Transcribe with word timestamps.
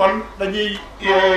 kon 0.00 0.14
dañuy 0.40 0.80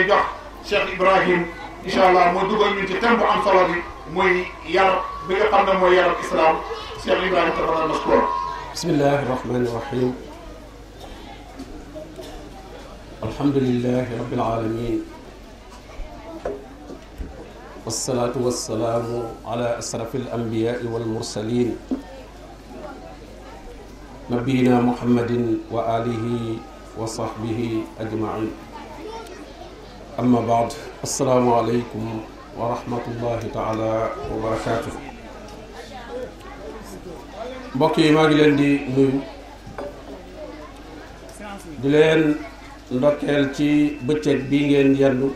jox 0.08 0.24
Cheikh 0.64 0.96
Ibrahim 0.96 1.44
inshallah 1.84 2.32
mo 2.32 2.48
dugal 2.48 2.72
ñu 2.80 2.88
ci 2.88 2.96
tembu 2.96 3.24
am 3.28 3.44
solo 3.44 3.68
bi 3.68 3.76
moy 4.16 4.36
yar 4.76 4.92
bi 5.28 5.36
nga 5.36 5.52
xamne 5.52 5.74
moy 5.84 5.96
mooy 6.00 6.16
islam 6.24 6.56
Cheikh 7.04 7.28
Ibrahim 7.28 7.52
tafaddal 7.60 7.92
mashkour 7.92 8.22
bismillah 8.72 9.20
rahmani 9.32 9.68
rahim 9.76 10.10
الحمد 13.24 13.56
لله 13.56 14.08
رب 14.20 14.32
العالمين 14.36 15.00
والصلاة 17.88 18.36
والسلام 18.36 19.06
على 19.48 19.80
أشرف 19.80 20.16
الأنبياء 20.16 20.84
والمرسلين 20.86 21.78
نبينا 24.32 24.76
محمد 24.82 25.32
وآله 25.72 26.26
وصحبه 26.98 27.82
أجمعين 28.00 28.52
أما 30.20 30.40
بعد 30.48 30.74
السلام 31.04 31.54
عليكم 31.54 32.22
ورحمة 32.58 33.00
الله 33.12 33.40
تعالى 33.54 34.10
وبركاته 34.34 34.92
بكي 37.76 38.12
ما 38.12 38.22
قلن 38.22 38.56
دي 38.56 38.78
نيو 38.98 39.10
دلين 41.84 42.36
ndokkel 42.94 43.44
ci 43.58 43.70
bëccëg 44.06 44.40
bi 44.52 44.60
ngeen 44.70 44.90
yendu 45.00 45.30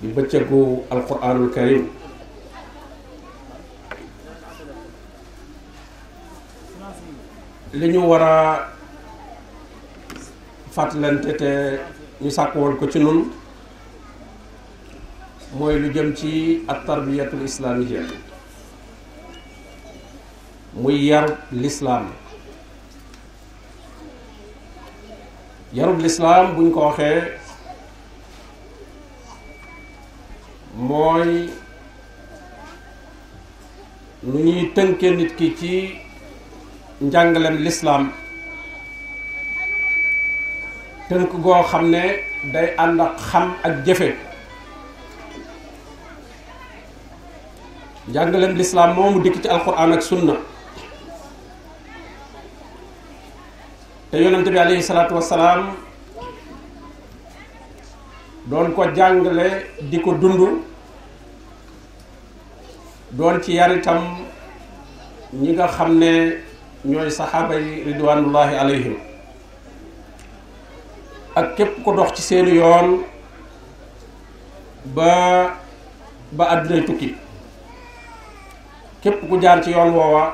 di 0.00 0.06
bëccëgu 0.16 0.60
alquranul 0.96 1.50
karim 1.56 1.84
li 7.80 7.88
fàttalante 10.78 11.32
te 11.38 11.50
ñu 12.22 12.30
sàkkuwoon 12.36 12.74
ko 12.80 12.84
ci 12.92 12.98
nun 13.04 13.16
mooy 15.58 15.74
lu 15.82 15.88
jëm 15.94 16.08
ci 16.18 16.30
at 16.72 16.78
tarbiyatul 16.86 17.40
islaamiyya 17.48 18.02
muy 20.82 20.96
yarub 21.08 21.38
lislaam 21.62 22.06
yarub 25.78 25.98
lislaam 26.04 26.46
buñ 26.58 26.68
ko 26.76 26.80
waxee 26.86 27.18
mooy 30.88 31.28
nu 34.30 34.38
ñuy 34.46 34.62
tënke 34.76 35.08
nit 35.18 35.32
ki 35.38 35.46
ci 35.58 35.72
njàngalem 37.08 37.56
lislaam 37.68 38.04
tënk 41.08 41.32
goo 41.44 41.58
xam 41.70 41.90
ne 41.90 42.02
day 42.54 42.68
ànd 42.82 43.00
xam 43.26 43.52
ak 43.66 43.76
jëfe 43.84 44.08
njàngaleem 48.08 48.56
lislaam 48.56 48.94
moomu 48.96 49.22
dikk 49.24 49.40
ci 49.42 49.48
alquran 49.48 49.92
ak 49.92 50.02
sunna 50.02 50.34
te 54.10 54.20
yonent 54.22 54.48
bi 54.50 54.58
alayhi 54.58 54.82
salaatu 54.82 55.14
wasalaam 55.14 55.64
doon 58.46 58.72
ko 58.74 58.84
jàngale 58.96 59.64
di 59.90 59.98
ko 60.00 60.12
dund 60.12 60.40
doon 63.10 63.40
ci 63.42 63.52
yar 63.52 63.70
ñi 65.32 65.52
nga 65.52 65.68
xam 65.68 65.98
ne 65.98 66.32
ñooy 66.84 67.10
saxaaba 67.10 67.54
yi 67.60 67.84
ridwanullahi 67.84 68.54
alayhim 68.56 69.07
ak 71.38 71.54
képp 71.56 71.74
ko 71.84 71.92
dox 71.94 72.10
ci 72.18 72.22
seeni 72.22 72.56
yoon 72.58 73.04
ba 74.96 75.12
ba 76.36 76.44
àddunay 76.54 76.82
tukki 76.88 77.10
képp 79.02 79.18
ku 79.28 79.38
jaar 79.42 79.62
ci 79.64 79.70
yoon 79.70 79.90
woowa 79.96 80.24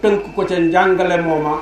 tënk 0.00 0.20
ko 0.34 0.46
ca 0.48 0.56
njàngale 0.60 1.16
mooma 1.26 1.54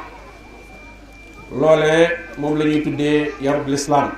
loole 1.60 1.94
moom 2.38 2.54
la 2.58 2.64
ñuy 2.64 2.82
tuddee 2.84 3.18
yarub 3.44 3.66
lislaam 3.74 4.08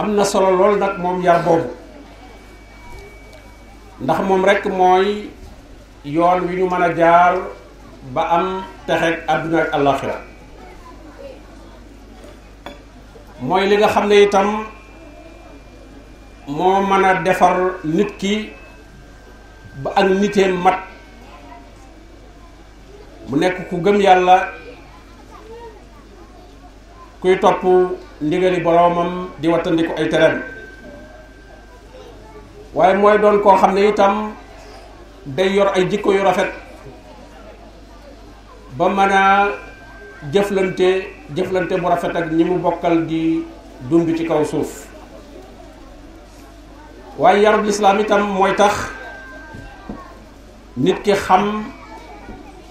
am 0.00 0.08
na 0.16 0.24
solo 0.24 0.50
lool 0.58 0.74
nag 0.78 0.94
moom 1.02 1.22
yar 1.26 1.40
boobu 1.46 1.70
ndax 4.02 4.18
moom 4.28 4.44
rekk 4.48 4.64
mooy 4.78 5.08
yoon 6.14 6.38
wi 6.48 6.54
ñu 6.58 6.66
mën 6.70 6.82
a 6.88 6.94
jaar 7.00 7.34
ba 8.12 8.22
am 8.36 8.46
texeeg 8.86 9.16
aduna 9.28 9.60
ak 9.64 9.72
àllaaxira 9.76 10.16
moy 13.40 13.64
li 13.68 13.76
nga 13.76 13.88
xam 13.88 14.12
itam 14.12 14.48
mo 16.46 16.80
mën 16.88 17.22
defar 17.24 17.56
nit 17.84 18.10
ki 18.18 18.52
ba 19.82 19.90
ak 19.96 20.08
nité 20.20 20.48
mat 20.52 20.78
mu 23.28 23.36
nek 23.38 23.68
ku 23.70 23.76
gëm 23.80 24.00
yalla 24.00 24.36
kuy 27.20 27.38
top 27.40 27.62
ndigali 28.20 28.60
boromam 28.60 29.32
di 29.40 29.48
watandiko 29.48 29.92
ay 29.96 30.08
terem 30.08 30.44
waye 32.74 32.94
moy 33.00 33.16
don 33.18 33.40
ko 33.40 33.56
xam 33.56 33.76
itam 33.78 34.14
day 35.36 35.48
yor 35.56 35.72
ay 35.74 35.88
jikko 35.88 36.12
yu 36.12 36.22
rafet 36.22 36.52
ba 38.76 38.88
mën 38.90 39.12
jëflante 40.32 40.88
jëflante 41.36 41.74
bu 41.80 41.86
rafet 41.88 42.16
ak 42.16 42.30
ñi 42.36 42.44
mu 42.44 42.58
bokkal 42.58 43.06
di 43.06 43.44
dund 43.88 44.16
ci 44.16 44.24
kaw 44.26 44.42
suuf 44.44 44.86
waaye 47.18 47.42
yarub 47.42 47.64
lislaam 47.64 48.00
itam 48.00 48.22
mooy 48.34 48.52
tax 48.56 48.74
nit 50.76 50.98
ki 51.04 51.12
xam 51.14 51.44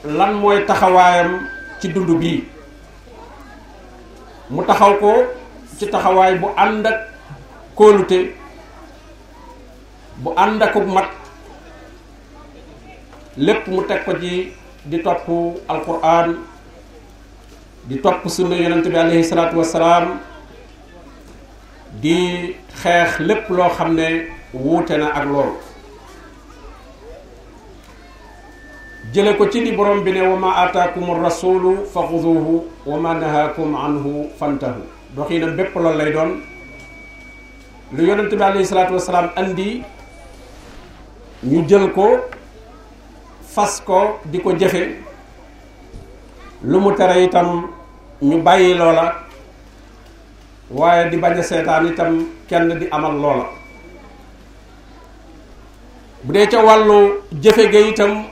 lan 0.03 0.31
mooy 0.40 0.59
taxawaayam 0.68 1.31
ci 1.80 1.88
dund 1.90 2.09
bii 2.19 2.44
mu 4.50 4.62
taxaw 4.68 4.94
ko 5.00 5.12
ci 5.78 5.88
taxawaay 5.90 6.36
bu 6.36 6.47
ànd 6.58 6.86
ak 6.86 7.00
kóolute 7.75 8.19
bu 10.22 10.31
ànd 10.36 10.62
akub 10.62 10.86
mat 10.88 11.09
lépp 13.38 13.68
mu 13.68 13.81
teg 13.88 14.03
ko 14.03 14.12
ci 14.22 14.52
di 14.86 15.00
topp 15.00 15.28
alquran 15.70 16.38
di 17.88 18.00
topp 18.04 18.26
sunna 18.28 18.56
yonent 18.56 18.84
bi 18.88 18.96
alayhi 18.96 19.24
salaatu 19.24 20.20
di 22.02 22.16
xeex 22.82 23.20
lépp 23.20 23.50
loo 23.50 23.70
xam 23.70 23.94
ne 23.96 24.28
wuute 24.54 24.92
na 24.98 25.08
ak 25.14 25.26
loolu 25.26 25.56
jële 29.14 29.38
ko 29.38 29.48
ci 29.48 29.62
li 29.62 29.72
borom 29.72 30.04
bi 30.04 30.12
ne 30.12 30.28
wa 30.28 30.36
ma 30.36 30.52
ataakum 30.68 31.22
rasulu 31.24 31.86
fa 31.94 32.02
xuduhu 32.04 32.64
wa 32.86 32.98
ma 33.00 33.14
nahaakum 33.14 33.76
anhu 33.76 34.28
fantahu 34.40 34.82
doxiinam 35.16 35.56
bépp 35.58 35.76
loolu 35.76 35.98
lay 35.98 36.12
doon 36.12 36.42
lu 37.94 38.04
yonent 38.06 38.30
bi 38.36 38.44
alayhi 38.44 38.66
salaatu 38.66 38.94
wasalaam 38.94 39.30
ñu 41.44 41.66
jël 41.68 41.92
ko 41.94 42.20
fas 43.53 43.78
ko 43.86 44.18
di 44.25 44.40
ko 44.41 44.56
jëfe 44.58 44.81
lu 46.66 46.80
mu 46.81 46.91
tere 46.97 47.24
itam 47.24 47.68
ñu 48.22 48.38
bàyyi 48.41 48.74
loola 48.74 49.14
waaye 50.72 51.09
di 51.12 51.18
bañ 51.18 51.38
a 51.38 51.44
seetaan 51.44 51.86
itam 51.88 52.25
kenn 52.50 52.80
di 52.80 52.88
amal 52.92 53.13
loola 53.13 53.46
bu 56.24 56.31
dee 56.34 56.47
ca 56.47 56.63
wàllu 56.66 56.97
jëfe 57.44 57.69
ga 57.72 57.80
itam 57.80 58.24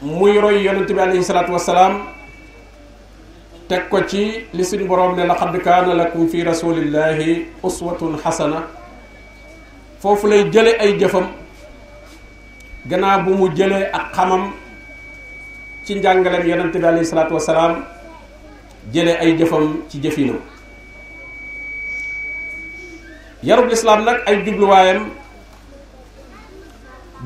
muy 0.00 0.38
roy 0.40 0.62
yonent 0.62 0.86
bi 0.90 1.00
alayhi 1.00 1.24
salaatu 1.24 2.02
teg 3.68 3.90
ko 3.90 4.00
ci 4.08 4.46
li 4.54 4.64
suñu 4.64 4.86
boroom 4.86 5.16
ne 5.16 5.26
laqad 5.26 5.58
kaana 5.62 5.92
lakum 5.94 6.26
fi 6.28 6.42
rasulillahi 6.44 7.44
uswatun 7.62 8.16
xasana 8.24 8.62
foofu 10.00 10.26
lay 10.26 10.48
jële 10.50 10.72
ay 10.80 10.96
jëfam 10.98 11.26
gannaaw 12.86 13.22
bu 13.26 13.34
mu 13.34 13.46
jëlee 13.56 13.90
ak 13.92 14.12
xamam 14.14 14.52
ci 15.84 15.94
njàngaleem 15.96 16.46
yonent 16.48 16.72
bi 16.78 16.86
alayhi 16.86 17.06
salaatu 17.06 17.34
wasalaam 17.34 17.74
jëlee 18.92 19.16
ay 19.20 19.36
jëfam 19.38 19.76
ci 19.88 19.98
jëfinam 20.02 20.38
yarub 23.42 23.66
lislaam 23.68 24.04
nag 24.04 24.16
ay 24.26 24.44
jubluwaayam 24.44 25.02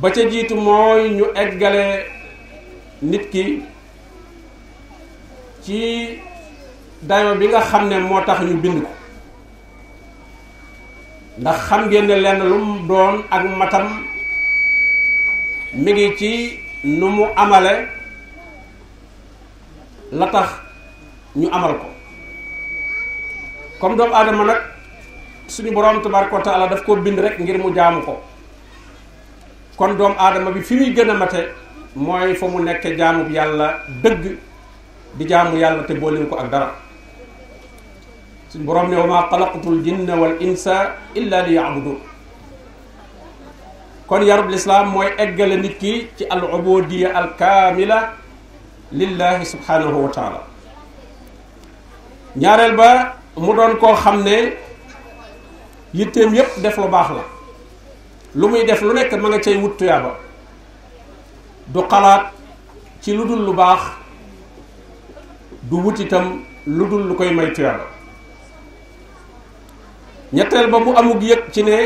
ba 0.01 0.11
ca 0.15 0.23
jiitu 0.31 0.55
mooy 0.55 1.11
ñu 1.17 1.25
eggale 1.35 2.05
nit 3.03 3.25
ki 3.31 3.63
ci 5.65 6.09
dayo 7.03 7.35
bi 7.37 7.47
nga 7.49 7.61
xam 7.61 7.89
ne 7.89 7.99
moo 7.99 8.21
tax 8.27 8.41
ñu 8.41 8.55
bind 8.63 8.81
ko 8.83 8.89
ndax 11.39 11.59
xam 11.69 11.87
ngeen 11.87 12.07
ne 12.07 12.17
lenn 12.17 12.41
lu 12.51 12.87
doon 12.89 13.17
ak 13.31 13.45
matam 13.59 13.89
mi 15.75 15.93
ngi 15.93 16.17
ci 16.19 16.59
nu 16.85 17.09
mu 17.09 17.27
amale 17.37 17.89
la 20.13 20.27
tax 20.29 20.51
ñu 21.37 21.49
amal 21.51 21.79
ko 21.81 21.87
comme 23.81 23.97
doomu 23.97 24.13
aadama 24.13 24.45
nag 24.53 24.57
suñu 25.49 25.73
borom 25.73 26.03
tabaraka 26.03 26.37
wa 26.37 26.43
taala 26.43 26.69
daf 26.69 26.85
ko 26.85 26.97
bind 26.97 27.19
rek 27.19 27.39
ngir 27.41 27.57
mu 27.57 27.73
jaamu 27.73 28.03
ko 28.05 28.21
kon 29.77 29.97
doomu 29.97 30.15
aadama 30.19 30.51
bi 30.53 30.61
fi 30.61 30.75
muy 30.77 30.93
gën 30.93 31.09
a 31.11 31.15
mate 31.15 31.41
mooy 31.97 32.35
fa 32.35 32.47
mu 32.49 32.59
nekk 32.63 32.85
jaamu 32.99 33.33
yàlla 33.33 33.77
dëgg 34.03 34.37
di 35.15 35.25
jaamu 35.29 35.57
yàlla 35.57 35.85
te 35.85 35.95
boolin 35.95 36.29
ko 36.29 36.37
ak 36.37 36.51
dara 36.51 36.77
suñu 38.51 38.65
boroom 38.65 38.91
ne 38.91 38.97
wa 38.97 39.07
maa 39.07 39.29
xalaqatul 39.31 39.83
jinna 39.83 40.17
wal 40.21 40.37
insa 40.43 40.93
illa 41.15 41.41
li 41.49 41.55
yaabudun 41.55 42.12
kon 44.12 44.25
yarub 44.29 44.50
lislaam 44.53 44.87
mooy 44.93 45.09
eggale 45.25 45.56
nit 45.64 45.76
ki 45.81 45.93
ci 46.17 46.25
al 46.35 46.43
ubudiya 46.56 47.12
al 47.20 47.29
kaamila 47.38 47.97
lillahi 49.00 49.47
subhanahu 49.53 50.03
wa 50.05 50.11
taala 50.17 50.41
ñaareel 52.37 52.76
ba 52.76 52.91
mu 53.41 53.55
doon 53.56 53.73
koo 53.81 53.94
xam 53.97 54.23
ne 54.23 54.37
yitteem 55.94 56.35
yépp 56.35 56.61
def 56.62 56.76
lu 56.76 56.88
baax 56.94 57.09
la 57.17 57.23
lu 58.35 58.49
muy 58.49 58.64
def 58.69 58.82
lu 58.82 58.93
nekk 58.93 59.12
mu 59.17 59.29
nga 59.31 59.38
cay 59.41 59.56
wut 59.62 59.75
tuyaaba 59.79 60.12
du 61.73 61.81
xalaat 61.91 62.25
ci 63.00 63.17
lu 63.17 63.25
dul 63.29 63.44
lu 63.49 63.53
baax 63.61 63.81
du 65.70 65.76
wutitam 65.85 66.06
itam 66.23 66.26
lu 66.76 66.85
dul 66.91 67.03
lu 67.08 67.15
koy 67.15 67.31
may 67.32 67.49
tuyaaba 67.56 67.85
ñetteel 70.35 70.67
ba 70.70 70.79
mu 70.85 70.91
amug 71.00 71.23
yëg 71.23 71.49
ci 71.55 71.62
ne 71.62 71.76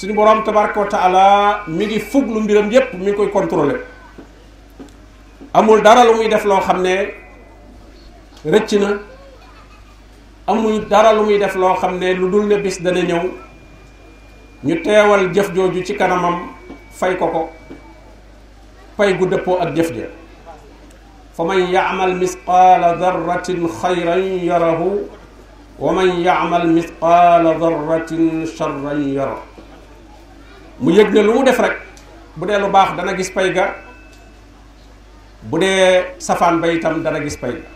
suñu 0.00 0.14
borom 0.14 0.42
tabaraka 0.42 0.80
wa 0.80 0.86
taala 0.86 1.62
mi 1.68 1.84
ngi 1.86 1.98
fuglu 2.00 2.40
mbiram 2.40 2.70
yépp 2.70 2.94
mi 2.94 3.04
ngi 3.04 3.12
koy 3.12 3.28
contrôler 3.28 3.80
amul 5.52 5.82
dara 5.82 6.04
lu 6.06 6.14
muy 6.16 6.28
def 6.28 6.44
loo 6.46 6.60
xam 6.60 6.80
ne 6.80 6.94
rëcc 8.46 8.72
na 8.80 8.96
amul 10.46 10.88
dara 10.88 11.12
lu 11.12 11.24
muy 11.26 11.38
def 11.38 11.54
loo 11.54 11.74
xam 11.76 11.98
ne 11.98 12.14
lu 12.14 12.30
dul 12.30 12.46
ne 12.46 12.56
bis 12.62 12.80
dana 12.80 13.02
ñëw 13.02 13.24
ñu 14.64 14.74
teewal 14.82 15.30
jëf 15.34 15.50
jooju 15.54 15.84
ci 15.84 15.94
kanamam 15.94 16.48
fay 16.92 17.16
ko 17.18 17.28
ko 17.28 17.50
pay 18.96 19.12
gu 19.18 19.26
dëppoo 19.26 19.60
ak 19.60 19.74
jëf 19.76 19.90
ja 19.92 20.06
fa 21.36 21.44
man 21.44 21.58
yaamal 21.68 22.14
misqaala 22.16 22.96
darratin 22.96 23.68
xayran 23.68 24.22
yarahu 24.48 25.04
wa 25.78 25.92
man 25.92 26.20
yaamal 26.22 26.64
misqaala 26.66 27.52
darratin 27.60 28.46
charran 28.56 29.04
yarahu 29.14 29.49
mu 30.80 30.90
yëg 30.92 31.12
ne 31.12 31.20
lu 31.20 31.32
mu 31.34 31.42
def 31.44 31.58
rek 31.60 31.76
bu 32.36 32.46
dee 32.46 32.58
lu 32.58 32.68
baax 32.70 32.96
dana 32.96 33.12
gis 33.14 33.30
pay 33.30 33.52
ga 33.52 33.74
bu 35.42 35.58
dee 35.58 36.04
safaan 36.18 36.60
ba 36.60 36.72
itam 36.72 37.02
dana 37.02 37.20
gis 37.20 37.36
pay 37.36 37.50
ga 37.52 37.66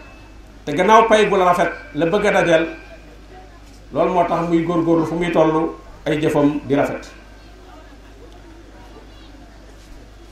te 0.64 0.72
gannaaw 0.72 1.06
pay 1.08 1.26
gu 1.26 1.36
la 1.36 1.44
rafet 1.44 1.70
la 1.94 2.06
bëgg 2.06 2.26
a 2.26 2.32
dajeel 2.32 2.66
loolu 3.92 4.12
moo 4.12 4.24
tax 4.24 4.48
muy 4.48 4.62
góorgóorlu 4.62 5.04
fu 5.06 5.14
muy 5.16 5.30
toll 5.32 5.72
ay 6.06 6.18
jëfam 6.20 6.60
di 6.66 6.74
rafet 6.74 7.10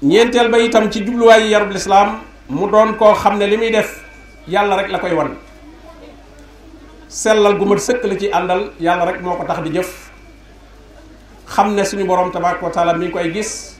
ñeenteel 0.02 0.48
ba 0.50 0.58
itam 0.58 0.90
ci 0.90 1.04
jubluwaay 1.04 1.48
yarub 1.50 1.70
lislaam 1.72 2.20
mu 2.48 2.66
doon 2.70 2.94
koo 2.96 3.12
xam 3.14 3.36
ne 3.38 3.70
def 3.70 4.02
yàlla 4.48 4.76
rek 4.76 4.90
la 4.90 4.98
koy 4.98 5.12
wan 5.12 5.36
sellal 7.08 7.58
gu 7.58 7.64
mat 7.66 7.80
sëkk 7.80 8.04
la 8.04 8.16
ci 8.16 8.28
àndal 8.32 8.70
yàlla 8.80 9.04
rek 9.04 9.20
moo 9.22 9.36
ko 9.36 9.44
tax 9.44 9.62
di 9.62 9.70
jëf 9.74 10.11
xam 11.52 11.76
ne 11.76 11.84
suñu 11.84 12.04
borom 12.06 12.32
tabaraka 12.32 12.64
wa 12.64 12.70
taala 12.70 12.92
mi 12.94 13.06
ngi 13.06 13.12
koy 13.12 13.28
gis 13.32 13.76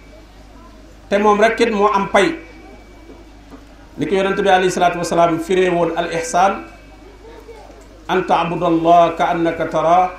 te 1.08 1.16
moom 1.18 1.40
rek 1.40 1.56
kit 1.56 1.70
moo 1.72 1.88
am 1.88 2.08
pay 2.12 2.28
ni 3.98 4.06
ko 4.06 4.14
yonente 4.14 4.42
bi 4.42 4.48
alayhi 4.48 4.70
salatu 4.70 4.98
wasalaam 4.98 5.40
firee 5.40 5.70
woon 5.70 5.90
al 5.96 6.10
ihsan 6.12 6.64
an 8.08 8.24
ta'budu 8.28 8.66
allah 8.66 9.16
ka 9.16 9.24
annaka 9.32 9.68
tara 9.72 10.10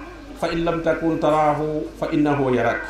fa 0.42 0.48
in 0.52 0.64
lam 0.66 0.82
takun 0.82 1.20
tarahu 1.20 1.84
fa 2.00 2.08
innahu 2.12 2.54
yarak 2.58 2.82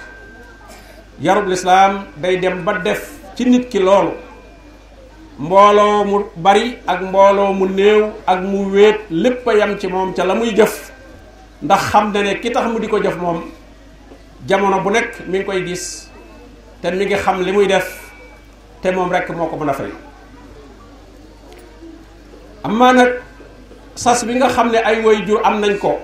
yarub 1.21 1.47
lislaam 1.47 2.05
day 2.23 2.37
dem 2.39 2.63
ba 2.63 2.79
def 2.85 3.01
ci 3.35 3.45
nit 3.45 3.67
ki 3.69 3.79
loolu 3.79 4.11
mbooloo 5.39 6.05
mu 6.07 6.21
bari 6.37 6.77
ak 6.87 7.01
mbooloo 7.01 7.51
mu 7.53 7.65
néew 7.67 8.11
ak 8.27 8.39
mu 8.41 8.65
wéet 8.73 8.99
lépp 9.11 9.43
yam 9.59 9.75
ci 9.79 9.87
moom 9.87 10.13
ca 10.15 10.23
la 10.23 10.35
muy 10.35 10.55
jëf 10.55 10.91
ndax 11.63 11.81
xam 11.91 12.13
ki 12.41 12.49
tax 12.51 12.65
mu 12.71 12.79
di 12.79 12.87
ko 12.87 12.97
jëf 13.03 13.15
jamono 14.47 14.79
bu 14.83 14.89
nekk 14.91 15.19
mi 15.27 15.39
ngi 15.39 15.45
koy 15.47 15.63
gis 15.65 16.07
te 16.81 16.91
mi 16.91 17.05
ngi 17.05 17.15
xam 17.15 17.41
li 17.41 17.51
muy 17.51 17.67
def 17.67 17.87
te 18.81 18.91
moom 18.91 19.09
rek 19.11 19.29
moo 19.29 19.47
ko 19.47 19.57
mën 19.57 19.69
a 19.69 19.73
fay 19.73 19.91
amaa 22.63 22.91
nag 22.93 23.11
sas 23.95 24.23
bi 24.25 24.33
nga 24.35 24.49
xam 24.49 24.71
ne 24.71 24.77
ay 24.77 25.01
woy 25.01 25.25
jur 25.25 25.39
am 25.43 25.59
nañ 25.59 25.77
ko 25.77 25.99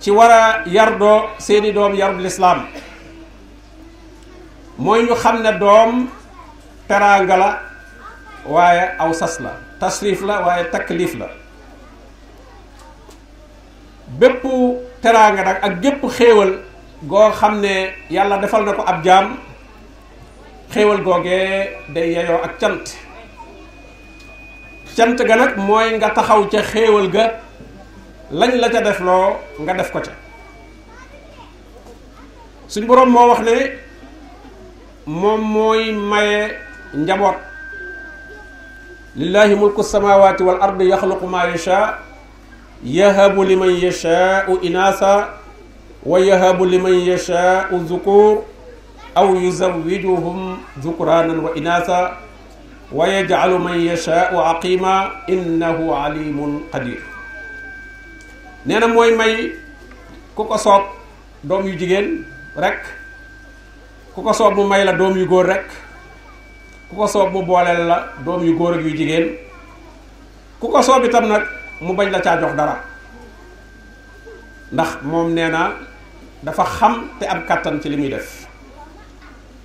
ci 0.00 0.10
war 0.10 0.30
a 0.30 0.62
yar 0.68 0.98
doo 0.98 1.28
seeni 1.38 1.72
doom 1.72 1.94
yarul 1.94 2.26
islaam 2.26 2.66
mooy 4.78 5.04
ñu 5.06 5.14
xam 5.14 5.42
ne 5.42 5.52
doom 5.58 6.08
teraanga 6.88 7.36
la 7.36 7.58
waaye 8.46 8.90
aw 8.98 9.12
sas 9.12 9.38
la 9.40 9.54
tasrif 9.80 10.22
la 10.22 10.40
waaye 10.42 10.64
taklif 10.72 11.14
la 11.14 11.26
bépp 14.18 14.42
teraanga 15.00 15.44
nag 15.44 15.58
ak 15.62 15.80
gépp 15.82 16.06
xéewal 16.10 16.69
goo 17.02 17.30
xam 17.32 17.60
ne 17.60 17.92
yàlla 18.10 18.36
defal 18.42 18.64
na 18.64 18.72
ko 18.72 18.82
ab 18.86 19.04
jaam 19.04 19.36
xéewal 20.70 21.00
googee 21.02 21.68
day 21.94 22.12
yeyoo 22.12 22.40
ak 22.44 22.58
cant 22.60 22.84
cant 24.96 25.16
ga 25.16 25.36
nag 25.36 25.56
mooy 25.56 25.96
nga 25.96 26.10
taxaw 26.14 26.44
ca 26.52 26.62
xéewal 26.62 27.08
ga 27.08 27.40
lañ 28.30 28.52
la 28.60 28.68
ca 28.68 28.80
defloo 28.84 29.36
nga 29.64 29.72
def 29.74 29.88
ko 29.92 30.00
ca 30.00 30.12
suñ 32.68 32.84
boroom 32.86 33.08
moo 33.10 33.28
wax 33.32 33.40
ne 33.48 33.72
moom 35.06 35.40
mooy 35.40 35.92
maye 35.92 36.52
njaboot 36.94 37.36
lillahi 39.16 39.54
mulku 39.56 39.82
samawati 39.82 40.42
wal 40.42 40.60
ardi 40.62 40.90
yaxluqu 40.92 41.24
ma 41.26 41.46
yasha 41.48 41.96
yahabu 42.84 43.40
liman 43.44 43.72
yashaau 43.72 44.60
inaasa 44.60 45.39
wa 46.02 46.18
yahabu 46.20 46.64
liman 46.64 46.96
yashaau 47.04 47.76
dhukur 47.86 48.40
aw 49.14 49.28
yuzawwijuhum 49.36 50.56
dhukranan 50.80 51.38
wa 51.44 51.52
inatha 51.52 52.16
wa 52.88 53.04
yajcalu 53.04 53.58
man 53.60 53.76
yashaau 53.84 54.40
aqima 54.56 55.12
innahu 55.28 55.92
alimun 55.92 56.64
qadir 56.72 57.04
nee 58.64 58.78
na 58.80 58.88
mooy 58.88 59.12
may 59.12 59.52
ku 60.32 60.44
ko 60.48 60.56
soob 60.56 60.88
doom 61.44 61.68
yu 61.68 61.76
jigéen 61.76 62.24
rek 62.56 62.80
ku 64.16 64.24
ko 64.24 64.32
soob 64.32 64.56
mu 64.56 64.64
may 64.64 64.80
la 64.88 64.96
doom 64.96 65.12
yu 65.20 65.28
góor 65.28 65.44
rek 65.52 65.68
ku 66.88 66.96
ko 66.96 67.06
soob 67.06 67.36
la 67.44 68.08
doom 68.24 68.40
yu 68.48 68.56
góor 68.56 68.72
ak 68.80 68.80
yu 68.80 68.96
jigéen 68.96 69.36
ku 70.64 70.72
ko 70.72 70.80
soob 70.80 71.04
itam 71.04 71.28
nag 71.28 71.44
mu 71.84 71.92
bañ 71.92 72.08
la 72.08 72.24
caa 72.24 72.40
jox 72.40 72.56
dara 72.56 72.80
ndax 74.72 75.02
moom 75.04 75.36
nee 75.36 75.48
na 75.52 75.89
dafa 76.42 76.64
xam 76.64 76.92
te 77.20 77.24
am 77.26 77.42
kàttan 77.46 77.80
ci 77.82 77.88
li 77.88 77.96
muy 77.96 78.08
def 78.08 78.46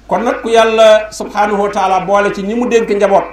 kon 0.08 0.20
nag 0.24 0.42
ku 0.42 0.50
yàlla 0.50 1.12
subhaanahu 1.12 1.72
wa 1.80 2.00
boole 2.06 2.34
ci 2.36 2.42
ñi 2.44 2.54
mu 2.56 2.68
dénk 2.70 2.90
njaboot 2.90 3.24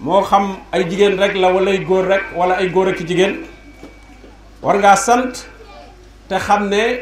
moo 0.00 0.22
xam 0.22 0.56
ay 0.72 0.84
jigéen 0.88 1.18
rek 1.20 1.36
la 1.36 1.48
wala 1.52 1.70
ay 1.70 1.80
góor 1.84 2.06
rek 2.08 2.22
wala 2.34 2.54
ay 2.54 2.68
góor 2.70 2.94
jigéen 2.96 3.44
war 4.62 4.78
ngaa 4.78 4.96
sant 4.96 5.44
te 6.28 6.34
xam 6.38 6.68
ne 6.68 6.98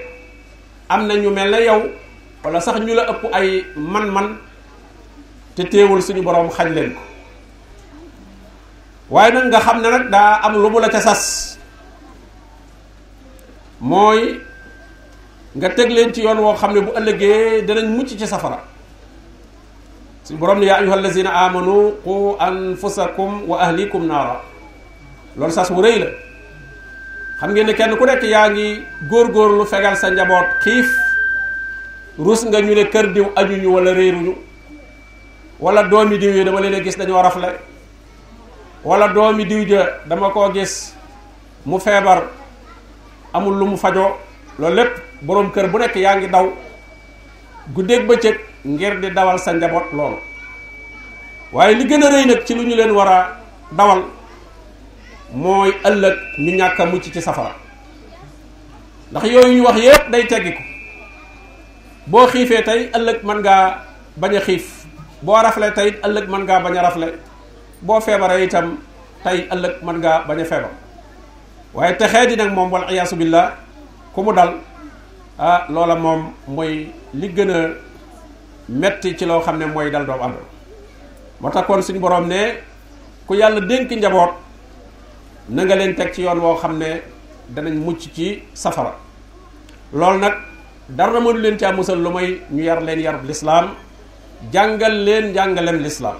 am 0.89 1.07
na 1.07 1.15
ñu 1.15 1.31
mel 1.31 1.51
na 1.51 1.61
yow 1.61 1.81
wala 2.45 2.61
sax 2.61 2.81
ñu 2.81 2.95
la 2.95 3.07
ëpp 3.13 3.23
ay 3.33 3.65
man-man 3.77 4.37
te 5.55 5.63
téewul 5.65 6.03
suñu 6.03 6.23
borom 6.23 6.51
xañ 6.51 6.75
leen 6.75 6.93
ko 6.93 7.01
waaye 9.11 9.33
nag 9.33 9.45
nga 9.47 9.61
xam 9.61 9.81
ne 9.81 9.91
nag 9.91 10.11
daa 10.11 10.41
am 10.43 10.55
lu 10.55 10.71
mu 10.71 10.79
la 10.81 10.89
ca 10.89 11.01
sas 11.01 11.57
mooy 13.81 14.41
nga 15.55 15.69
teg 15.71 15.91
leen 15.91 16.13
ci 16.15 16.23
yoon 16.23 16.39
woo 16.43 16.55
xam 16.55 16.73
ne 16.75 16.81
bu 16.81 16.91
ëllëgee 16.99 17.63
danañ 17.67 17.87
mucc 17.97 18.09
ci 18.09 18.27
safara 18.27 18.59
suñ 20.25 20.37
borom 20.39 20.59
ne 20.59 20.67
yaa 20.67 20.79
ayyuha 20.79 20.95
allazina 20.95 21.31
amanu 21.31 21.95
qu 22.05 22.35
anfusakum 22.39 23.45
wa 23.49 23.61
ahlikum 23.63 24.07
naara 24.07 24.41
loolu 25.37 25.53
sas 25.53 25.71
wu 25.71 25.81
rëy 25.83 25.99
la 25.99 26.07
xam 27.41 27.51
ngeen 27.53 27.67
ne 27.67 27.75
kenn 27.75 27.97
ku 27.97 28.05
nekk 28.05 28.23
yaa 28.23 28.49
ngi 28.51 28.83
góor 29.11 29.27
góor 29.31 29.33
góorgóorlu 29.35 29.67
fegal 29.67 29.97
sa 29.97 30.11
njaboot 30.11 30.47
xiif 30.65 30.87
rus 32.19 32.45
nga 32.47 32.59
ñu 32.61 32.75
ne 32.75 32.85
kër 32.91 33.07
diw 33.13 33.27
ajuñu 33.37 33.69
wala 33.73 33.93
réeruñu 33.95 34.35
wala 35.61 35.83
doomi 35.85 36.19
diw 36.19 36.33
yi 36.35 36.45
dama 36.45 36.61
leen 36.61 36.83
gis 36.83 36.97
dañoo 36.99 37.23
rafle 37.23 37.49
wala 38.85 39.09
doomi 39.09 39.45
diw 39.45 39.65
ja 39.69 39.87
dama 40.09 40.31
koo 40.31 40.51
gis 40.51 40.95
mu 41.65 41.79
feebar 41.79 42.23
amul 43.33 43.55
lu 43.55 43.67
mu 43.67 43.77
fajoo 43.77 44.17
loolu 44.59 44.75
lepp 44.77 44.93
borom 45.23 45.51
kër 45.51 45.67
bu 45.69 45.79
nek 45.79 45.97
yaangi 45.97 46.29
daw 46.31 46.47
guddé 47.75 47.95
ak 47.99 48.07
bëcëk 48.07 48.39
ngir 48.65 49.01
di 49.01 49.11
dawal 49.11 49.39
sa 49.39 49.53
njabot 49.53 49.85
lool 49.93 50.15
waye 51.53 51.75
li 51.75 51.85
gëna 51.87 52.07
a 52.07 52.27
nak 52.27 52.45
ci 52.47 52.55
luñu 52.55 52.77
leen 52.77 52.91
wara 52.91 53.29
dawal 53.73 54.05
moy 55.33 55.71
ëlëk 55.85 56.15
ñu 56.39 56.57
ñaka 56.57 56.87
mucc 56.87 57.03
ci 57.13 57.21
safara 57.23 57.55
ndax 59.11 59.25
yoy 59.27 59.57
ñu 59.57 59.65
wax 59.65 59.77
yépp 59.79 60.11
day 60.11 60.27
téggiku 60.27 60.63
bo 62.07 62.27
xifé 62.27 62.63
tay 62.63 62.91
ëlëk 62.95 63.23
man 63.25 63.39
nga 63.41 63.83
baña 64.17 64.41
xif 64.41 64.87
bo 65.23 65.35
raflé 65.43 65.73
tay 65.75 65.95
ëlëk 66.05 66.29
man 66.29 66.45
nga 66.45 66.61
baña 66.61 66.83
raflé 66.83 67.13
bo 67.83 67.97
a 67.99 68.39
itam 68.39 68.77
tay 69.25 69.49
ëlëk 69.51 69.83
man 69.83 69.99
nga 69.99 70.23
baña 70.29 70.47
waye 71.75 71.97
taxé 71.99 72.27
di 72.27 72.37
nak 72.37 72.53
mom 72.53 72.71
wal 72.71 72.85
billah 73.17 73.64
ku 74.15 74.23
mu 74.23 74.33
dal 74.33 74.51
ah 75.45 75.67
loola 75.75 75.95
moom 76.05 76.21
mooy 76.57 76.73
li 77.21 77.29
gën 77.37 77.51
a 77.51 77.61
metti 78.81 79.17
ci 79.19 79.25
loo 79.27 79.41
xam 79.47 79.57
ne 79.61 79.67
mooy 79.67 79.91
dal 79.91 80.07
doomu 80.07 80.23
adama 80.23 80.39
moo 81.41 81.51
tax 81.51 81.67
kon 81.67 81.83
suñu 81.83 81.99
borom 82.01 82.27
ne 82.33 82.41
ku 83.27 83.35
yàlla 83.41 83.61
dénk 83.69 83.91
njaboot 83.91 84.31
na 85.55 85.63
leen 85.81 85.95
teg 85.99 86.13
ci 86.15 86.21
yoon 86.23 86.39
woo 86.45 86.57
xam 86.63 86.79
ne 86.79 86.91
danañ 87.55 87.73
mucc 87.87 87.99
ci 88.15 88.27
safara 88.63 88.93
loolu 89.93 90.19
nag 90.25 90.35
dara 90.89 91.21
mënu 91.21 91.39
leen 91.45 91.59
ci 91.59 91.67
musal 91.77 91.99
lu 92.05 92.11
may 92.15 92.29
ñu 92.55 92.63
yar 92.63 92.81
leen 92.87 93.01
yarub 93.07 93.25
lislaam 93.31 93.67
jàngal 94.53 94.95
leen 95.07 95.35
jàngalem 95.35 95.79
lislaam 95.87 96.17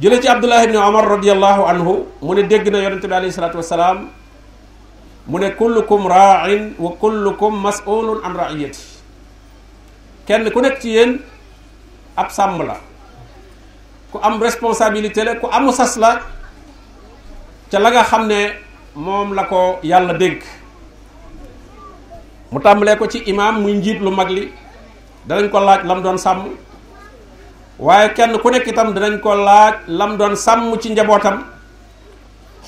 jële 0.00 0.18
ci 0.22 0.28
abdullah 0.28 0.64
ibni 0.64 0.76
omar 0.76 1.04
radiallahu 1.16 1.62
anhu 1.70 1.94
mu 2.24 2.32
ne 2.34 2.42
dégg 2.50 2.66
na 2.72 2.78
yonente 2.84 3.06
bi 3.06 3.14
alayhi 3.14 3.32
salaatu 3.32 3.56
wasalaam 3.62 3.98
mu 5.26 5.38
ne 5.40 5.50
kullukum 5.56 6.04
raain 6.08 6.74
wa 6.78 6.92
kullukum 7.00 7.56
masulun 7.56 8.20
an 8.24 8.36
raiyati 8.36 8.80
kenn 10.28 10.44
ku 10.52 10.60
nekk 10.60 10.78
ci 10.84 10.92
yéen 10.96 11.20
ab 12.16 12.28
sàmm 12.30 12.60
la 12.60 12.76
ku 14.12 14.18
am 14.22 14.36
responsabilité 14.42 15.24
la 15.24 15.34
ku 15.40 15.48
amu 15.50 15.72
sas 15.72 15.96
la 15.96 16.20
ca 17.72 17.78
la 17.80 17.88
nga 17.90 18.04
xam 18.04 18.28
ne 18.28 18.52
moom 18.94 19.32
la 19.34 19.44
ko 19.48 19.78
yàlla 19.82 20.12
dégg 20.20 20.42
mu 22.52 22.60
tàmbalee 22.60 22.96
ko 22.96 23.06
ci 23.08 23.24
imaam 23.24 23.62
muy 23.62 23.72
njiit 23.74 24.00
lu 24.04 24.10
mag 24.10 24.28
li 24.28 24.52
danañ 25.26 25.48
ko 25.48 25.58
laaj 25.60 25.80
lam 25.88 26.02
doon 26.02 26.18
sàmm 26.18 26.52
waaye 27.78 28.12
kenn 28.14 28.36
ku 28.42 28.50
nekk 28.50 28.68
itam 28.68 28.92
danañ 28.92 29.18
ko 29.24 29.32
laaj 29.34 29.88
lam 29.88 30.16
doon 30.20 30.36
sàmm 30.36 30.68
ci 30.78 30.92
njabootam 30.92 31.53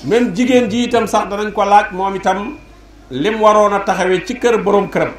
même 0.03 0.35
jigéen 0.35 0.69
ji 0.69 0.83
itam 0.85 1.07
sax 1.07 1.27
danañ 1.29 1.51
ko 1.51 1.61
laaj 1.65 1.87
moom 1.91 2.15
itam 2.15 2.55
lim 3.11 3.35
waroon 3.41 3.73
a 3.73 3.79
taxawee 3.79 4.23
ci 4.25 4.35
kër 4.39 4.57
boroom 4.57 4.89
këram 4.89 5.11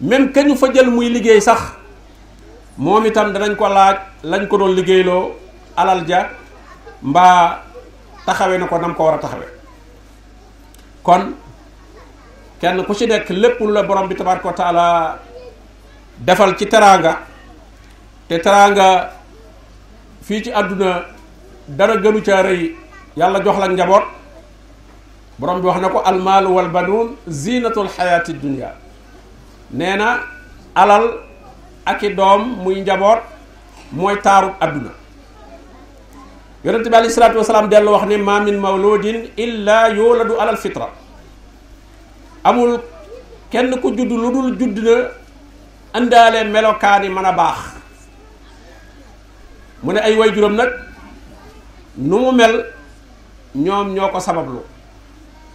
même 0.00 0.32
ka 0.32 0.42
fa 0.54 0.68
jël 0.72 0.90
muy 0.90 1.08
liggéey 1.08 1.40
sax 1.40 1.60
moom 2.76 3.06
itam 3.06 3.32
danañ 3.32 3.56
ko 3.56 3.68
laaj 3.68 3.96
lañ 4.24 4.46
ko 4.48 4.58
doon 4.58 4.74
liggéeyloo 4.74 5.32
alal 5.76 6.06
ja 6.08 6.28
mbaa 7.02 7.62
taxawe 8.26 8.58
na 8.58 8.66
ko 8.66 8.78
nam 8.78 8.94
ko 8.94 9.04
war 9.04 9.14
a 9.14 9.18
taxawe 9.18 9.46
kon 11.02 11.22
kenn 12.60 12.84
ku 12.84 12.94
ci 12.94 13.06
nekk 13.06 13.28
lépp 13.30 13.60
lu 13.60 13.72
la 13.72 13.82
borom 13.82 14.08
bi 14.08 14.14
tabaraka 14.14 14.42
ko 14.42 14.52
taala 14.54 15.18
defal 16.18 16.54
ci 16.58 16.66
teraanga 16.66 17.12
te 18.28 18.38
teraanga 18.38 19.10
fii 20.22 20.42
ci 20.44 20.50
àdduna 20.52 20.90
dara 21.68 21.96
gënu 21.96 22.20
ca 22.22 22.42
rëy 22.42 22.83
يالا 23.20 23.38
جوخ 23.46 23.56
لك 23.62 23.70
نجابوت 23.74 24.02
بروم 25.38 25.58
بي 25.62 25.66
واخنا 25.70 25.88
المال 26.10 26.44
والبنون 26.56 27.08
زينه 27.42 27.76
الحياه 27.84 28.26
الدنيا 28.34 28.70
نينا 29.80 30.08
علال 30.82 31.04
اكي 31.92 32.08
دوم 32.20 32.42
موي 32.62 32.74
نجابوت 32.82 33.20
موي 33.96 34.14
تارو 34.24 34.50
ادنا 34.64 34.92
يونتبي 36.64 36.96
عليه 36.98 37.08
الصلاه 37.12 37.34
والسلام 37.40 37.66
دالو 37.72 37.90
واخني 37.94 38.16
ما 38.28 38.36
من 38.46 38.56
مولود 38.66 39.04
الا 39.44 39.78
يولد 39.98 40.30
على 40.42 40.50
الفطره 40.54 40.88
امول 42.50 42.70
كين 43.52 43.66
كو 43.82 43.88
جود 43.96 44.12
لودول 44.22 44.48
جودنا 44.58 44.98
اندالي 45.98 46.40
ملوكاني 46.54 47.08
منا 47.16 47.32
باخ 47.38 47.58
من 49.86 49.96
اي 50.06 50.14
واي 50.20 50.30
جروم 50.36 50.54
نك 50.60 50.70
نومو 52.10 52.30
مل 52.40 52.54
ñoom 53.54 53.94
ñoo 53.94 54.08
ko 54.10 54.18
sabablu 54.20 54.62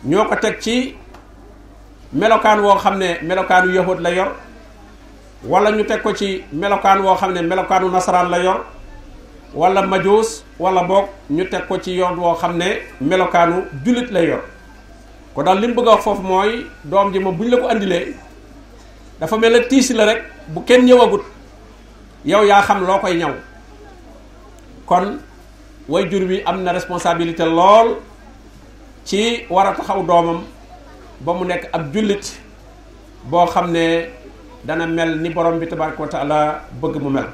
ñoo 0.06 0.26
ko 0.28 0.36
teg 0.38 0.60
ci 0.62 0.96
melokaan 2.14 2.60
woo 2.62 2.78
xam 2.80 2.98
ne 2.98 3.20
melokaanu 3.22 3.74
yahud 3.76 4.00
la 4.00 4.10
yor 4.12 4.32
wala 5.44 5.72
ñu 5.72 5.84
teg 5.84 6.02
ko 6.02 6.14
ci 6.16 6.44
melokaan 6.54 7.02
woo 7.04 7.16
xam 7.18 7.34
ne 7.34 7.42
melokaanu 7.42 7.92
nasaraan 7.92 8.30
la 8.32 8.40
yor 8.40 8.64
wala 9.54 9.82
majuus 9.82 10.44
wala 10.60 10.84
boog 10.84 11.08
ñu 11.30 11.44
teg 11.50 11.68
ko 11.68 11.78
ci 11.78 11.96
yoon 11.96 12.16
woo 12.18 12.36
xam 12.36 12.58
ne 12.58 12.82
melokaanu 13.02 13.64
jullit 13.84 14.10
la 14.12 14.22
yor 14.24 14.42
ko 15.36 15.44
daal 15.44 15.60
li 15.60 15.68
mu 15.68 15.74
bëgg 15.76 15.88
a 15.90 15.98
foofu 15.98 16.22
mooy 16.22 16.66
doom 16.86 17.12
ji 17.12 17.20
moom 17.20 17.36
bu 17.36 17.44
ñu 17.44 17.50
la 17.52 17.58
ko 17.58 17.70
indilee 17.70 18.16
dafa 19.20 19.38
mel 19.38 19.52
ne 19.54 19.68
tiisi 19.68 19.94
la 19.94 20.06
rek 20.06 20.24
bu 20.48 20.62
kenn 20.64 20.86
ñëwagut 20.86 21.24
yow 22.26 22.44
yaa 22.46 22.62
xam 22.62 22.80
loo 22.86 23.00
koy 23.00 23.18
ñaw 23.18 23.34
kon 24.86 25.20
way 25.90 26.06
bi 26.06 26.44
am 26.46 26.64
na 26.64 26.72
responsabilité 26.72 27.44
lool 27.46 27.98
ci 29.06 29.42
war 29.50 29.68
a 29.68 29.76
taxaw 29.76 30.04
doomam 30.06 30.44
ba 31.26 31.34
mu 31.34 31.44
nekk 31.46 31.66
ab 31.74 31.92
jullit 31.94 32.38
boo 33.26 33.46
xam 33.50 33.72
ne 33.72 34.06
dana 34.64 34.86
mel 34.86 35.18
ni 35.20 35.30
borom 35.30 35.60
bi 35.60 35.66
tabaraka 35.68 36.00
wa 36.02 36.08
taala 36.08 36.62
bëgg 36.82 37.02
mu 37.02 37.10
mel 37.10 37.26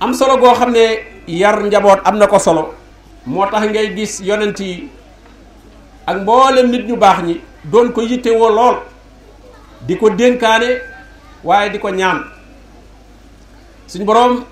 am 0.00 0.12
solo 0.12 0.36
goo 0.36 0.54
xam 0.54 0.70
ne 0.72 0.84
yar 1.28 1.62
njaboot 1.64 2.00
am 2.04 2.18
na 2.18 2.26
ko 2.26 2.38
solo 2.38 2.74
moo 3.26 3.46
tax 3.50 3.66
ngay 3.68 3.94
gis 3.94 4.20
yonent 4.20 4.60
yi 4.60 4.88
ak 6.06 6.16
mboolem 6.22 6.66
nit 6.70 6.86
ñu 6.88 6.96
baax 6.96 7.22
ñi 7.22 7.40
doon 7.64 7.92
ko 7.92 8.02
yittewoo 8.02 8.50
lool 8.50 8.76
di 9.80 9.96
ko 9.96 10.10
dénkaane 10.10 10.70
waaye 11.44 11.70
di 11.72 11.78
ko 11.78 11.88
ñaan 11.90 12.20
suñ 13.88 14.04
borom 14.04 14.44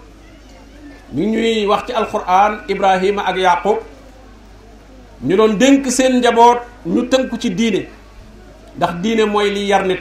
ñu 1.15 1.25
ñuy 1.25 1.67
wax 1.67 1.87
ci 1.87 1.93
alquran 1.93 2.63
Ibrahima 2.69 3.23
ak 3.27 3.37
Yaqub 3.37 3.79
ñu 5.23 5.37
doon 5.37 5.55
dénk 5.59 5.87
seen 5.91 6.19
njaboot 6.19 6.59
ñu 6.85 7.03
tënku 7.11 7.39
ci 7.39 7.51
diine 7.51 7.87
ndax 8.77 8.93
diine 9.03 9.25
mooy 9.27 9.51
li 9.51 9.67
yar 9.69 9.85
nit 9.87 10.01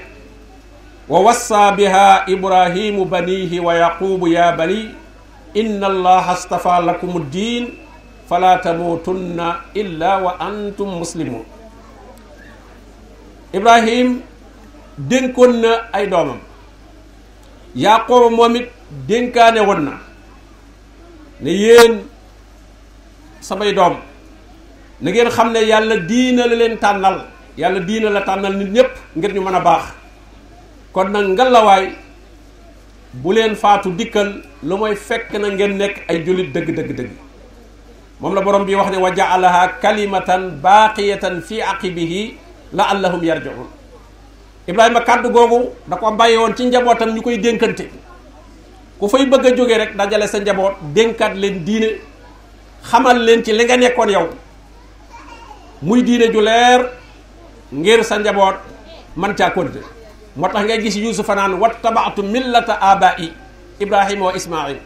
wa 1.07 1.19
wassa 1.19 1.71
biha 1.71 2.25
ibrahimu 2.27 3.05
banihi 3.05 3.59
wa 3.59 3.73
yaqubu 3.75 4.27
ya 4.27 4.51
bani 4.57 4.95
inna 5.53 5.85
allaha 5.87 6.33
astafa 6.33 6.81
lakum 6.81 7.23
diin 7.31 7.67
fala 8.27 8.57
tamuutunna 8.57 9.61
illa 9.75 10.17
wa 10.19 10.37
antum 10.39 10.97
muslimun 10.99 11.45
ibrahim 13.53 14.21
dénkoon 14.97 15.53
na 15.61 15.69
ay 15.93 16.07
doomam 16.09 16.39
yaqooba 17.75 18.29
moom 18.29 18.55
it 18.55 18.67
dénkaane 19.07 19.59
woon 19.61 19.81
na 19.85 19.91
ne 21.45 21.51
yéen 21.53 21.93
samay 23.39 23.71
doom 23.75 23.95
na 25.01 25.11
ngeen 25.11 25.29
xam 25.29 25.51
ne 25.53 25.61
yàlla 25.61 25.95
diina 26.09 26.47
la 26.47 26.55
leen 26.55 26.77
tànnal 26.79 27.17
yàlla 27.57 27.79
diina 27.85 28.09
la 28.09 28.21
tànnal 28.25 28.53
nit 28.57 28.69
ñépp 28.73 28.89
ngir 29.15 29.31
ñu 29.35 29.41
mën 29.45 29.53
a 29.55 29.59
baax 29.59 29.83
kon 30.91 31.09
nag 31.13 31.25
ngalawaay 31.37 31.85
bu 33.13 33.31
leen 33.33 33.53
faatu 33.55 33.91
dikkal 33.95 34.41
lu 34.63 34.75
mooy 34.77 34.95
fekk 34.95 35.31
na 35.37 35.49
ngeen 35.53 35.77
nekk 35.77 35.97
ay 36.09 36.23
jullit 36.25 36.49
dëgg 36.53 36.73
dëgg 36.75 36.89
dëgg 36.97 37.11
moom 38.21 38.33
la 38.33 38.41
borom 38.41 38.65
bii 38.65 38.75
wax 38.75 38.89
ne 38.91 38.97
wa 38.97 39.11
jaalaha 39.13 39.67
kalimatan 39.81 40.57
baaqiyatan 40.63 41.41
fi 41.41 41.61
aqibihi 41.61 42.33
la 42.73 42.83
allahum 42.89 43.21
yarjiun 43.23 43.67
ibrahima 44.67 45.01
kàddu 45.01 45.29
googu 45.29 45.69
da 45.87 45.95
ko 45.95 46.09
bàyyi 46.11 46.37
woon 46.37 46.55
ci 46.55 46.63
njabootam 46.65 47.13
ñu 47.13 47.21
koy 47.21 47.37
dénkante 47.37 47.85
ku 48.99 49.07
fay 49.11 49.25
bëgg 49.27 49.51
a 49.51 49.55
jóge 49.55 49.75
rek 49.81 49.91
dajale 49.99 50.27
sa 50.27 50.39
njaboot 50.39 50.79
dénkaat 50.95 51.33
leen 51.35 51.63
diine 51.67 51.89
xamal 52.87 53.19
leen 53.19 53.43
ci 53.43 53.51
li 53.51 53.63
nga 53.65 53.75
nekkoon 53.77 54.11
yow 54.11 54.27
muy 55.83 56.01
diine 56.03 56.31
ju 56.31 56.39
leer 56.39 56.81
ngir 57.73 58.03
sa 58.03 58.17
njaboot 58.19 58.55
man 59.15 59.35
caa 59.35 59.51
konte 59.51 59.81
moo 60.35 60.47
tax 60.47 60.63
ngay 60.65 60.79
gis 60.83 60.95
yuusufa 60.95 61.35
naan 61.35 61.59
wattabaatu 61.59 62.23
millata 62.23 62.79
abai 62.79 63.31
ibrahima 63.79 64.25
wa 64.25 64.33
ismail 64.35 64.79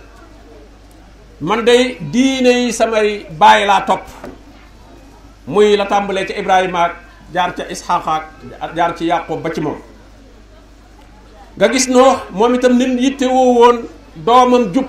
man 1.42 1.62
day 1.66 1.98
diine 2.02 2.66
yi 2.66 2.74
samay 2.74 3.30
bàyyi 3.30 3.66
laa 3.68 3.86
topp 3.86 4.10
muy 5.48 5.78
la 5.78 5.86
tàmbalee 5.86 6.26
ca 6.26 6.34
ibrahima 6.34 6.80
ak 6.86 6.94
jaar 7.34 7.54
ca 7.54 7.64
isxaaqaak 7.70 8.24
jaar 8.76 8.96
ci 8.98 9.06
yàqoob 9.06 9.42
ba 9.42 9.54
ci 9.54 9.62
moom 9.62 9.78
nga 11.58 11.70
gis 11.70 11.88
noo 11.94 12.18
moom 12.32 12.56
itam 12.56 12.74
nit 12.74 12.98
yitte 13.00 13.26
woo 13.30 13.54
woon 13.54 13.86
doomam 14.26 14.70
jub 14.76 14.88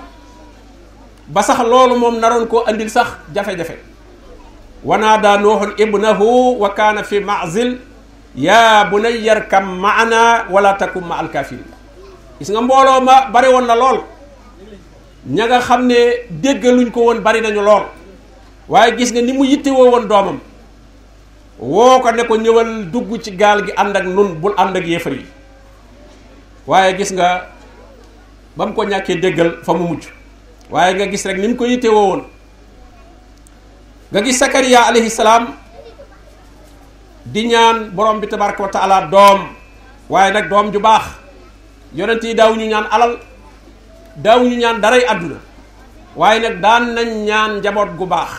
ba 1.31 1.41
sax 1.41 1.59
loolu 1.63 1.95
moom 1.99 2.19
naroon 2.19 2.47
koo 2.47 2.63
indil 2.69 2.89
sax 2.91 3.07
jafe-jafe 3.33 3.77
wa 4.83 4.97
naada 4.97 5.37
nuuxun 5.37 5.75
ibnahu 5.79 6.59
wa 6.59 6.69
kaana 6.77 7.03
fi 7.03 7.19
mazil 7.19 7.77
yaa 8.35 8.85
bunayya 8.91 9.35
rkab 9.41 9.63
maana 9.63 10.45
wala 10.53 10.73
takun 10.75 11.05
ma 11.07 11.19
alkaafiriin 11.23 11.71
gis 12.39 12.49
nga 12.51 12.61
mbooloo 12.61 13.01
ma 13.07 13.25
bari 13.33 13.47
woon 13.53 13.65
na 13.69 13.75
lool 13.75 13.99
ña 15.27 15.45
nga 15.47 15.59
xam 15.61 15.85
ne 15.87 15.99
déggaluñ 16.43 16.89
ko 16.91 16.99
woon 17.07 17.19
bari 17.21 17.41
nañu 17.41 17.61
lool 17.69 17.85
waaye 18.67 18.95
gis 18.97 19.11
nga 19.13 19.21
ni 19.21 19.33
mu 19.33 19.45
yittewoo 19.45 19.91
woon 19.93 20.07
doomam 20.11 20.39
woo 21.59 21.99
ko 21.99 22.11
ne 22.11 22.23
ko 22.25 22.35
ñëwal 22.37 22.71
dugg 22.91 23.21
ci 23.23 23.31
gaal 23.31 23.61
gi 23.65 23.71
ànd 23.77 23.95
ak 23.95 24.05
nun 24.05 24.35
bul 24.41 24.53
ànd 24.57 24.75
ak 24.77 24.87
yéefar 24.87 25.13
yi 25.13 25.25
waaye 26.67 26.97
gis 26.97 27.11
nga 27.13 27.27
Bam 28.55 28.75
ko 28.75 28.83
ñàkkee 28.83 29.15
déggal 29.23 29.63
fa 29.63 29.71
mu 29.73 29.87
mucc 29.95 30.11
waaye 30.71 30.93
nga 30.95 31.05
gis 31.11 31.23
rek 31.25 31.37
nim 31.39 31.55
ko 31.55 31.65
yitte 31.67 31.87
woon 31.91 32.23
nga 34.11 34.19
gis 34.23 34.39
sakariya 34.39 34.87
alayhi 34.91 35.07
salaam 35.11 35.51
di 37.27 37.47
ñaan 37.51 37.91
borom 37.95 38.19
bi 38.23 38.27
tabaraka 38.27 38.63
wa 38.63 38.71
taala 38.71 39.07
doom 39.11 39.39
waaye 40.09 40.31
nag 40.31 40.47
doom 40.51 40.67
ju 40.71 40.79
baax 40.79 41.05
yonent 41.95 42.23
yi 42.23 42.33
ñu 42.35 42.65
ñaan 42.71 42.87
alal 42.91 43.19
daaw 44.15 44.43
ñu 44.43 44.55
ñaan 44.59 44.79
daray 44.83 45.03
àdduna 45.07 45.39
waaye 46.15 46.39
nag 46.39 46.55
daan 46.61 46.91
nañ 46.95 47.09
ñaan 47.27 47.51
njaboot 47.59 47.91
gu 47.97 48.05
baax 48.07 48.31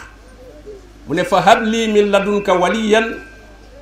mu 1.08 1.24
fa 1.24 1.40
hab 1.40 1.64
min 1.64 2.10
ladunka 2.12 2.52
waliyan 2.54 3.16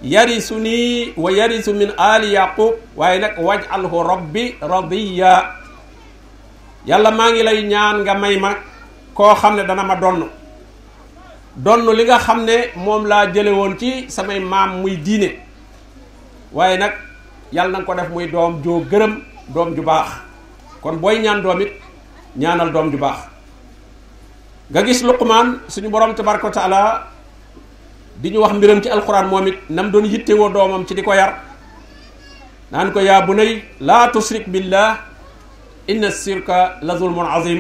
yarisuni 0.03 1.11
wa 1.19 1.31
yarisu 1.31 1.75
min 1.75 1.91
ali 1.99 2.35
yaqub 2.35 2.75
waaye 2.97 3.19
nag 3.19 3.35
waj 3.39 3.63
alhu 3.71 3.99
rabbi 4.03 4.59
radiya 4.63 5.60
yalla 6.87 7.11
ma 7.13 7.31
ngi 7.33 7.43
lay 7.45 7.63
ñaan 7.69 8.01
nga 8.05 8.15
may 8.17 8.37
ma 8.39 8.55
ko 9.15 9.35
dana 9.43 9.83
ma 9.85 9.95
Donno 9.97 10.29
donn 11.57 11.85
li 11.95 12.05
nga 12.05 12.19
xamne 12.19 12.73
mom 12.77 13.05
la 13.07 13.27
jele 13.33 13.49
won 13.51 13.77
ci 13.77 14.09
samay 14.11 14.39
mam 14.41 14.81
muy 14.81 14.97
diine 15.03 15.37
waye 16.53 16.79
nak 16.79 16.95
yalla 17.53 17.79
nang 17.79 17.85
ko 17.85 17.95
def 17.95 18.09
muy 18.09 18.31
dom 18.31 18.63
jo 18.63 18.81
geureum 18.89 19.21
dom 19.53 19.75
ju 19.75 19.83
bax 19.83 20.11
kon 20.81 20.97
boy 20.97 21.21
ñaan 21.21 21.43
domit 21.43 21.73
ñaanal 22.37 22.73
dom 22.73 22.91
ju 22.91 22.97
bax 22.97 23.19
ga 24.71 24.83
gis 24.83 25.03
luqman 25.03 25.61
suñu 25.69 25.91
borom 25.91 26.15
tabaraka 26.15 26.51
taala 26.51 27.09
diñu 28.23 28.39
wax 28.41 28.53
mbiram 28.55 28.81
ci 28.83 28.89
alquran 28.89 29.27
momit 29.29 29.59
nam 29.69 29.91
doon 29.91 30.09
wo 30.39 30.49
domam 30.49 30.87
ci 30.87 30.95
diko 30.95 31.11
ko 31.11 31.15
yar 31.17 31.35
nan 32.73 32.93
ko 32.93 33.01
ya 33.01 33.21
bunay 33.27 33.65
la 33.81 34.09
tusrik 34.13 34.47
billah 34.49 35.10
inna 35.91 36.11
sirka 36.11 36.79
la 36.83 36.95
zulmun 36.99 37.27
azim 37.27 37.59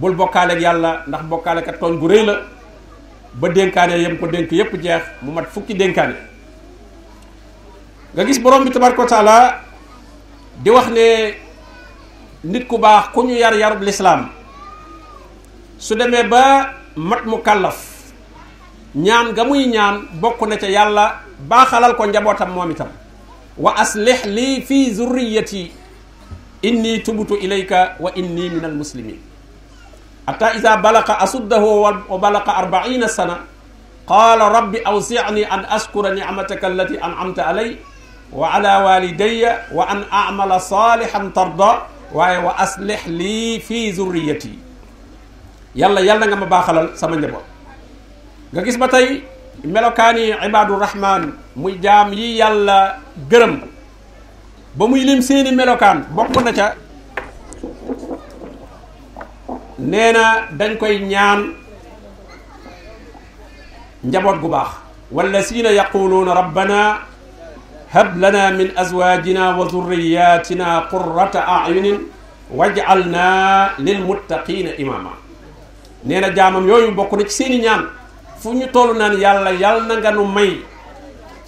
bul 0.00 0.14
bokkaaleeg 0.20 0.60
yàlla 0.62 0.90
ndax 1.08 1.22
bokkaale 1.28 1.62
kat 1.62 1.76
tooñ 1.80 1.98
gu 2.00 2.08
rëy 2.08 2.24
la 2.24 2.34
ba 3.40 3.48
dénkaane 3.48 3.98
yem 4.00 4.16
ko 4.18 4.26
dénk 4.26 4.50
yépp 4.52 4.72
jeex 4.82 5.02
mu 5.22 5.32
mat 5.32 5.46
fukki 5.52 5.74
dénkaane 5.74 6.14
nga 8.14 8.24
gis 8.24 8.38
borom 8.40 8.64
bi 8.64 8.70
tabaraka 8.70 9.02
wa 9.02 9.06
taala 9.08 9.60
di 10.64 10.70
wax 10.70 10.88
ne 10.90 11.34
nit 12.44 12.64
ku 12.66 12.78
baax 12.78 13.08
ku 13.12 13.22
ñu 13.22 13.34
yar 13.36 13.54
yarub 13.56 13.82
lislaam 13.82 14.28
su 15.78 15.94
demee 15.94 16.24
ba 16.24 16.70
mat 16.96 17.24
mu 17.26 17.36
kàllaf 17.44 17.78
ñaan 18.94 19.32
nga 19.32 19.44
muy 19.44 19.66
ñaan 19.68 20.00
bokk 20.20 20.40
na 20.48 20.56
ca 20.56 20.66
yàlla 20.70 21.20
baaxalal 21.38 21.94
ko 21.96 22.06
njabootam 22.06 22.50
moom 22.52 22.70
itam 22.70 22.88
wa 23.58 23.74
aslih 23.76 24.24
lii 24.24 24.60
fii 24.62 24.94
zurriyati 24.94 25.70
إني 26.64 26.98
تبت 26.98 27.32
إليك 27.32 27.76
وإني 28.00 28.48
من 28.48 28.64
المسلمين 28.64 29.18
حتى 30.28 30.44
إذا 30.44 30.74
بلغ 30.74 31.04
أسده 31.08 31.62
وبلغ 32.10 32.50
أربعين 32.58 33.06
سنة 33.06 33.36
قال 34.06 34.40
رب 34.40 34.74
أوسعني 34.76 35.52
أن 35.54 35.58
أشكر 35.60 36.14
نعمتك 36.14 36.64
التي 36.64 37.04
أنعمت 37.04 37.38
علي 37.38 37.76
وعلى 38.32 38.76
والدي 38.76 39.48
وأن 39.72 40.04
أعمل 40.12 40.60
صالحا 40.60 41.30
ترضى 41.34 41.78
وأصلح 42.12 43.08
لي 43.08 43.60
في 43.60 43.90
ذريتي 43.90 44.58
يلا 45.74 46.00
يلا 46.00 46.26
نعم 46.26 46.44
باخلال 46.44 46.98
سما 46.98 47.16
جبا 47.16 47.40
nga 48.54 48.64
gis 48.64 48.80
ba 48.80 48.88
عباد 48.88 50.68
الرحمن 50.72 51.22
ibaadu 51.60 52.14
يلا 52.16 52.98
muy 53.20 53.77
ba 54.78 54.86
muy 54.86 55.02
lim 55.02 55.18
seeni 55.26 55.50
melokaan 55.50 56.06
bokk 56.14 56.38
na 56.46 56.52
ca 56.54 56.66
nee 59.90 60.12
na 60.14 60.46
dañ 60.54 60.78
koy 60.78 61.02
ñaan 61.02 61.40
njaboot 64.06 64.38
gu 64.42 64.48
baax 64.54 64.70
wallasina 65.10 65.70
yaquluuna 65.74 66.30
rabbana 66.34 66.78
hab 67.92 68.14
lana 68.22 68.50
min 68.54 68.70
azwajina 68.78 69.58
wa 69.58 69.66
zurriyatina 69.66 70.86
qurrata 70.92 71.40
ayunin 71.66 71.98
waj'alna 72.54 73.24
lilmuttaqina 73.82 74.78
imama 74.78 75.10
nee 76.06 76.20
na 76.22 76.30
jaamam 76.30 76.62
yooyu 76.68 76.94
bokk 76.94 77.12
na 77.18 77.22
ci 77.26 77.30
seeni 77.34 77.58
ñaan 77.66 77.82
fu 78.38 78.54
ñu 78.54 78.66
toll 78.72 78.94
naan 78.96 79.18
yàlla 79.18 79.50
yàlla 79.58 79.84
na 79.90 79.94
nga 79.98 80.10
nu 80.14 80.22
may 80.24 80.60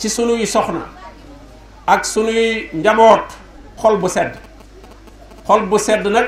ci 0.00 0.08
sunuy 0.10 0.42
soxna 0.46 0.98
ak 1.90 2.06
sunuy 2.06 2.68
njaboot 2.72 3.26
xol 3.76 3.96
bu 4.00 4.06
sedd 4.08 4.34
xol 5.46 5.62
bu 5.68 5.78
sedd 5.78 6.06
nag 6.06 6.26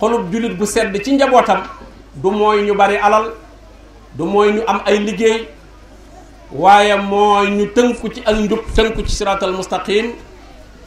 xolub 0.00 0.28
julit 0.32 0.54
bu 0.60 0.66
sedd 0.68 0.94
ci 1.02 1.14
njabootam 1.16 1.60
du 2.14 2.30
mooy 2.30 2.60
ñu 2.68 2.74
bari 2.76 2.96
alal 3.00 3.30
du 4.18 4.24
mooy 4.24 4.52
ñu 4.52 4.60
am 4.66 4.80
ay 4.84 4.98
liggéey 5.00 5.48
waaye 6.52 6.94
mooy 7.10 7.48
ñu 7.50 7.66
tënku 7.74 8.12
ci 8.14 8.20
ak 8.26 8.36
njub 8.36 8.60
tënku 8.76 9.00
ci 9.08 9.16
siraatal 9.16 9.52
mustaqim 9.56 10.06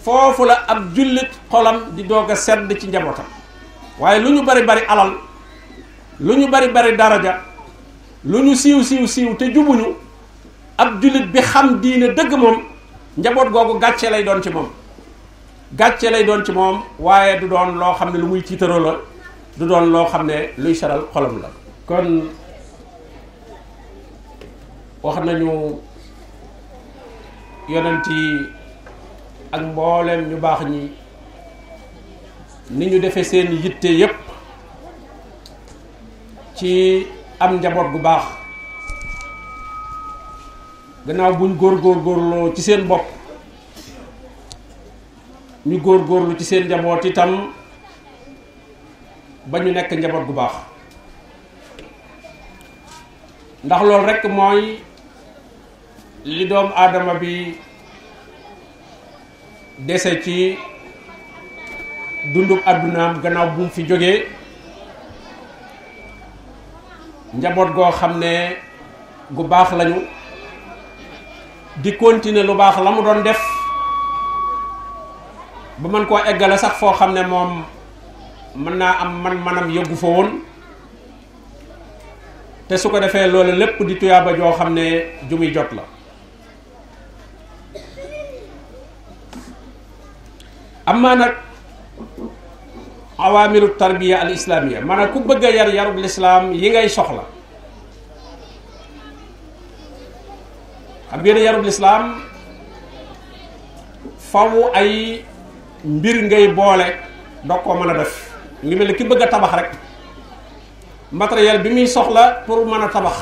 foofu 0.04 0.46
la 0.46 0.62
ab 0.68 0.94
jullit 0.96 1.32
xolam 1.50 1.78
di 1.96 2.04
doog 2.04 2.32
a 2.32 2.36
sedd 2.36 2.70
ci 2.80 2.88
njabootam 2.90 3.26
waaye 4.00 4.22
lu 4.22 4.36
ñu 4.38 4.44
bari 4.46 4.64
bari 4.64 4.82
alal 4.88 5.14
lu 6.20 6.36
ñu 6.38 6.48
bari 6.48 6.68
bari 6.70 6.96
daraja 6.98 7.40
lu 8.24 8.44
ñu 8.44 8.56
siiw 8.56 8.84
siiw 8.84 9.08
siiw 9.08 9.36
te 9.36 9.46
jubuñu 9.54 9.96
ab 10.78 11.02
jullit 11.02 11.26
bi 11.34 11.42
xam 11.42 11.80
diine 11.82 12.14
dëgg 12.16 12.34
moom 12.38 12.71
njaboot 13.18 13.48
googu 13.52 13.78
gàccee 13.80 14.10
lay 14.10 14.24
doon 14.24 14.42
ci 14.42 14.50
moom 14.50 14.70
gàccee 15.74 16.10
lay 16.12 16.24
doon 16.24 16.46
ci 16.46 16.52
moom 16.54 16.80
waaye 17.00 17.40
du 17.40 17.48
doon 17.50 17.74
loo 17.78 17.94
xam 17.94 18.10
ne 18.12 18.18
lu 18.20 18.26
muy 18.28 18.42
tiitaroo 18.42 18.80
la 18.80 18.96
du 19.58 19.66
doon 19.66 19.88
loo 19.92 20.06
xam 20.06 20.26
ne 20.28 20.54
luy 20.58 20.74
saral 20.76 21.02
xolam 21.14 21.42
la 21.42 21.50
kon 21.86 22.22
wax 25.04 25.20
nañu 25.26 25.78
yonent 27.68 28.04
yi 28.08 28.40
ak 29.52 29.62
mbooleem 29.62 30.30
ñu 30.30 30.36
baax 30.38 30.62
ñi 30.70 30.92
ni 32.72 32.86
ñu 32.92 33.00
defe 33.00 33.24
seen 33.26 33.52
yitte 33.62 33.88
yépp 33.94 34.16
ci 36.56 37.06
am 37.42 37.58
njaboot 37.60 37.92
gu 37.92 38.00
baax 38.00 38.24
gannaaw 41.06 41.34
buñ 41.38 41.58
góor 41.58 41.82
góor 41.82 41.98
góorgóorloo 42.04 42.54
ci 42.56 42.62
seen 42.62 42.88
bopp 42.88 43.06
ñu 45.66 45.78
góor 45.82 46.04
góorlu 46.08 46.36
ci 46.38 46.44
seen 46.46 46.68
njaboot 46.68 47.06
itam 47.06 47.52
ba 49.46 49.60
ñu 49.60 49.72
nekk 49.72 49.92
njaboot 49.98 50.26
gu 50.26 50.34
baax 50.34 50.52
ndax 53.66 53.82
loolu 53.88 54.06
rekk 54.06 54.24
mooy 54.38 54.78
li 56.26 56.46
doom 56.50 56.68
aadama 56.76 57.14
bi 57.22 57.56
dese 59.88 60.22
ci 60.24 60.58
dundub 62.34 62.60
àddunaam 62.66 63.22
gannaaw 63.24 63.50
bu 63.56 63.62
mu 63.62 63.70
fi 63.70 63.82
jógee 63.90 64.26
njaboot 67.34 67.74
goo 67.76 67.92
xam 67.92 68.20
ne 68.20 68.34
gu 69.36 69.44
baax 69.48 69.72
lañu 69.78 70.02
di 71.80 71.96
continuer 71.96 72.44
lu 72.44 72.60
baax 72.60 72.84
la 72.84 72.92
mu 72.92 73.00
doon 73.00 73.24
def 73.24 73.40
ba 75.80 75.88
mën 75.88 76.04
koo 76.04 76.20
eggale 76.20 76.58
sax 76.60 76.76
foo 76.84 76.92
xam 76.92 77.14
ne 77.16 77.24
moom 77.24 77.64
mën 78.56 78.76
naa 78.76 79.00
am 79.08 79.22
man-manam 79.24 79.72
yëggu 79.72 79.96
fa 79.96 80.08
woon 80.08 80.42
te 82.68 82.76
su 82.78 82.90
ko 82.92 83.00
defee 83.00 83.28
loolu 83.32 83.54
lépp 83.56 83.80
di 83.88 83.96
tuyaaba 83.96 84.34
joo 84.36 84.52
xam 84.52 84.74
ne 84.74 85.16
ju 85.30 85.38
muy 85.38 85.52
jot 85.54 85.72
la 85.72 85.84
amma 90.86 91.16
nag 91.16 91.34
awaamiru 93.18 93.68
tarbiya 93.80 94.18
al 94.20 94.32
islaamiya 94.36 94.82
maanaam 94.84 95.12
ku 95.16 95.20
bëgg 95.24 95.44
yar 95.56 95.70
yarub 95.72 95.96
lislaam 95.98 96.52
yi 96.52 96.68
ngay 96.70 96.90
soxla 96.92 97.24
xam 101.12 101.24
ngeen 101.24 101.38
yarub 101.44 101.64
lislaam 101.66 102.24
faw 104.32 104.50
ay 104.74 105.24
mbir 105.84 106.18
ngay 106.28 106.48
boole 106.56 106.88
ndox 107.44 107.62
koo 107.64 107.74
mën 107.76 107.90
a 107.90 107.94
def 108.00 108.14
mu 108.64 108.68
ngi 108.68 108.76
mel 108.76 108.88
ni 108.88 108.94
ki 108.94 109.04
bëgg 109.04 109.22
a 109.24 109.28
tabax 109.28 109.52
rek 109.54 109.70
matériel 111.12 111.60
bi 111.62 111.70
muy 111.70 111.88
soxla 111.88 112.44
pour 112.46 112.66
mën 112.66 112.82
a 112.82 112.88
tabax 112.88 113.18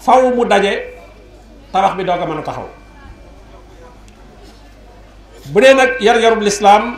faw 0.00 0.30
mu 0.34 0.44
daje 0.46 0.72
tabax 1.72 1.96
bi 1.96 2.04
doog 2.04 2.22
a 2.22 2.26
mën 2.26 2.38
a 2.38 2.42
taxaw 2.42 2.68
bu 5.52 5.60
dee 5.60 5.74
nag 5.74 6.00
yar 6.00 6.16
yarub 6.20 6.40
lislaam 6.42 6.96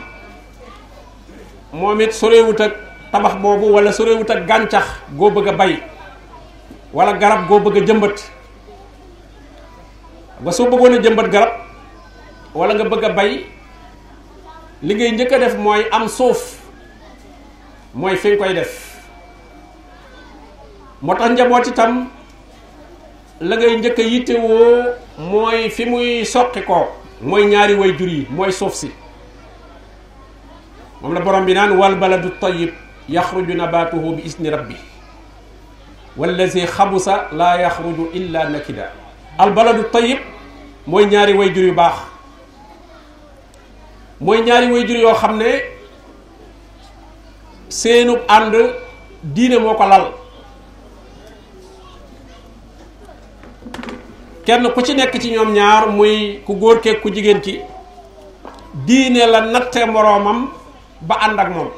moom 1.73 1.99
it 2.01 2.13
sorewut 2.13 2.61
ak 2.61 2.73
tabax 3.11 3.33
boobu 3.41 3.73
wala 3.75 3.91
sorewut 3.91 4.29
ak 4.29 4.47
gàncax 4.47 4.85
goo 5.17 5.29
bëgg 5.31 5.47
a 5.47 5.51
bay 5.53 5.83
walla 6.93 7.13
garab 7.13 7.47
goo 7.47 7.59
bëgg 7.59 7.83
a 7.83 7.85
jëmbat 7.85 8.29
ba 10.39 10.51
soo 10.55 10.69
bëggoon 10.71 10.93
a 10.95 10.99
jëmbat 11.03 11.27
garab 11.29 11.53
wala 12.55 12.71
nga 12.73 12.83
bëgg 12.87 13.03
a 13.03 13.09
bay 13.11 13.43
li 14.83 14.93
ngay 14.95 15.11
njëkk 15.11 15.31
a 15.35 15.39
def 15.39 15.55
mooy 15.59 15.83
am 15.91 16.07
suuf 16.07 16.59
mooy 17.93 18.15
fi 18.15 18.29
nga 18.31 18.37
koy 18.39 18.53
def 18.55 19.03
moo 21.03 21.15
tax 21.15 21.31
njaboot 21.31 21.67
itam 21.67 22.07
la 23.41 23.55
ngay 23.57 23.75
njëkk 23.83 23.99
a 23.99 24.01
yittewoo 24.03 24.95
mooy 25.17 25.67
fi 25.69 25.83
muy 25.85 26.23
soqi 26.25 26.61
ko 26.63 26.87
mooy 27.21 27.43
ñaari 27.45 27.73
way 27.75 27.91
jur 27.97 28.07
yi 28.09 28.27
mooy 28.29 28.51
suuf 28.51 28.73
si 28.75 28.89
moom 31.01 31.13
la 31.13 31.19
borom 31.19 31.45
bi 31.45 31.53
naan 31.53 31.75
wal 31.77 31.95
baladu 31.95 32.29
tayyib 32.39 32.71
yaxruju 33.09 33.55
nabatuhu 33.55 34.15
bi 34.15 34.23
isni 34.25 34.49
rabbi 34.49 34.75
wallazi 36.17 36.63
xabusa 36.67 37.27
laa 37.31 37.57
yaxruju 37.59 38.09
illa 38.13 38.49
nakida 38.49 38.91
albaladu 39.39 39.83
tayyib 39.95 40.19
mooy 40.85 41.05
ñaari 41.11 41.33
wayjur 41.39 41.63
yu 41.69 41.73
baax 41.73 41.93
mooy 44.19 44.39
ñaari 44.45 44.67
wayjur 44.73 44.99
yoo 45.03 45.15
xam 45.21 45.37
ne 45.37 45.49
seenub 47.69 48.19
ànd 48.27 48.53
diine 49.23 49.57
moo 49.63 49.75
ko 49.79 49.85
lal 49.87 50.05
kenn 54.45 54.67
ku 54.73 54.81
ci 54.81 54.93
nekk 54.95 55.13
ci 55.21 55.31
ñoom 55.31 55.51
ñaar 55.53 55.83
muy 55.97 56.43
ku 56.45 56.53
góor 56.59 56.79
keeg 56.83 56.99
ku 57.01 57.07
jigéen 57.15 57.39
ki 57.41 57.55
diine 58.87 59.23
la 59.31 59.39
natte 59.41 59.79
moroomam 59.93 60.49
ba 61.07 61.15
ànd 61.25 61.39
ak 61.39 61.49
moom 61.55 61.69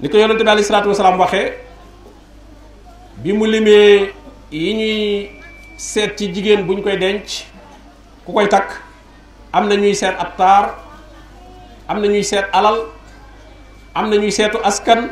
li 0.00 0.08
ko 0.08 0.16
yonente 0.18 0.44
bi 0.44 0.50
aleyhi 0.50 0.66
salaatu 0.68 0.88
wasalaam 0.88 1.18
waxee 1.18 1.71
bi 3.22 3.30
mu 3.32 3.46
limee 3.46 4.10
yi 4.50 4.70
ñuy 4.74 5.30
seet 5.78 6.16
ci 6.18 6.32
jigéen 6.34 6.66
buñ 6.66 6.82
koy 6.82 6.98
denc 6.98 7.46
ku 8.26 8.32
koy 8.32 8.48
takk 8.48 8.82
am 9.52 9.68
na 9.68 9.74
ñuy 9.76 9.94
seet 9.94 10.18
ab 10.18 10.36
taar 10.36 10.74
am 11.88 12.02
na 12.02 12.06
ñuy 12.08 12.22
seet 12.24 12.50
alal 12.52 12.90
am 13.94 14.10
na 14.10 14.16
ñuy 14.18 14.32
seetu 14.32 14.58
askan 14.64 15.10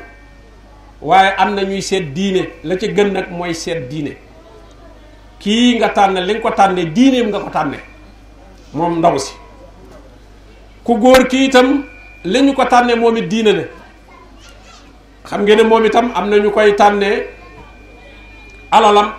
waaye 1.01 1.35
am 1.39 1.55
na 1.55 1.63
ñuy 1.63 1.83
seet 1.83 2.11
diine 2.15 2.51
la 2.65 2.77
ca 2.77 2.87
gën 2.87 3.13
nag 3.13 3.31
mooy 3.31 3.55
seet 3.55 3.87
diine 3.89 4.17
kii 5.39 5.79
nga 5.79 5.89
tànn 5.89 6.19
li 6.27 6.35
nga 6.35 6.43
ko 6.43 6.51
tànne 6.51 6.85
diineem 6.93 7.29
nga 7.31 7.39
ko 7.41 7.49
tànne 7.51 7.79
moom 8.75 8.99
ndaw 8.99 9.19
si 9.19 9.35
ku 10.85 10.99
góor 10.99 11.29
kii 11.29 11.45
itam 11.47 11.85
li 12.25 12.41
ñu 12.43 12.53
ko 12.59 12.65
tànne 12.65 12.95
moom 12.99 13.17
it 13.17 13.29
diine 13.29 13.53
la 13.53 13.65
xam 15.29 15.43
ngeen 15.47 15.59
ne 15.63 15.63
moom 15.65 15.85
itam 15.85 16.11
am 16.15 16.29
na 16.29 16.37
ñu 16.37 16.51
koy 16.51 16.75
tànne 16.75 17.39
alalam 18.71 19.19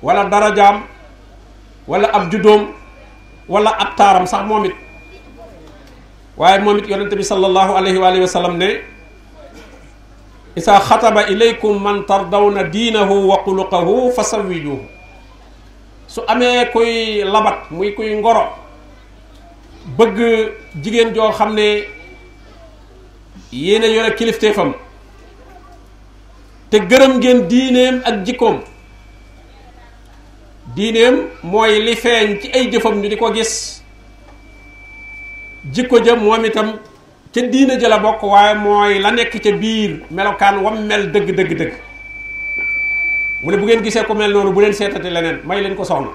wala 0.00 0.22
darajam 0.30 0.86
wala 1.84 2.08
ab 2.14 2.30
judom 2.30 2.70
wala 3.50 3.74
ab 3.74 3.98
taram 3.98 4.24
sax 4.30 4.46
momit 4.46 4.74
waye 6.38 6.62
momit 6.62 6.86
moom 6.86 7.06
it 7.06 7.14
bi 7.14 7.26
sallallahu 7.26 7.74
alayhi 7.74 7.98
wa 7.98 8.06
alihi 8.06 8.22
wa 8.22 8.30
sallam 8.30 8.54
ne 8.56 8.70
isa 10.56 10.78
khataba 10.80 11.26
ilaykum 11.26 11.82
man 11.82 12.06
tardawna 12.06 12.64
dinahu 12.70 13.28
wa 13.34 13.42
xuluqahu 13.42 14.14
fa 14.14 14.22
su 16.06 16.22
amé 16.30 16.70
koy 16.70 17.24
labat 17.26 17.66
muy 17.74 17.90
koy 17.98 18.14
ngoro 18.14 18.46
bëgg 19.98 20.18
jigen 20.82 21.12
jo 21.14 21.32
xamné 21.34 21.82
yéena 23.50 23.86
yore 23.86 24.14
kilifteefam 24.14 24.74
te 26.72 26.80
gërëm 26.82 27.18
ngeen 27.20 27.44
diineem 27.50 28.00
ak 28.04 28.22
jikkoom 28.26 28.56
diineem 30.76 31.20
mooy 31.42 31.82
li 31.82 31.94
feeñ 31.96 32.38
ci 32.42 32.50
ay 32.52 32.68
jëfam 32.70 32.98
ñu 33.00 33.08
di 33.08 33.16
ko 33.16 33.32
gis 33.34 33.82
jikko 35.72 35.98
ja 36.04 36.16
moom 36.16 36.44
itam 36.44 36.74
ca 37.34 37.40
diine 37.40 37.78
ja 37.80 37.88
la 37.88 37.98
bokk 37.98 38.22
waaye 38.22 38.54
mooy 38.54 38.98
la 38.98 39.10
nekk 39.10 39.38
ca 39.40 39.52
biir 39.52 40.02
melokaan 40.10 40.58
wam 40.62 40.86
mel 40.86 41.10
dëgg 41.12 41.34
dëgg 41.36 41.56
dëgg 41.58 41.72
mu 43.44 43.50
ne 43.50 43.56
bu 43.56 43.64
ngeen 43.66 43.82
gisee 43.82 44.04
ko 44.04 44.14
mel 44.14 44.32
noonu 44.32 44.52
bu 44.52 44.60
leen 44.60 44.72
seetati 44.74 45.10
leneen 45.10 45.40
may 45.44 45.62
leen 45.62 45.76
ko 45.76 45.84
soxna 45.84 46.10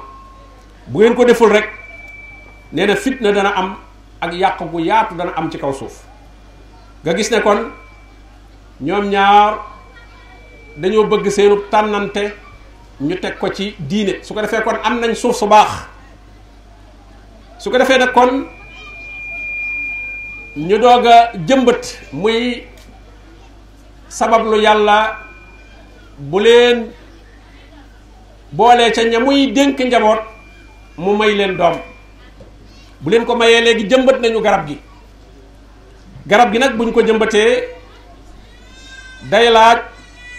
bu 0.88 1.00
ngeen 1.00 1.16
ko 1.16 1.26
deful 1.26 1.52
rek 1.52 1.70
nee 2.74 2.86
na 2.86 2.96
fitna 2.96 3.32
dana 3.32 3.50
am 3.56 3.76
ak 4.20 4.34
yàq 4.34 4.62
gu 4.72 4.80
yaatu 4.82 5.16
dana 5.16 5.32
am 5.36 5.50
ci 5.52 5.58
kaw 5.58 5.74
suuf 5.74 6.04
nga 7.04 7.14
gis 7.14 7.32
ne 7.32 7.42
kon 7.42 7.72
ñoom 8.82 9.10
ñaar 9.10 9.58
dañoo 10.78 11.06
bëgg 11.06 11.30
seenu 11.30 11.58
tànnante 11.70 12.34
ñu 13.02 13.16
teg 13.20 13.38
ko 13.38 13.50
ci 13.54 13.76
diine 13.80 14.24
su 14.24 14.34
ko 14.34 14.42
defee 14.42 14.62
kon 14.64 14.78
am 14.84 15.00
nañ 15.00 15.14
suuf 15.16 15.36
su 15.38 15.46
baax 15.48 15.88
su 17.60 17.70
ko 17.70 17.78
defee 17.78 17.98
nag 17.98 18.14
kon 18.14 18.48
ñu 20.56 20.78
doog 20.80 21.06
a 21.08 21.32
jëmbat 21.48 21.98
muy 22.14 22.64
sabablu 24.08 24.62
yàlla 24.62 25.18
bu 26.18 26.40
leen 26.40 26.92
boolee 28.52 28.92
ca 28.92 29.02
ña 29.04 29.20
muy 29.20 29.52
dénk 29.52 29.80
njaboot 29.80 30.20
mu 30.98 31.16
may 31.18 31.36
leen 31.36 31.58
doom 31.58 31.78
bu 33.02 33.10
leen 33.10 33.26
ko 33.26 33.36
mayee 33.36 33.62
léegi 33.62 33.90
jëmbat 33.90 34.20
nañu 34.22 34.42
garab 34.42 34.68
gi 34.68 34.80
garab 36.28 36.52
gi 36.54 36.60
nag 36.60 36.78
buñ 36.78 36.92
ko 36.94 37.02
jëmbatee 37.04 37.64
day 39.30 39.50
laaj 39.52 39.78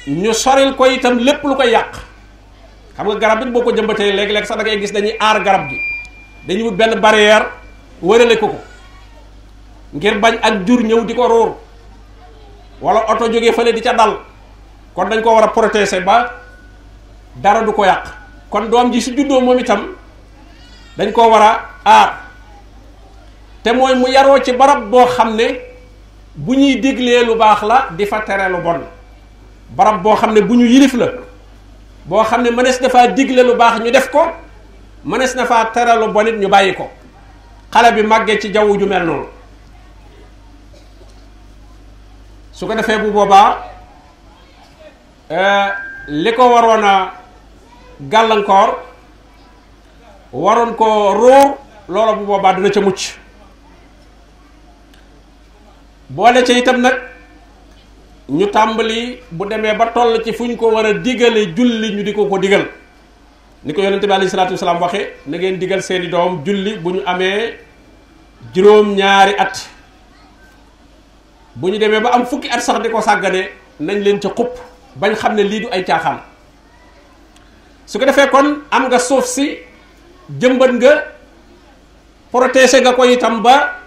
ñu 0.07 0.33
soril 0.35 0.75
ko 0.75 0.85
itam 0.87 1.19
lépp 1.19 1.45
lu 1.45 1.55
koy 1.55 1.71
yàq 1.71 1.95
xam 2.97 3.07
nga 3.07 3.15
garab 3.19 3.43
it 3.47 3.53
boo 3.53 3.63
ko 3.63 3.71
jëmbatee 3.75 4.13
léeg-léeg 4.13 4.45
sax 4.47 4.57
da 4.59 4.63
ngay 4.65 4.81
gis 4.81 4.93
dañuy 4.93 5.15
aar 5.21 5.43
garab 5.45 5.69
gi 5.69 5.79
dañuy 6.47 6.63
wut 6.63 6.75
benn 6.77 6.99
barrière 7.01 7.47
wërale 8.03 8.39
ko 8.39 8.49
ko 8.49 8.61
ngir 9.95 10.19
bañ 10.19 10.35
ak 10.43 10.67
jur 10.67 10.83
ñëw 10.83 11.05
di 11.05 11.15
ko 11.15 11.29
ruur 11.29 11.57
wala 12.81 13.05
oto 13.13 13.29
jógee 13.33 13.53
fële 13.53 13.73
di 13.73 13.81
ca 13.81 13.93
dal 13.95 14.19
kon 14.95 15.09
dañ 15.09 15.23
ko 15.23 15.35
war 15.35 15.45
a 15.45 15.49
protéger 15.53 16.05
ba 16.05 16.31
dara 17.41 17.63
du 17.63 17.73
ko 17.73 17.85
yàq 17.85 18.09
kon 18.51 18.69
doom 18.71 18.93
ji 18.93 19.01
su 19.01 19.15
juddoo 19.17 19.41
moom 19.41 19.59
itam 19.59 19.95
dañ 20.99 21.13
ko 21.13 21.31
war 21.31 21.43
a 21.43 21.65
aar 21.85 22.17
te 23.63 23.71
mooy 23.73 23.95
mu 23.95 24.09
yaroo 24.11 24.43
ci 24.43 24.51
barab 24.53 24.91
boo 24.91 25.07
xam 25.07 25.37
ne 25.37 25.61
bu 26.35 26.55
ñuy 26.57 26.81
diglee 26.81 27.25
lu 27.25 27.37
baax 27.37 27.63
la 27.63 27.89
di 27.97 28.05
fa 28.05 28.21
tere 28.27 28.49
lu 28.51 28.59
bon 28.59 28.83
barab 29.77 30.03
boo 30.03 30.15
xam 30.17 30.33
ne 30.35 30.41
bu 30.43 30.55
ñu 30.55 30.65
yilif 30.65 30.95
la 30.95 31.09
boo 32.07 32.23
xam 32.25 32.43
ne 32.43 32.51
mënees 32.51 32.81
na 32.81 32.89
faa 32.89 33.07
digle 33.09 33.43
lu 33.43 33.55
baax 33.57 33.81
ñu 33.81 33.91
def 33.91 34.11
ko 34.11 34.21
mënees 35.05 35.35
na 35.35 35.47
faa 35.47 35.67
tere 35.73 35.99
lu 35.99 36.13
bon 36.13 36.25
ñu 36.25 36.49
bàyyi 36.49 36.75
ko 36.75 36.89
xale 37.73 37.95
bi 37.95 38.03
màggee 38.03 38.39
ci 38.41 38.53
jaww 38.53 38.79
ju 38.79 38.87
mel 38.87 39.05
noonu 39.07 39.27
su 42.53 42.67
ko 42.67 42.75
defee 42.75 42.99
bu 42.99 43.11
boobaa 43.11 43.59
euh, 45.31 45.69
li 46.09 46.33
ko 46.35 46.49
waroon 46.53 46.85
a 46.85 47.13
gàllankoor 48.01 48.69
waroon 50.33 50.75
ko 50.75 51.15
róor 51.15 51.57
loola 51.89 52.13
bu 52.17 52.25
boobaa 52.25 52.53
dina 52.55 52.71
ca 52.71 52.81
mucc 52.81 53.17
boole 56.11 56.43
ca 56.45 56.53
itam 56.53 56.81
nag 56.81 57.12
ñu 58.33 58.49
tambali 58.51 59.19
bu 59.31 59.45
démé 59.47 59.75
ba 59.77 59.87
toll 59.93 60.25
ci 60.25 60.33
fuñ 60.33 60.57
ko 60.57 60.73
wara 60.73 60.95
digalé 60.97 61.53
julli 61.55 61.93
ñu 61.97 62.01
diko 62.03 62.25
ko 62.27 62.39
digal 62.41 62.65
niko 63.63 63.77
ko 63.81 63.85
yonente 63.85 64.07
bi 64.09 64.13
alayhi 64.13 64.31
salatu 64.33 64.53
wasalaam 64.57 64.81
waxe 64.81 65.21
na 65.29 65.37
ngeen 65.37 65.59
digal 65.61 65.83
seeni 65.85 66.09
doom 66.09 66.41
julli 66.45 66.79
buñu 66.81 67.01
amé 67.05 67.59
juroom 68.57 68.95
ñaari 68.97 69.35
at 69.39 69.53
buñu 71.61 71.77
démé 71.79 72.01
ba 72.01 72.11
am 72.17 72.25
fukki 72.25 72.49
at 72.49 72.61
sax 72.63 72.81
diko 72.81 73.01
ko 73.01 73.05
nañ 73.81 73.99
leen 74.01 74.21
ci 74.21 74.29
xup 74.29 74.51
bañ 74.97 75.15
xamné 75.15 75.45
li 75.45 75.61
du 75.61 75.67
ay 75.71 75.85
tiaxam 75.85 76.19
su 77.85 77.99
ko 77.99 78.07
defee 78.07 78.31
kon 78.31 78.63
am 78.71 78.87
nga 78.89 78.99
sof 78.99 79.27
si 79.27 79.59
jëmbat 80.41 80.73
nga 80.73 81.05
protéger 82.33 82.81
nga 82.81 82.95
ko 82.95 83.05
itam 83.05 83.43
ba 83.43 83.79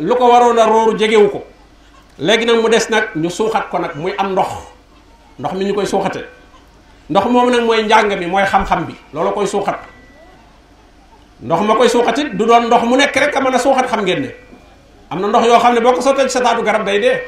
lu 0.00 0.14
ko 0.14 0.28
waroon 0.28 0.58
a 0.58 0.66
rooru 0.66 0.92
ko 1.32 1.53
léegi 2.18 2.46
nag 2.46 2.56
mu 2.60 2.68
des 2.70 2.86
nag 2.90 3.04
ñu 3.16 3.30
suuxat 3.30 3.68
ko 3.70 3.78
nag 3.78 3.94
muy 3.96 4.14
am 4.18 4.32
ndox 4.32 4.46
ndox 5.38 5.52
mi 5.54 5.64
ñu 5.64 5.74
koy 5.74 5.86
suuxate 5.86 6.24
ndox 7.10 7.24
moom 7.26 7.50
nag 7.50 7.62
mooy 7.62 7.82
njàng 7.84 8.16
mi 8.18 8.26
mooy 8.26 8.44
xam-xam 8.44 8.84
bi 8.86 8.94
loolu 9.12 9.32
koy 9.32 9.46
suuxat 9.46 9.78
ndox 11.42 11.60
ma 11.62 11.74
koy 11.74 11.88
suuxatit 11.88 12.32
du 12.36 12.46
doon 12.46 12.66
ndox 12.66 12.82
mu 12.84 12.96
nekk 12.96 13.14
rek 13.16 13.36
a 13.36 13.40
mën 13.40 13.54
a 13.54 13.58
suuxat 13.58 13.86
xam 13.88 14.02
ngeen 14.02 14.20
ne 14.22 14.28
am 15.10 15.20
na 15.20 15.28
ndox 15.28 15.46
yoo 15.46 15.58
xam 15.58 15.74
ne 15.74 15.80
boo 15.80 15.92
ko 15.92 16.00
sottee 16.02 16.24
ci 16.28 16.30
sa 16.30 16.40
taatu 16.40 16.62
garab 16.62 16.84
day 16.84 17.00
dee 17.00 17.18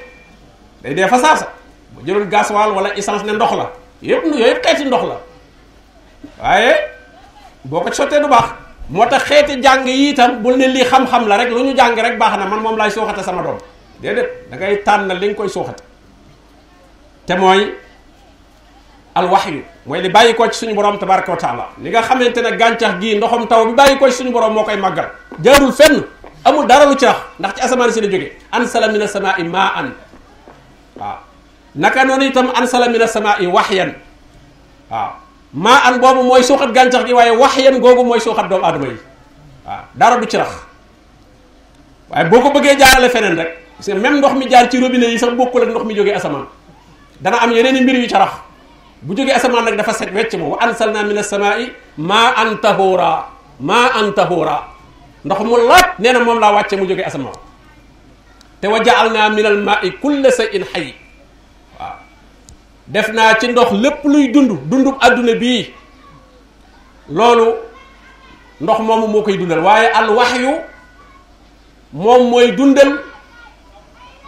day 0.83 0.95
dee 0.95 1.09
fa 1.09 1.19
saasa 1.19 1.49
bu 1.91 2.01
wala 2.75 2.97
essence 2.97 3.25
ndox 3.25 3.53
la 3.53 3.71
yëpp 4.03 4.25
yooyu 4.25 4.55
ndox 4.87 5.03
la 5.05 5.17
waaye 6.43 6.75
boo 7.65 7.81
ko 7.81 7.93
sottee 7.93 8.21
du 8.21 8.29
baax 8.29 8.45
moo 8.89 9.05
tax 9.07 9.25
xeeti 9.27 9.61
jàng 9.61 9.85
yi 9.85 10.11
itam 10.11 10.43
bul 10.43 10.57
ne 10.57 10.69
lii 10.69 10.85
xam-xam 10.85 11.27
la 11.27 11.37
rek 11.39 11.51
lu 11.51 11.65
ñu 11.65 11.75
jàng 11.77 11.99
rek 11.99 12.19
baax 12.19 12.39
na 12.39 12.47
man 12.47 12.61
moom 12.61 12.77
laay 12.77 12.91
suuxate 12.91 13.23
sama 13.25 13.43
doom 13.43 13.59
déedéet 14.01 14.51
da 14.51 14.57
ngay 14.57 14.77
tànn 14.85 15.09
li 15.09 15.29
nga 15.29 15.35
koy 15.35 15.49
suuxat 15.49 15.83
te 17.27 17.35
mooy 17.37 17.75
alwaxyu 19.15 19.63
mooy 19.87 20.03
li 20.03 20.09
bàyyi 20.09 20.35
ko 20.35 20.49
ci 20.51 20.59
suñu 20.67 20.75
borom 20.75 20.99
tabaraka 20.99 21.31
wa 21.33 21.37
taala 21.37 21.69
li 21.83 21.91
nga 21.91 22.03
xamante 22.03 22.39
ne 22.43 22.51
gàncax 22.57 23.01
gi 23.01 23.17
ndoxum 23.17 23.47
taw 23.47 23.65
bi 23.67 23.73
bàyyi 23.75 23.99
ko 23.99 24.11
ci 24.11 24.17
suñu 24.17 24.33
borom 24.33 24.53
moo 24.55 24.65
koy 24.65 24.77
màggal 24.77 25.11
jaarul 25.45 25.73
fenn 25.73 26.05
amul 26.45 26.67
dara 26.67 26.85
lu 26.87 26.95
ci 26.97 27.07
rax 27.07 27.17
ndax 27.39 27.55
ci 27.55 27.61
asamaan 27.63 27.93
si 27.93 28.01
la 28.01 28.07
jógee 28.09 28.37
ansala 28.53 28.89
min 28.89 29.01
asamaa'i 29.03 29.45
maa 29.45 29.73
an 29.77 29.87
waaw 30.97 31.19
naka 31.75 32.05
noonu 32.05 32.25
itam 32.25 32.51
ansala 32.55 32.89
min 32.89 33.03
asamaa'i 33.03 33.47
waxyan 33.47 33.95
waaw 34.91 35.11
maa 35.55 35.93
boobu 35.99 36.23
mooy 36.23 36.43
suuxat 36.43 36.71
gàncax 36.73 37.05
gi 37.07 37.13
waaye 37.13 37.31
waxyan 37.31 37.79
googu 37.81 38.05
mooy 38.05 38.21
suuxat 38.21 38.49
doomu 38.49 38.65
aadama 38.67 38.87
dara 39.95 40.17
du 40.21 40.27
ci 40.29 40.37
rax 40.37 40.51
waaye 42.11 42.29
boo 42.29 42.41
ko 42.41 42.51
bëggee 42.51 42.77
jaarale 42.77 43.09
feneen 43.09 43.37
rek 43.37 43.66
parce 43.77 43.87
que 43.87 43.93
même 43.99 44.19
ndox 44.19 44.33
mi 44.35 44.49
jaar 44.51 44.71
ci 44.71 44.81
robinet 44.81 45.11
yi 45.11 45.19
sa 45.19 45.31
bokkul 45.31 45.63
ak 45.63 45.69
ndox 45.69 45.85
mi 45.85 45.95
jógee 45.95 46.15
asamaan 46.15 46.47
dana 47.21 47.37
am 47.43 47.53
yeneen 47.53 47.77
i 47.77 47.81
mbir 47.83 47.95
yu 47.97 48.07
carax 48.09 48.31
bu 49.03 49.15
jógee 49.15 49.33
asamaan 49.35 49.65
nag 49.67 49.77
dafa 49.77 49.93
set 49.93 50.15
wecc 50.15 50.33
moom 50.35 50.53
wa 50.53 50.59
ansalna 50.63 51.03
min 51.03 51.19
as-samaa'i 51.19 51.71
maa 51.99 52.33
an 52.37 52.57
tahura 52.63 53.25
maa 53.61 53.91
an 53.97 54.13
tahura 54.13 54.63
ndox 55.25 55.41
mu 55.41 55.57
laaj 55.69 55.83
nee 55.99 56.11
na 56.13 56.21
moom 56.21 56.41
laa 56.41 56.53
wàcce 56.55 56.77
mu 56.77 56.87
jógee 56.89 57.05
asamaan 57.05 57.35
te 58.63 58.67
wa 58.69 58.81
ja'alna 58.83 59.29
min 59.31 59.45
al-maa'i 59.47 59.93
kulla 60.01 60.31
shay'in 60.33 60.65
hayy 60.75 60.95
waaw 61.81 61.95
def 62.87 63.09
naa 63.13 63.35
ci 63.35 63.47
ndox 63.49 63.73
lépp 63.73 64.05
luy 64.05 64.29
dund 64.33 64.57
dundub 64.71 64.97
adduna 65.03 65.35
bii 65.35 65.67
loolu 67.13 67.53
ndox 68.61 68.79
moomu 68.81 69.07
moo 69.07 69.21
koy 69.23 69.37
dundal 69.37 69.61
waaye 69.61 69.87
al 69.93 70.09
wahyu 70.09 70.51
moom 71.93 72.31
mooy 72.31 72.53
dundal 72.53 72.99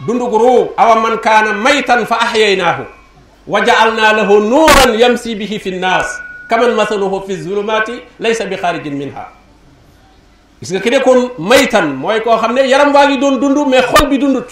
dundug 0.03 0.31
ruu 0.31 0.71
awa 0.77 0.95
man 0.99 1.17
kaana 1.19 1.53
maytan 1.55 2.07
fa 2.07 2.19
ahyaynaahu 2.23 2.85
wa 3.47 3.59
jaalnaa 3.65 4.13
lahu 4.23 4.39
nuuran 4.39 4.95
yamsi 4.99 5.35
bihi 5.35 5.59
fi 5.59 5.71
nnaas 5.75 6.07
kaman 6.47 6.71
masaluhu 6.75 7.23
fi 7.27 7.35
zulumaati 7.35 7.99
laysa 8.19 8.45
minha 8.47 9.25
gis 10.59 10.71
nga 10.71 10.79
ki 10.79 10.89
nekkoon 10.89 11.31
maytan 11.39 11.95
mooy 11.95 12.21
koo 12.23 12.35
xam 12.41 12.53
ne 12.55 12.67
yaram 12.69 12.93
waa 12.95 13.07
ngi 13.07 13.17
doon 13.19 13.39
dund 13.39 13.67
mais 13.67 13.81
xol 13.85 14.07
bi 14.07 14.17
dundut 14.19 14.47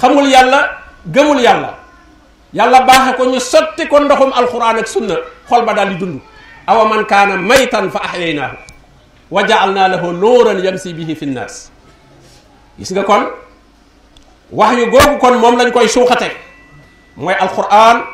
xamul 0.00 0.24
yàlla 0.32 0.70
gëmul 1.06 1.40
yàlla 1.44 1.74
yàlla 2.52 2.80
baaxe 2.88 3.12
ko 3.16 3.24
ñu 3.28 3.40
sotti 3.40 3.86
ko 3.88 4.00
ndoxum 4.00 4.32
alquran 4.32 4.78
ak 4.80 4.88
sunna 4.88 5.16
xol 5.48 5.62
ba 5.64 5.74
daal 5.74 5.88
di 5.92 5.96
dund 6.00 6.20
awa 6.66 6.84
man 6.88 7.04
kaana 7.04 7.36
maytan 7.36 7.90
fa 7.92 7.98
ahyaynaahu 8.08 8.56
wa 9.30 9.40
jaalnaa 9.44 9.88
lahu 9.88 10.12
nuuran 10.16 10.64
yamsi 10.64 10.94
bihi 10.96 11.12
fi 11.14 11.26
nnaas 11.28 11.68
gis 12.80 12.88
nga 12.92 13.02
kon 13.04 13.28
wax 14.52 14.70
yu 14.80 14.86
googu 14.90 15.18
kon 15.20 15.36
moom 15.38 15.56
lañu 15.58 15.72
koy 15.72 15.88
suuxate 15.88 16.30
mooy 17.16 17.34
alquran 17.36 18.04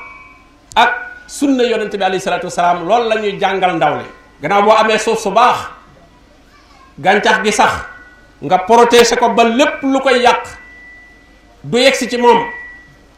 ak 0.77 0.91
sunna 1.31 1.63
yonente 1.65 1.97
bi 1.97 2.05
alayhi 2.05 2.21
salaatu 2.23 2.47
wasalaam 2.47 2.87
loolu 2.89 3.09
la 3.09 3.15
ñuy 3.21 3.39
jàngal 3.41 3.77
ndaw 3.77 3.97
li 3.99 4.05
gannaaw 4.43 4.63
boo 4.63 4.73
amee 4.75 4.99
suuf 4.99 5.21
su 5.23 5.31
baax 5.31 5.57
gàncax 7.01 7.43
gi 7.45 7.53
sax 7.53 7.73
nga 8.43 8.59
protéger 8.59 9.19
ko 9.19 9.29
ba 9.29 9.45
lépp 9.45 9.83
lu 9.83 10.01
koy 10.01 10.19
yàq 10.23 10.43
du 11.65 11.79
yegsi 11.79 12.09
ci 12.09 12.17
moom 12.19 12.39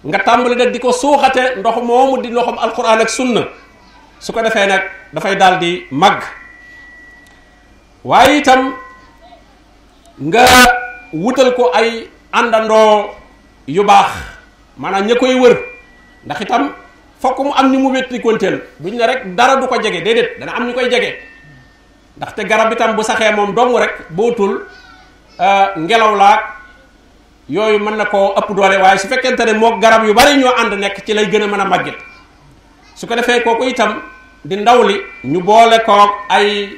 nga 0.04 0.18
tàmbali 0.18 0.54
nag 0.56 0.72
di 0.72 0.78
ko 0.78 0.92
suuxate 0.92 1.56
ndox 1.56 1.76
moomu 1.82 2.20
di 2.22 2.28
ndoxam 2.28 2.58
alquran 2.58 3.00
ak 3.00 3.08
sunna 3.08 3.40
su 4.20 4.32
ko 4.32 4.42
defee 4.42 4.66
nag 4.66 4.82
dafay 5.12 5.36
daal 5.36 5.58
di 5.58 5.84
màgg 5.90 6.22
waaye 8.04 8.36
itam 8.38 8.74
nga 10.18 10.44
wutal 11.12 11.52
ko 11.56 11.70
ay 11.74 12.08
àndandoo 12.36 13.16
yu 13.66 13.82
baax 13.82 14.10
maanaam 14.78 15.04
ña 15.08 15.14
koy 15.16 15.34
wër 15.34 15.56
ndax 16.24 16.40
itam 16.40 16.70
fokk 17.20 17.38
mu 17.38 17.50
am 17.56 17.72
ñu 17.72 17.78
mu 17.78 17.90
wetti 17.92 18.20
konteel 18.20 18.60
duñ 18.80 18.94
ne 18.96 19.06
rek 19.06 19.34
dara 19.34 19.56
du 19.56 19.66
ko 19.66 19.76
jege 19.82 20.00
déedéet 20.04 20.38
dana 20.38 20.52
am 20.56 20.66
ñu 20.68 20.74
koy 20.74 20.90
jege 20.90 21.16
ndaxte 22.16 22.40
garab 22.46 22.72
itam 22.72 22.94
bu 22.96 23.02
saxee 23.02 23.32
moom 23.34 23.54
dong 23.54 23.76
rek 23.78 23.94
bootul 24.10 24.66
euh, 25.40 25.66
ngelaw 25.78 26.14
laag 26.16 26.40
yooyu 27.48 27.78
mën 27.78 27.96
na 27.96 28.04
koo 28.04 28.34
ëpp 28.36 28.54
doole 28.54 28.76
waaye 28.82 28.98
su 28.98 29.08
fekkente 29.08 29.40
ne 29.44 29.52
moo 29.54 29.78
garab 29.80 30.04
yu 30.04 30.12
bari 30.14 30.36
ñoo 30.36 30.52
ànd 30.58 30.72
nekk 30.78 31.04
ci 31.06 31.14
lay 31.14 31.26
gën 31.28 31.42
a 31.42 31.46
mën 31.46 31.60
a 31.60 31.64
màgget 31.64 31.94
su 32.94 33.06
ko 33.06 33.14
defee 33.14 33.40
kooku 33.42 33.64
itam 33.64 34.02
di 34.44 34.56
ndaw 34.56 34.82
li 34.82 35.00
ñu 35.24 35.40
boole 35.42 35.78
koog 35.86 36.10
ay 36.28 36.68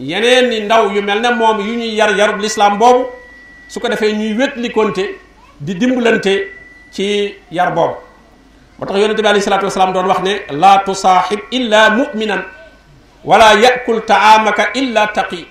yeneen 0.00 0.64
ndaw 0.64 0.90
yu 0.90 1.02
mel 1.02 1.20
ne 1.20 1.28
moom 1.34 1.60
yu 1.60 1.74
ñuy 1.74 1.94
yar 1.96 2.16
yarub 2.16 2.40
lislaam 2.40 2.78
boobu 2.78 3.17
su 3.68 3.80
ko 3.80 3.88
defee 3.88 4.12
ñuy 4.16 4.32
wétlikonte 4.32 5.04
di 5.60 5.74
dimbalante 5.74 6.32
ci 6.90 7.34
yar 7.50 7.72
boobu 7.74 7.96
moo 8.78 8.86
tax 8.86 8.96
yonente 8.96 9.20
bi 9.22 9.28
alayhi 9.28 9.42
salaatu 9.44 9.66
wasalaam 9.66 9.92
doon 9.92 10.06
wax 10.06 10.20
ne 10.22 10.44
laa 10.56 10.78
tusaaxib 10.84 11.40
illa 11.52 11.90
muminan 11.90 12.42
wala 13.24 13.52
yakul 13.64 14.00
taamaka 14.06 14.70
illa 14.74 15.06
taqi 15.14 15.46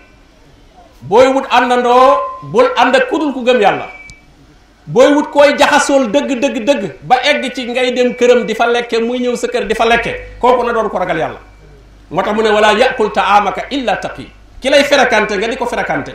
booy 1.03 1.27
wut 1.27 1.45
àndandoo 1.51 2.17
bul 2.51 2.65
ànd 2.75 2.95
ak 2.95 3.10
kudul 3.10 3.34
ku 3.34 3.43
gëm 3.45 3.62
yàlla 3.62 3.86
booy 4.88 5.13
wut 5.13 5.30
koy 5.32 5.56
jaxasool 5.56 6.10
dëgg 6.12 6.39
dëgg 6.41 6.65
dëgg 6.65 6.91
ba 7.03 7.15
egg 7.23 7.53
ci 7.53 7.65
ngay 7.67 7.93
dem 7.93 8.15
këram 8.15 8.45
di 8.45 8.56
fa 8.56 8.65
lekke 8.65 8.97
muy 8.99 9.19
ñëw 9.19 9.36
sa 9.36 9.47
kër 9.47 9.67
di 9.67 9.75
fa 9.75 9.86
lekke 9.86 10.13
kooku 10.41 10.63
na 10.65 10.73
doon 10.73 10.89
ko 10.89 10.97
ragal 10.97 11.17
yàlla 11.17 11.39
moo 12.10 12.23
tax 12.23 12.34
mu 12.34 12.41
ne 12.41 12.49
wala 12.49 12.71
yakul 12.73 13.12
taamaka 13.13 13.67
illa 13.69 13.97
taqi 14.01 14.27
ki 14.60 14.69
lay 14.69 14.84
ferakante 14.86 15.38
nga 15.38 15.47
di 15.47 15.56
ko 15.56 15.65
ferakante 15.67 16.13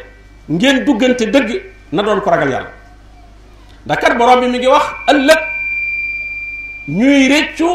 ngeen 0.51 0.85
duggante 0.85 1.31
dëgg 1.31 1.63
na 1.93 2.01
doon 2.01 2.25
ko 2.25 2.29
ragal 2.33 2.49
yàlla 2.49 2.73
ndax 3.85 3.99
kat 4.01 4.17
borom 4.17 4.41
bi 4.41 4.49
mi 4.49 4.59
ngi 4.59 4.67
wax 4.69 4.85
ëllëg 5.13 5.41
ñuy 6.89 7.29
réccu 7.29 7.69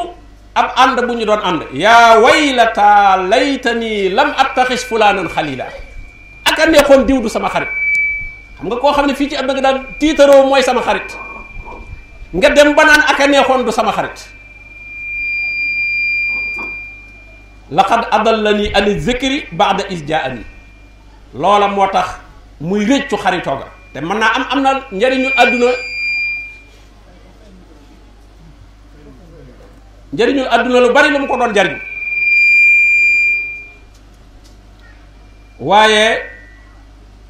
ab 0.58 0.74
ànd 0.76 1.00
bu 1.06 1.24
doon 1.26 1.42
ànd 1.46 1.62
yaa 1.74 2.18
waylata 2.20 3.18
laytani 3.30 4.10
lam 4.10 4.34
attaxis 4.36 4.84
fulanan 4.90 5.30
xalila 5.30 5.70
ak 6.50 6.60
a 6.60 6.66
neexoon 6.66 7.06
diw 7.06 7.22
du 7.22 7.30
sama 7.30 7.50
xarit 7.50 7.70
xam 8.58 8.66
nga 8.68 8.76
koo 8.78 8.92
xam 8.94 9.06
ne 9.06 9.14
fii 9.14 9.30
ci 9.30 9.36
àdduna 9.38 9.62
daan 9.62 9.86
tiitaroo 10.02 10.50
mooy 10.50 10.64
sama 10.66 10.82
xarit 10.82 11.08
nga 12.34 12.50
dem 12.50 12.74
ba 12.74 12.84
naan 12.86 13.02
ak 13.06 13.20
a 13.22 13.28
neexoon 13.28 13.64
du 13.66 13.72
sama 13.72 13.92
xarit 13.94 14.18
laqad 17.70 18.02
adallani 18.12 18.74
ani 18.74 19.00
zikri 19.00 19.46
ba'da 19.52 19.86
izja'ani 19.92 20.42
jaani 20.42 20.44
loola 21.36 21.68
moo 21.68 21.86
tax 21.92 22.10
muy 22.60 22.86
te 23.98 24.02
mën 24.06 24.18
naa 24.22 24.32
am 24.38 24.44
am 24.52 24.60
na 24.62 24.72
njariñu 24.92 25.30
àdduna 25.42 25.68
njariñul 30.14 30.48
àdduna 30.56 30.80
lu 30.84 30.94
bari 30.94 31.10
lu 31.10 31.20
mu 31.20 31.28
ko 31.28 31.38
doon 31.38 31.54
jariñ 31.56 31.78
waaye 35.60 36.22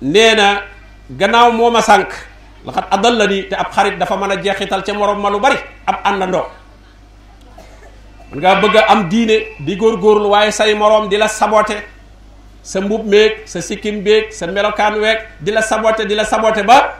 nee 0.01 0.35
na 0.35 0.61
gannaaw 1.19 1.51
moo 1.53 1.71
ma 1.71 1.79
sànq 1.81 2.09
laxat 2.65 2.87
adal 2.91 3.13
la 3.17 3.27
ni 3.27 3.47
te 3.49 3.55
ab 3.55 3.71
xarit 3.71 3.97
dafa 3.97 4.17
mën 4.17 4.31
a 4.31 4.35
jeexital 4.43 4.83
ca 4.83 4.93
morom 4.93 5.21
ma 5.21 5.29
lu 5.29 5.39
bari 5.39 5.55
ab 5.85 5.95
àndandoo 6.03 6.45
man 8.31 8.39
ngaa 8.39 8.59
bëgg 8.61 8.75
a 8.75 8.83
am 8.91 9.07
diine 9.09 9.35
di 9.65 9.75
góorgóorlu 9.77 10.27
waaye 10.29 10.51
say 10.51 10.73
moroom 10.75 11.07
di 11.07 11.15
la 11.17 11.27
sabote 11.29 11.77
sa 12.67 12.83
mbub 12.83 13.07
méeg 13.07 13.47
sa 13.47 13.63
sikkim 13.63 14.03
béeg 14.03 14.27
sa 14.35 14.43
melokaan 14.45 14.99
weeg 14.99 15.19
di 15.39 15.51
la 15.55 15.61
saboté 15.63 16.03
di 16.05 16.13
la 16.15 16.25
saboté 16.25 16.63
ba 16.67 16.99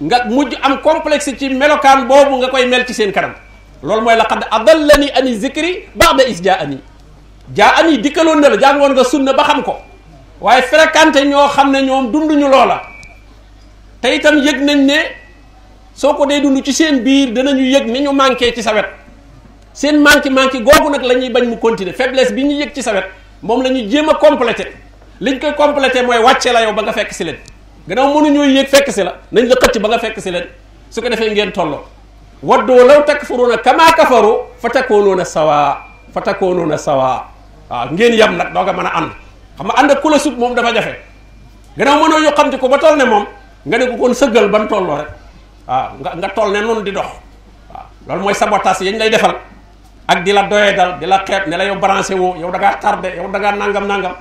nga 0.00 0.24
mujj 0.24 0.56
am 0.62 0.80
complexe 0.80 1.36
ci 1.36 1.50
melokaan 1.52 2.06
boobu 2.08 2.40
nga 2.40 2.48
koy 2.48 2.64
mel 2.66 2.86
ci 2.88 2.94
seen 2.94 3.12
kanam 3.12 3.34
loolu 3.82 4.00
mooy 4.04 4.16
laqad 4.16 4.46
adallani 4.50 5.10
ani 5.12 5.36
zikri 5.36 5.84
ba'da 5.94 6.24
is 6.26 6.40
jaani 6.40 6.78
jaani 7.54 7.98
dikkaloon 8.02 8.40
na 8.40 8.48
la 8.48 8.56
jàngoon 8.58 8.92
nga 8.94 9.18
na 9.20 9.32
ba 9.34 9.42
xam 9.44 9.62
ko 9.62 9.76
waaye 10.40 10.62
fréquenté 10.62 11.26
ñoo 11.28 11.48
xam 11.48 11.70
ne 11.70 11.82
ñoom 11.82 12.10
dunduñu 12.10 12.48
loola 12.48 12.80
te 14.00 14.14
itam 14.16 14.36
yëg 14.38 14.62
nañ 14.64 14.80
ne 14.86 14.98
soo 15.94 16.14
ko 16.14 16.24
dee 16.24 16.40
dundu 16.40 16.64
ci 16.64 16.72
seen 16.72 17.00
biir 17.04 17.32
danañu 17.34 17.60
yëg 17.64 17.86
ni 17.86 18.00
ñu 18.00 18.12
manqué 18.12 18.54
ci 18.54 18.62
sa 18.62 18.72
wet 18.72 18.88
seen 19.74 20.00
manqué 20.00 20.30
manqué 20.30 20.62
googu 20.62 20.88
nag 20.88 21.04
la 21.04 21.14
ñuy 21.20 21.28
bañ 21.28 21.46
mu 21.50 21.58
continuer 21.58 21.92
faiblesse 21.94 22.32
bi 22.32 22.44
ñu 22.44 22.54
yëg 22.64 22.72
ci 22.72 22.82
sa 22.82 22.92
moom 23.42 23.62
la 23.62 23.68
ñu 23.68 23.90
jéem 23.90 24.08
a 24.08 24.14
complété 24.14 24.72
liñ 25.20 25.38
koy 25.40 25.54
complété 25.54 26.02
mooy 26.02 26.18
wàccee 26.18 26.52
la 26.52 26.62
yow 26.62 26.72
ba 26.72 26.82
nga 26.82 26.92
fekk 26.92 27.12
si 27.12 27.24
leen 27.24 27.36
a 27.90 27.94
mënuñoo 28.06 28.44
yéeg 28.46 28.68
fekk 28.68 28.90
si 28.90 29.02
la 29.02 29.14
nañ 29.32 29.46
la 29.48 29.54
xëcc 29.54 29.78
ba 29.80 29.88
nga 29.88 29.98
fekk 29.98 30.18
si 30.20 30.30
leen 30.30 30.46
su 30.90 31.00
ko 31.00 31.08
defee 31.08 31.30
ngeen 31.32 31.52
tolloo 31.52 31.84
waddoo 32.42 32.86
law 32.86 33.04
takfuruuna 33.04 33.58
kama 33.58 33.92
kafaru 33.92 34.36
fa 34.60 34.68
takoonoona 34.70 35.24
sawa 35.24 35.78
fa 36.14 36.20
takoonoona 36.20 36.78
sawa 36.78 37.26
waaw 37.70 37.88
ngeen 37.92 38.14
yam 38.14 38.36
nag 38.36 38.52
ko 38.52 38.72
mën 38.72 38.86
a 38.86 38.90
ànd 38.96 39.12
xam 39.58 39.66
nga 39.66 39.74
ànd 39.76 39.90
ak 39.90 40.00
ku 40.02 40.08
la 40.08 40.18
sut 40.18 40.36
moom 40.38 40.54
dafa 40.54 40.72
jafe 40.74 40.96
gannaaw 41.76 42.02
mënoo 42.02 42.18
yoo 42.22 42.32
xam 42.32 42.50
te 42.50 42.58
ko 42.58 42.68
ba 42.68 42.78
toll 42.78 42.96
ne 42.96 43.04
moom 43.04 43.26
nga 43.66 43.78
ne 43.78 43.86
ko 43.86 43.96
kon 43.96 44.14
sëggal 44.14 44.48
ban 44.48 44.68
tolloo 44.68 44.96
rek 44.96 45.08
waaw 45.66 45.88
nga 46.02 46.12
nga 46.16 46.28
toll 46.28 46.52
ne 46.52 46.60
noonu 46.60 46.82
di 46.82 46.90
dox 46.92 47.06
waaw 47.70 47.84
loolu 48.06 48.22
mooy 48.22 48.34
sabotage 48.34 48.80
yañ 48.82 48.98
lay 48.98 49.10
defal 49.10 49.34
ak 50.08 50.24
di 50.24 50.32
la 50.32 50.42
doyee 50.42 50.74
dal 50.74 50.98
di 50.98 51.06
la 51.06 51.22
xeet 51.26 51.46
ne 51.46 51.56
la 51.56 51.64
yow 51.64 51.76
woo 52.18 52.34
yow 52.40 52.50
da 52.50 52.58
ngaa 52.58 52.76
tardé 52.80 53.12
nangam 53.18 53.86
nangam 53.86 54.14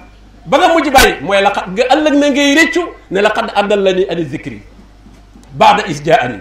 ba 0.46 0.56
nga 0.58 0.70
mujj 0.74 0.90
bàyyi 0.90 1.22
mooy 1.22 1.42
la 1.42 1.52
xat 1.54 1.68
nga 1.70 1.84
ëllëg 1.94 2.14
na 2.18 2.28
ngay 2.30 2.56
réccu 2.56 2.82
ne 3.12 3.22
la 3.22 3.30
xat 3.30 3.52
àddal 3.56 3.80
la 3.84 3.92
ni 3.94 4.06
ani 4.10 4.26
zikri 4.26 4.62
na 5.60 5.84
is 5.88 6.02
jaa 6.04 6.18
ani 6.22 6.40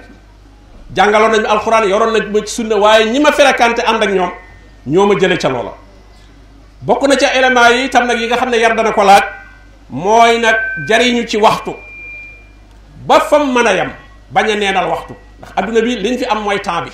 jàngaloon 0.94 1.30
nañu 1.32 1.46
alxuraan 1.48 1.88
yoroon 1.88 2.12
na 2.12 2.18
ma 2.30 2.40
ci 2.46 2.54
sunna 2.54 2.76
waaye 2.76 3.04
ñi 3.10 3.20
ma 3.20 3.32
fréquenté 3.32 3.82
ànd 3.84 4.02
ak 4.02 4.10
ñoom 4.10 4.30
ñoo 4.86 5.06
ma 5.06 5.14
jële 5.20 5.36
ca 5.36 5.48
loola 5.50 5.72
bokk 6.82 7.08
na 7.08 7.16
ca 7.16 7.28
élément 7.34 7.68
yi 7.72 7.84
itam 7.84 8.06
nag 8.06 8.18
yi 8.18 8.26
nga 8.26 8.36
xam 8.36 8.50
ne 8.50 8.56
yar 8.56 8.74
dana 8.74 8.92
ko 8.92 9.02
laaj 9.04 9.22
mooy 9.90 10.38
nag 10.38 10.56
jariñu 10.88 11.26
ci 11.26 11.36
waxtu 11.36 11.70
ba 13.06 13.20
fa 13.20 13.38
mën 13.38 13.66
a 13.66 13.74
yem 13.74 13.90
bañ 14.32 14.50
a 14.50 14.56
neenal 14.56 14.88
waxtu 14.88 15.12
ndax 15.38 15.50
adduna 15.56 15.80
bi 15.82 15.96
liñ 15.96 16.18
fi 16.18 16.24
am 16.24 16.42
mooy 16.42 16.60
temps 16.62 16.84
bi 16.84 16.90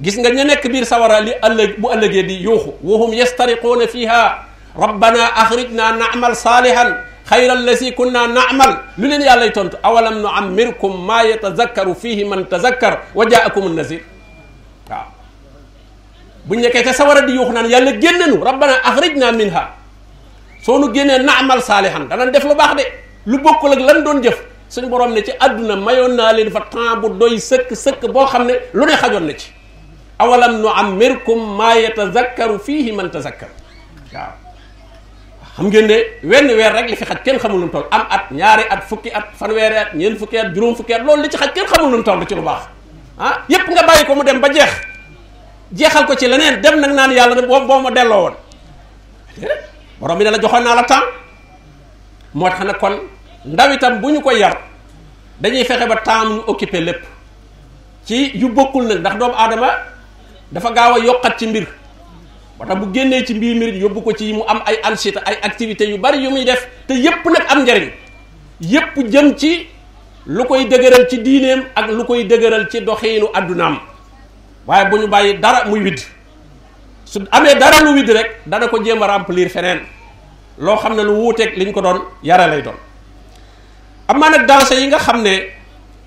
gis 0.00 0.16
nga 0.18 0.30
ñu 0.30 0.44
nekk 0.44 0.66
biir 0.70 0.84
sawara 0.86 1.20
li 1.20 1.32
ëllëg 1.42 1.78
bu 1.78 1.88
ëllëgee 1.92 2.22
di 2.22 2.34
yuuxu 2.44 2.70
wahum 2.82 3.12
yastariquuna 3.12 3.86
fiha 3.86 4.51
ربنا 4.84 5.22
اخرجنا 5.42 5.84
نعمل 6.02 6.32
صالحا 6.36 6.84
خير 7.32 7.50
الذي 7.60 7.88
كنا 7.98 8.22
نعمل 8.38 8.70
لولين 8.98 9.22
يالله 9.28 9.48
تونت 9.56 9.72
اولم 9.88 10.16
نعمركم 10.26 10.90
ما 11.08 11.18
يتذكر 11.32 11.86
فيه 12.02 12.18
من 12.30 12.40
تذكر 12.54 12.92
وجاءكم 13.18 13.62
النزيل 13.70 14.02
آه. 14.90 15.06
بو 16.48 16.52
نيكي 16.56 16.82
تا 16.86 16.92
سوارا 16.98 17.22
دي 17.28 17.32
يوخ 17.38 17.48
ربنا 18.50 18.74
اخرجنا 18.90 19.28
منها 19.40 19.64
سونو 20.66 20.86
جنن 20.96 21.20
نعمل 21.30 21.58
صالحا 21.70 22.00
دا 22.10 22.14
نان 22.18 22.30
ديف 22.34 22.44
لو 22.50 22.54
باخ 22.60 22.72
دي 22.78 22.84
لو 23.30 23.36
بوكل 23.44 23.70
لان 23.86 24.00
دون 24.04 24.18
ديف 24.24 24.36
سن 24.74 24.84
بروم 24.92 25.12
ني 25.16 25.22
ادنا 25.46 25.74
مايون 25.86 26.12
نا 26.18 26.26
لين 26.36 26.48
فا 26.54 26.62
دوي 27.22 27.36
سك 27.50 27.68
سك 27.84 28.02
بو 28.14 28.22
خامن 28.30 28.48
لو 28.78 28.84
ني 28.88 28.96
خاجون 29.00 29.24
اولم 30.22 30.52
نعمركم 30.64 31.38
ما 31.60 31.70
يتذكر 31.84 32.50
فيه 32.66 32.86
من 32.98 33.06
تذكر 33.16 33.50
yeah. 34.14 34.18
آه. 34.24 34.41
xam 35.56 35.70
ngeen 35.70 35.86
de 35.88 36.18
wenn 36.22 36.46
weer 36.46 36.72
rek 36.72 36.88
li 36.90 36.96
fi 36.96 37.04
xaj 37.04 37.22
kenn 37.24 37.38
xamul 37.38 37.60
nu 37.60 37.68
tol 37.68 37.84
am 37.90 38.06
at 38.08 38.30
ñaari 38.32 38.62
at 38.70 38.88
fukki 38.88 39.10
at 39.12 39.24
fan 39.38 39.50
fanweeri 39.50 39.76
at 39.76 39.94
ñeen 39.94 40.16
fukki 40.16 40.38
at 40.38 40.54
juroom 40.54 40.74
fukki 40.74 40.94
at 40.94 41.02
loolu 41.04 41.22
li 41.22 41.28
ci 41.28 41.36
xaj 41.36 41.52
kenn 41.54 41.66
xamul 41.66 41.90
nu 41.96 42.02
tol 42.02 42.24
ci 42.26 42.34
lu 42.34 42.40
baax 42.42 42.62
ha 43.18 43.26
ah, 43.26 43.42
yépp 43.48 43.68
nga 43.68 43.82
bàyyi 43.82 44.04
ko 44.06 44.14
mu 44.14 44.22
dem 44.24 44.40
ba 44.40 44.48
jeex 44.52 44.70
jeexal 45.72 46.06
ko 46.06 46.14
ci 46.14 46.26
leneen 46.28 46.60
dem 46.62 46.80
nag 46.80 46.92
naan 46.92 47.12
yàlla 47.12 47.34
ne 47.34 47.46
boo 47.46 47.60
boo 47.66 47.80
ma 47.80 47.90
delloo 47.90 48.20
woon 48.20 48.34
borom 50.00 50.18
bi 50.18 50.24
ne 50.24 50.30
la 50.30 50.38
joxoon 50.40 50.64
naa 50.64 50.74
la 50.74 50.82
temps 50.84 51.04
moo 52.32 52.48
tax 52.48 52.64
nag 52.64 52.78
kon 52.78 52.94
ndaw 53.44 53.72
itam 53.72 54.00
bu 54.00 54.10
ñu 54.10 54.20
ko 54.20 54.30
yar 54.30 54.56
dañuy 55.38 55.64
fexe 55.64 55.86
ba 55.86 55.96
temps 55.96 56.28
ñu 56.28 56.40
occupé 56.46 56.80
lépp 56.80 57.02
ci 58.06 58.30
yu 58.38 58.48
bokkul 58.48 58.86
nag 58.88 58.98
ndax 58.98 59.14
doomu 59.16 59.34
aadama 59.36 59.68
dafa 60.50 60.72
gaaw 60.72 60.94
a 60.96 60.98
yokkat 60.98 61.36
ci 61.38 61.46
mbir 61.46 61.66
ba 62.60 62.74
bu 62.76 62.92
génnee 62.92 63.24
ci 63.24 63.34
mbir 63.34 63.54
mi 63.54 63.66
yóbbu 63.80 64.02
ko 64.04 64.12
ci 64.12 64.32
mu 64.32 64.42
am 64.48 64.60
ay 64.66 64.76
anchite 64.84 65.18
ay 65.24 65.36
activités 65.42 65.86
yu 65.88 65.98
bari 65.98 66.18
yu 66.22 66.30
muy 66.30 66.44
def 66.44 66.68
te 66.86 66.94
yépp 66.94 67.24
nag 67.24 67.44
am 67.48 67.62
njariñ 67.64 67.90
yépp 68.60 68.96
jëm 69.12 69.36
ci 69.36 69.66
lu 70.26 70.44
koy 70.44 70.66
dëgëral 70.68 71.08
ci 71.08 71.18
diineem 71.18 71.64
ak 71.74 71.90
lu 71.90 72.04
koy 72.04 72.24
dëgëral 72.24 72.68
ci 72.70 72.80
doxiinu 72.82 73.26
àddunaam 73.34 73.78
waaye 74.66 74.88
bu 74.90 74.98
ñu 74.98 75.06
bàyyi 75.08 75.38
dara 75.38 75.64
muy 75.68 75.80
widd 75.80 76.00
su 77.04 77.18
amee 77.30 77.54
dara 77.54 77.80
lu 77.82 77.94
widd 77.94 78.10
rek 78.10 78.36
dana 78.46 78.68
ko 78.68 78.82
jéem 78.84 79.02
a 79.02 79.06
remplir 79.06 79.48
feneen 79.48 79.80
loo 80.58 80.76
xam 80.76 80.94
ne 80.94 81.02
lu 81.02 81.12
wuuteeg 81.12 81.56
liñ 81.56 81.72
ko 81.72 81.80
doon 81.80 82.00
yara 82.22 82.46
lay 82.46 82.62
doon 82.62 82.76
am 84.08 84.18
naa 84.18 84.28
nag 84.30 84.46
danse 84.46 84.72
yi 84.74 84.86
nga 84.86 84.98
xam 84.98 85.22
ne 85.22 85.48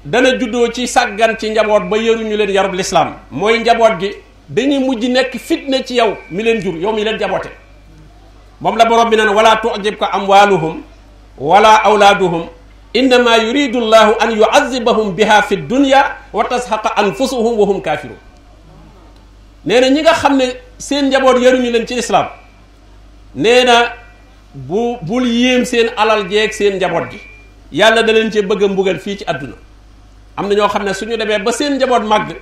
dana 0.05 0.37
juddoo 0.37 0.71
ci 0.71 0.87
sàggan 0.87 1.35
ci 1.39 1.49
njaboot 1.49 1.89
ba 1.89 1.97
yëruñu 1.97 2.35
leen 2.37 2.49
yarub 2.51 2.73
lislaam 2.73 3.15
mooy 3.31 3.59
njaboot 3.59 3.97
gi 3.99 4.11
dañuy 4.49 4.79
mujj 4.79 5.03
nekk 5.09 5.37
fitna 5.37 5.83
ci 5.83 5.95
yow 5.95 6.17
mi 6.31 6.43
leen 6.43 6.61
jur 6.61 6.75
yow 6.75 6.93
mi 6.93 7.03
leen 7.03 7.17
jabote 7.19 7.49
moom 8.61 8.75
la 8.77 8.85
borom 8.85 9.09
bi 9.09 9.15
naan 9.17 9.29
wala 9.33 9.57
ka 9.57 10.07
amwaluhum 10.11 10.81
wala 11.37 11.81
awladuhum 11.83 12.47
innama 12.93 13.37
yuridu 13.37 13.79
llahu 13.79 14.13
an 14.21 14.31
yuazibahum 14.37 15.15
biha 15.15 15.41
fi 15.41 15.55
dunya 15.57 16.05
wa 16.31 16.43
tashaqa 16.43 16.95
anfusuhum 16.97 17.57
wa 17.57 17.65
hum 17.65 17.81
kafirun 17.81 18.17
nee 19.65 19.79
na 19.79 19.89
ñi 19.89 20.01
nga 20.01 20.13
xam 20.13 20.37
ne 20.37 20.53
seen 20.77 21.05
njaboot 21.09 21.41
yaruñu 21.41 21.71
leen 21.71 21.87
ci 21.87 21.95
islam 21.97 22.27
nee 23.35 23.63
na 23.63 23.91
bu 24.53 24.97
bul 25.01 25.25
yéem 25.27 25.65
seen 25.65 25.89
alal 25.97 26.29
jeeg 26.29 26.53
seen 26.53 26.77
njaboot 26.77 27.09
gi 27.11 27.19
yàlla 27.73 28.03
da 28.03 28.13
leen 28.13 28.31
ci 28.31 28.41
bëgg 28.41 28.61
mbugal 28.71 28.99
fii 28.99 29.17
ci 29.17 29.23
àdduna 29.25 29.55
am 30.37 30.47
na 30.47 30.55
ñoo 30.55 30.67
xam 30.69 30.83
ne 30.83 30.93
suñu 30.93 31.17
demee 31.17 31.39
ba 31.39 31.51
seen 31.51 31.75
njaboot 31.77 32.03
màgg 32.03 32.35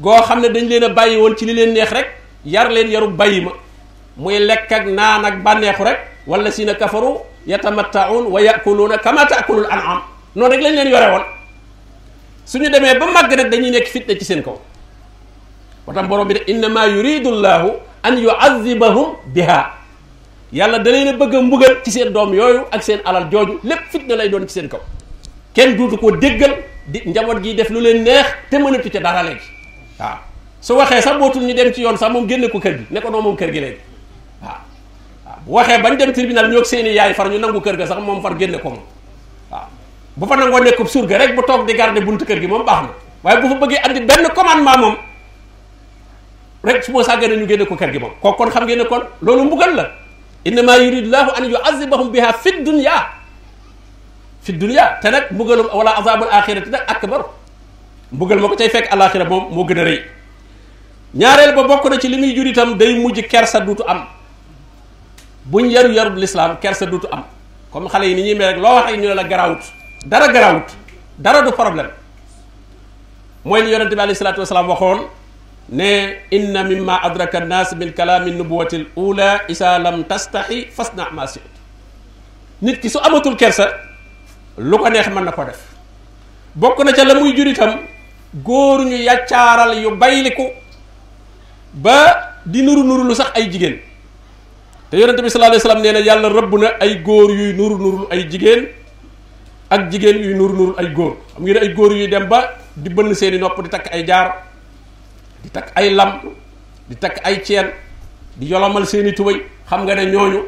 goo 0.00 0.22
xam 0.22 0.40
ne 0.40 0.48
dañ 0.48 0.68
leen 0.68 0.84
a 0.84 0.88
bàyyi 0.88 1.16
woon 1.16 1.34
ci 1.36 1.44
li 1.46 1.54
leen 1.54 1.72
neex 1.74 1.90
rek 1.90 2.06
yar 2.46 2.70
leen 2.70 2.88
yaru 2.90 3.08
bàyyi 3.10 3.40
ma 3.42 3.50
muy 4.16 4.38
lekk 4.38 4.70
ak 4.72 4.86
naan 4.86 5.24
ak 5.24 5.42
bànneexu 5.42 5.82
rek 5.84 5.98
wala 6.26 6.50
si 6.50 6.64
kafaru 6.66 7.18
yatamattaun 7.46 8.26
wa 8.30 8.40
yakuluna 8.40 8.98
kama 8.98 9.26
taakulul 9.26 9.66
anam 9.70 10.02
noonu 10.36 10.52
rek 10.54 10.60
lañ 10.62 10.74
leen 10.76 10.88
yore 10.90 11.10
woon 11.12 11.22
suñu 12.46 12.70
demee 12.70 12.98
ba 12.98 13.06
màgg 13.12 13.32
rek 13.32 13.50
dañuy 13.50 13.70
nekk 13.70 13.86
fitna 13.88 14.14
ci 14.16 14.24
seen 14.24 14.42
kaw 14.42 14.58
watam 15.86 16.06
borom 16.08 16.28
bi 16.28 16.34
de 16.34 16.40
innama 16.46 16.86
yuridu 16.86 17.30
llahu 17.30 17.70
an 18.02 18.16
yuazibahum 18.18 19.16
biha 19.34 19.72
yàlla 20.52 20.78
da 20.78 20.90
leen 20.92 21.08
a 21.08 21.12
bëgg 21.14 21.34
a 21.34 21.40
mbugal 21.42 21.76
ci 21.84 21.90
seen 21.90 22.10
doom 22.12 22.34
yooyu 22.34 22.62
ak 22.70 22.82
seen 22.84 23.00
alal 23.04 23.24
jooju 23.32 23.58
lépp 23.64 23.90
fitna 23.90 24.14
lay 24.14 24.28
doon 24.28 24.46
ci 24.46 24.60
seen 24.60 24.68
kaw 24.68 24.80
kenn 25.54 25.76
duutu 25.76 25.98
ko 25.98 26.10
déggal 26.12 26.54
di 26.86 27.02
njaboot 27.04 27.40
gi 27.42 27.54
def 27.54 27.70
lu 27.70 27.80
leen 27.80 28.04
neex 28.04 28.26
te 28.50 28.56
mënatu 28.58 28.90
ca 28.90 29.00
dara 29.00 29.22
léegi 29.24 29.57
waaw 30.00 30.18
su 30.60 30.74
waxee 30.74 31.00
sax 31.02 31.18
bootul 31.18 31.42
ñu 31.42 31.54
dem 31.54 31.72
ci 31.72 31.80
yoon 31.82 31.96
sax 31.96 32.10
moom 32.12 32.26
génne 32.28 32.48
ko 32.48 32.58
kër 32.60 32.72
gi 32.76 32.86
ne 32.90 33.00
ko 33.00 33.10
noo 33.10 33.20
moom 33.22 33.36
kër 33.36 33.50
gi 33.52 33.60
léegi 33.60 33.80
waaw 34.40 34.56
bu 35.44 35.52
waxee 35.52 35.78
bañ 35.80 35.96
dem 35.96 36.12
tribunal 36.12 36.46
ñoo 36.50 36.62
York 36.64 36.72
yaay 36.94 37.14
far 37.14 37.28
ñu 37.30 37.38
nangu 37.38 37.60
kër 37.60 37.76
ga 37.76 37.86
sax 37.86 37.98
moom 38.00 38.20
far 38.22 38.36
génne 38.38 38.58
ko 38.58 38.68
moom 38.70 38.82
waaw 39.50 39.66
bu 40.16 40.26
fa 40.26 40.36
nangoo 40.36 40.58
nekk 40.60 40.80
surga 40.88 41.18
rek 41.18 41.34
bu 41.36 41.42
toog 41.42 41.66
di 41.66 41.74
garder 41.74 42.04
buntu 42.04 42.24
kër 42.24 42.40
gi 42.40 42.46
moom 42.46 42.64
baax 42.64 42.82
na 42.82 42.90
waaye 43.22 43.40
bu 43.40 43.48
fa 43.48 43.54
bëggee 43.66 43.80
andi 43.82 44.00
benn 44.06 44.28
commandement 44.34 44.78
moom 44.78 44.96
rek 46.64 46.82
su 46.84 46.92
boo 46.92 47.02
sàggane 47.02 47.36
ñu 47.36 47.46
génne 47.46 47.66
ko 47.66 47.74
kër 47.76 47.90
gi 47.92 47.98
moom 47.98 48.12
kooku 48.22 48.36
kon 48.36 48.50
xam 48.50 48.64
ngeen 48.66 48.78
ne 48.78 48.84
kon 48.86 49.02
loolu 49.22 49.44
mbugal 49.44 49.74
la 49.74 49.86
innama 50.44 50.76
yuridullahu 50.78 51.30
an 51.34 51.44
yuazibahum 51.50 52.10
biha 52.10 52.32
fi 52.32 52.50
dunya 52.62 52.94
fi 54.42 54.52
dunya 54.52 54.98
te 55.02 55.10
nag 55.10 55.30
mbugalum 55.30 55.66
wala 55.74 55.98
azabul 55.98 56.28
axirati 56.30 56.70
nag 56.70 56.82
akbar 56.86 57.24
mbugal 58.12 58.40
ma 58.40 58.48
ko 58.48 58.56
cay 58.56 58.68
fekk 58.68 58.88
alaxira 58.90 59.24
moom 59.28 59.52
moo 59.54 59.64
gën 59.64 59.78
a 59.78 59.84
rëy 59.84 60.00
ñaareel 61.14 61.52
ba 61.56 61.62
bokk 61.68 61.84
na 61.90 61.98
ci 62.00 62.08
li 62.08 62.16
muy 62.16 62.34
jur 62.34 62.46
itam 62.46 62.76
day 62.78 62.94
mujj 62.96 63.20
kersa 63.28 63.60
duutu 63.60 63.82
am 63.86 64.06
buñ 65.50 65.68
yaru 65.70 65.92
yarub 65.92 66.16
lislaam 66.16 66.56
kersa 66.60 66.86
duutu 66.86 67.06
am 67.12 67.24
comme 67.72 67.88
xale 67.88 68.06
yi 68.08 68.14
ni 68.14 68.22
ñuy 68.22 68.34
mel 68.34 68.48
rek 68.54 68.58
loo 68.62 68.74
wax 68.74 68.92
ñu 68.92 69.08
ne 69.08 69.14
la 69.14 69.24
garaawut 69.24 69.60
dara 70.06 70.28
garaawut 70.32 70.68
dara 71.18 71.42
du 71.42 71.52
problème 71.52 71.90
mooy 73.44 73.62
li 73.64 73.72
yonente 73.72 73.94
bi 73.94 74.00
alayhi 74.00 74.16
salaatu 74.18 74.40
wasalaam 74.40 74.68
waxoon 74.70 75.02
ne 75.68 76.16
inna 76.32 76.64
mimma 76.64 77.00
adraka 77.02 77.38
annaas 77.42 77.74
min 77.76 77.92
kalaami 77.92 78.30
nubuwati 78.32 78.76
l 78.76 78.86
ula 78.96 79.40
isa 79.50 79.78
lam 79.78 80.04
tastaxi 80.04 80.66
fasna 80.72 81.10
ma 81.12 81.26
siut 81.26 81.52
nit 82.62 82.80
ki 82.80 82.88
su 82.88 82.98
amatul 83.00 83.36
kersa 83.36 83.68
lu 84.56 84.78
ko 84.78 84.88
neex 84.88 85.08
mën 85.08 85.24
na 85.24 85.32
ko 85.32 85.44
def 85.44 85.60
bokk 86.54 86.84
na 86.84 86.92
ca 86.92 87.04
la 87.04 87.14
muy 87.14 87.36
jur 87.36 87.46
itam 87.46 87.78
góor 88.34 88.84
ñu 88.84 88.96
yaccaaral 89.08 89.80
yu 89.82 89.90
bayliku 89.96 90.44
ba 91.72 92.36
di 92.44 92.60
nuru 92.62 92.84
nuru 92.84 93.08
lu 93.08 93.14
sax 93.16 93.32
ay 93.34 93.48
jigéen 93.50 93.78
te 94.90 94.96
yonente 94.98 95.22
bi 95.22 95.28
sallallahu 95.30 95.56
alayhi 95.56 95.64
wasallam 95.64 95.82
nee 95.82 95.92
na 95.92 96.00
yàlla 96.00 96.28
rëbb 96.28 96.52
na 96.60 96.68
ay 96.80 97.00
góor 97.02 97.30
yuy 97.30 97.52
nuru 97.56 97.76
nurul 97.78 98.06
ay 98.10 98.28
jigéen 98.28 98.68
ak 99.70 99.90
jigéen 99.90 100.16
yuy 100.20 100.34
nuru 100.34 100.54
nurul 100.54 100.74
ay 100.78 100.92
góor 100.92 101.16
xam 101.36 101.42
ngeen 101.42 101.56
ay 101.58 101.72
góor 101.74 101.92
yuy 101.92 102.06
dem 102.08 102.28
ba 102.28 102.54
di 102.76 102.88
bënn 102.90 103.14
seeni 103.14 103.38
nopp 103.38 103.62
di 103.62 103.68
takk 103.68 103.88
ay 103.92 104.04
jaar 104.06 104.28
di 105.42 105.48
takk 105.50 105.72
ay 105.74 105.88
lam 105.90 106.20
di 106.88 106.96
takk 107.00 107.16
ay 107.24 107.40
ceen 107.42 107.70
di 108.36 108.46
yolomal 108.46 108.84
seeni 108.86 109.12
tubéy 109.14 109.40
xam 109.70 109.84
nga 109.84 109.94
ne 109.94 110.04
ñooñu 110.12 110.40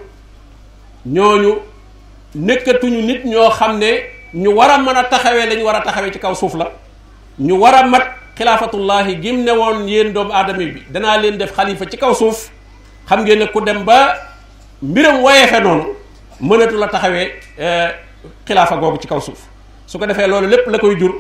ñooñu 1.07 1.53
nekkatuñu 2.35 3.01
nit 3.09 3.25
ñoo 3.25 3.49
xam 3.57 3.79
ne 3.79 3.91
ñu 4.35 4.51
war 4.53 4.71
a 4.71 4.79
mën 4.79 4.97
a 5.01 5.05
taxawee 5.09 5.47
lañu 5.49 5.65
war 5.65 5.77
a 5.77 5.81
taxawee 5.85 6.13
ci 6.13 6.19
kaw 6.19 6.35
suuf 6.35 6.55
la 6.55 6.69
ñu 7.41 7.55
war 7.59 7.75
a 7.75 7.83
mat 7.89 8.05
xilaafatullahi 8.37 9.17
gim 9.21 9.43
ne 9.45 9.53
woon 9.53 9.89
yéen 9.89 10.13
doomu 10.13 10.33
aadama 10.33 10.59
bi 10.73 10.83
danaa 10.93 11.17
leen 11.23 11.39
def 11.39 11.53
xalifa 11.57 11.87
ci 11.91 11.97
kaw 11.97 12.13
suuf 12.15 12.51
xam 13.09 13.21
ngeen 13.25 13.39
ne 13.39 13.47
ku 13.47 13.61
dem 13.65 13.83
ba 13.85 13.97
mbiram 14.83 15.23
woyeefe 15.25 15.59
noonu 15.67 15.85
mënatu 16.41 16.77
la 16.79 16.87
taxawee 16.89 17.29
eh, 17.59 17.91
xilaafa 18.45 18.77
googu 18.77 18.99
ci 19.01 19.09
kaw 19.09 19.21
suuf 19.21 19.39
su 19.87 19.99
ko 19.99 20.07
defee 20.07 20.27
loolu 20.29 20.49
lépp 20.49 20.67
la 20.69 20.79
koy 20.79 20.97
jur 21.01 21.13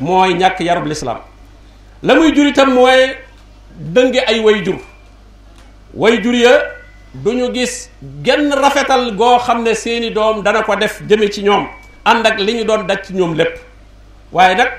mooy 0.00 0.34
ñàkk 0.34 0.60
yarub 0.64 0.86
lislaam 0.86 1.18
la 2.02 2.14
muy 2.16 2.34
jur 2.34 2.46
itam 2.48 2.74
mooy 2.74 3.14
dënge 3.78 4.20
ay 4.26 4.40
way 4.40 4.62
jur 4.64 4.78
way 5.94 6.18
jur 6.22 6.34
ya 6.34 6.52
du 7.14 7.30
ñu 7.32 7.52
gis 7.54 7.90
genn 8.24 8.52
rafetal 8.62 9.14
goo 9.16 9.38
xam 9.38 9.62
ne 9.62 9.74
seeni 9.74 10.10
doom 10.10 10.42
dana 10.42 10.62
ko 10.62 10.74
def 10.76 11.00
jëme 11.08 11.30
ci 11.30 11.42
ñoom 11.44 11.64
ànd 12.04 12.26
ak 12.26 12.38
li 12.40 12.52
ñu 12.54 12.64
doon 12.64 12.86
daj 12.88 13.02
ci 13.06 13.12
ñoom 13.14 13.34
lépp 13.34 13.54
waaye 14.32 14.56
nag 14.56 14.70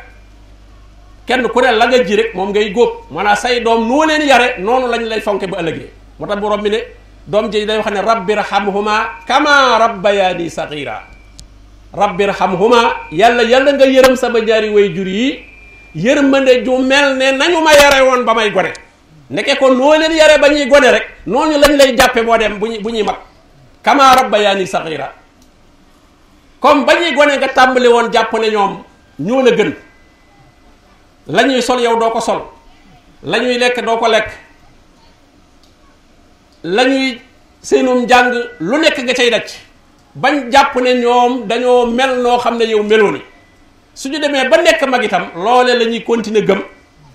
kenn 1.31 1.47
ku 1.47 1.59
ne 1.63 1.69
la 1.71 1.85
nga 1.87 2.03
ji 2.03 2.13
rek 2.19 2.29
moom 2.35 2.49
ngay 2.51 2.69
góob 2.75 3.07
maanaam 3.11 3.39
say 3.39 3.63
doom 3.63 3.87
noo 3.87 4.03
leen 4.03 4.21
yare 4.27 4.59
noonu 4.59 4.87
lañu 4.91 5.07
lay 5.07 5.21
fonke 5.23 5.47
bu 5.47 5.55
ëllëgee 5.55 5.87
moo 6.19 6.27
tax 6.27 6.41
borom 6.43 6.61
bi 6.61 6.69
ne 6.75 6.79
doom 7.25 7.47
ji 7.49 7.65
day 7.65 7.77
wax 7.79 7.87
ne 7.91 8.01
rabbi 8.03 8.33
rahamhuma 8.35 9.23
kama 9.27 9.77
rabbayaani 9.83 10.45
saxiira 10.51 11.01
rabbi 11.95 12.23
rahamhuma 12.27 12.81
yàlla 13.15 13.43
yàlla 13.47 13.71
nga 13.79 13.85
yërëm 13.87 14.15
sama 14.19 14.39
ñaari 14.43 14.69
way 14.75 14.87
jur 14.91 15.07
yi 15.07 15.39
yërmande 15.95 16.65
ju 16.67 16.77
mel 16.83 17.15
ne 17.15 17.31
nañu 17.39 17.61
ma 17.63 17.71
yare 17.79 17.99
woon 18.03 18.21
ba 18.27 18.33
may 18.35 18.51
gone 18.51 18.73
nekke 19.31 19.55
ko 19.55 19.71
noo 19.73 19.95
leen 19.95 20.11
yare 20.11 20.35
ba 20.37 20.49
ñuy 20.51 20.67
gone 20.67 20.89
rek 20.91 21.05
noonu 21.27 21.55
lañ 21.63 21.71
lay 21.79 21.95
jàppe 21.95 22.19
boo 22.27 22.35
dem 22.37 22.59
bu 22.59 22.67
ñuy 22.67 22.79
bu 22.83 22.89
ñuy 22.91 23.03
mag 23.07 23.17
kama 23.81 24.15
rabbayaani 24.19 24.67
saxiira 24.67 25.07
comme 26.59 26.83
ba 26.85 26.91
ñuy 26.99 27.15
gone 27.15 27.37
nga 27.39 27.47
tàmbali 27.47 27.87
woon 27.87 28.07
jàpp 28.11 28.33
ne 28.35 28.47
ñoom 28.51 28.73
ñoo 29.21 29.41
la 29.43 29.51
gën 29.55 29.71
la 31.31 31.43
ñuy 31.43 31.61
sol 31.61 31.79
yow 31.79 31.97
doo 31.99 32.09
ko 32.11 32.19
sol 32.19 32.41
la 33.23 33.39
ñuy 33.39 33.57
lekk 33.57 33.83
doo 33.85 33.97
ko 33.97 34.07
lekk 34.07 34.27
la 36.63 36.83
ñuy 36.85 37.21
seenum 37.61 38.05
jàng 38.07 38.33
lu 38.59 38.77
nekk 38.79 38.97
nga 39.03 39.13
cay 39.13 39.29
daj 39.29 39.45
bañ 40.15 40.51
jàpp 40.51 40.75
ne 40.81 40.93
ñoom 40.95 41.47
dañoo 41.47 41.85
mel 41.87 42.19
noo 42.21 42.37
xam 42.39 42.57
ne 42.57 42.65
yow 42.65 42.83
meloo 42.83 43.13
su 43.95 44.09
ñu 44.09 44.19
demee 44.19 44.49
ba 44.49 44.57
nekk 44.61 44.83
mag 44.87 45.03
itam 45.03 45.27
loole 45.35 45.71
la 45.79 45.85
ñuy 45.85 46.03
continuer 46.03 46.43
gëm 46.43 46.61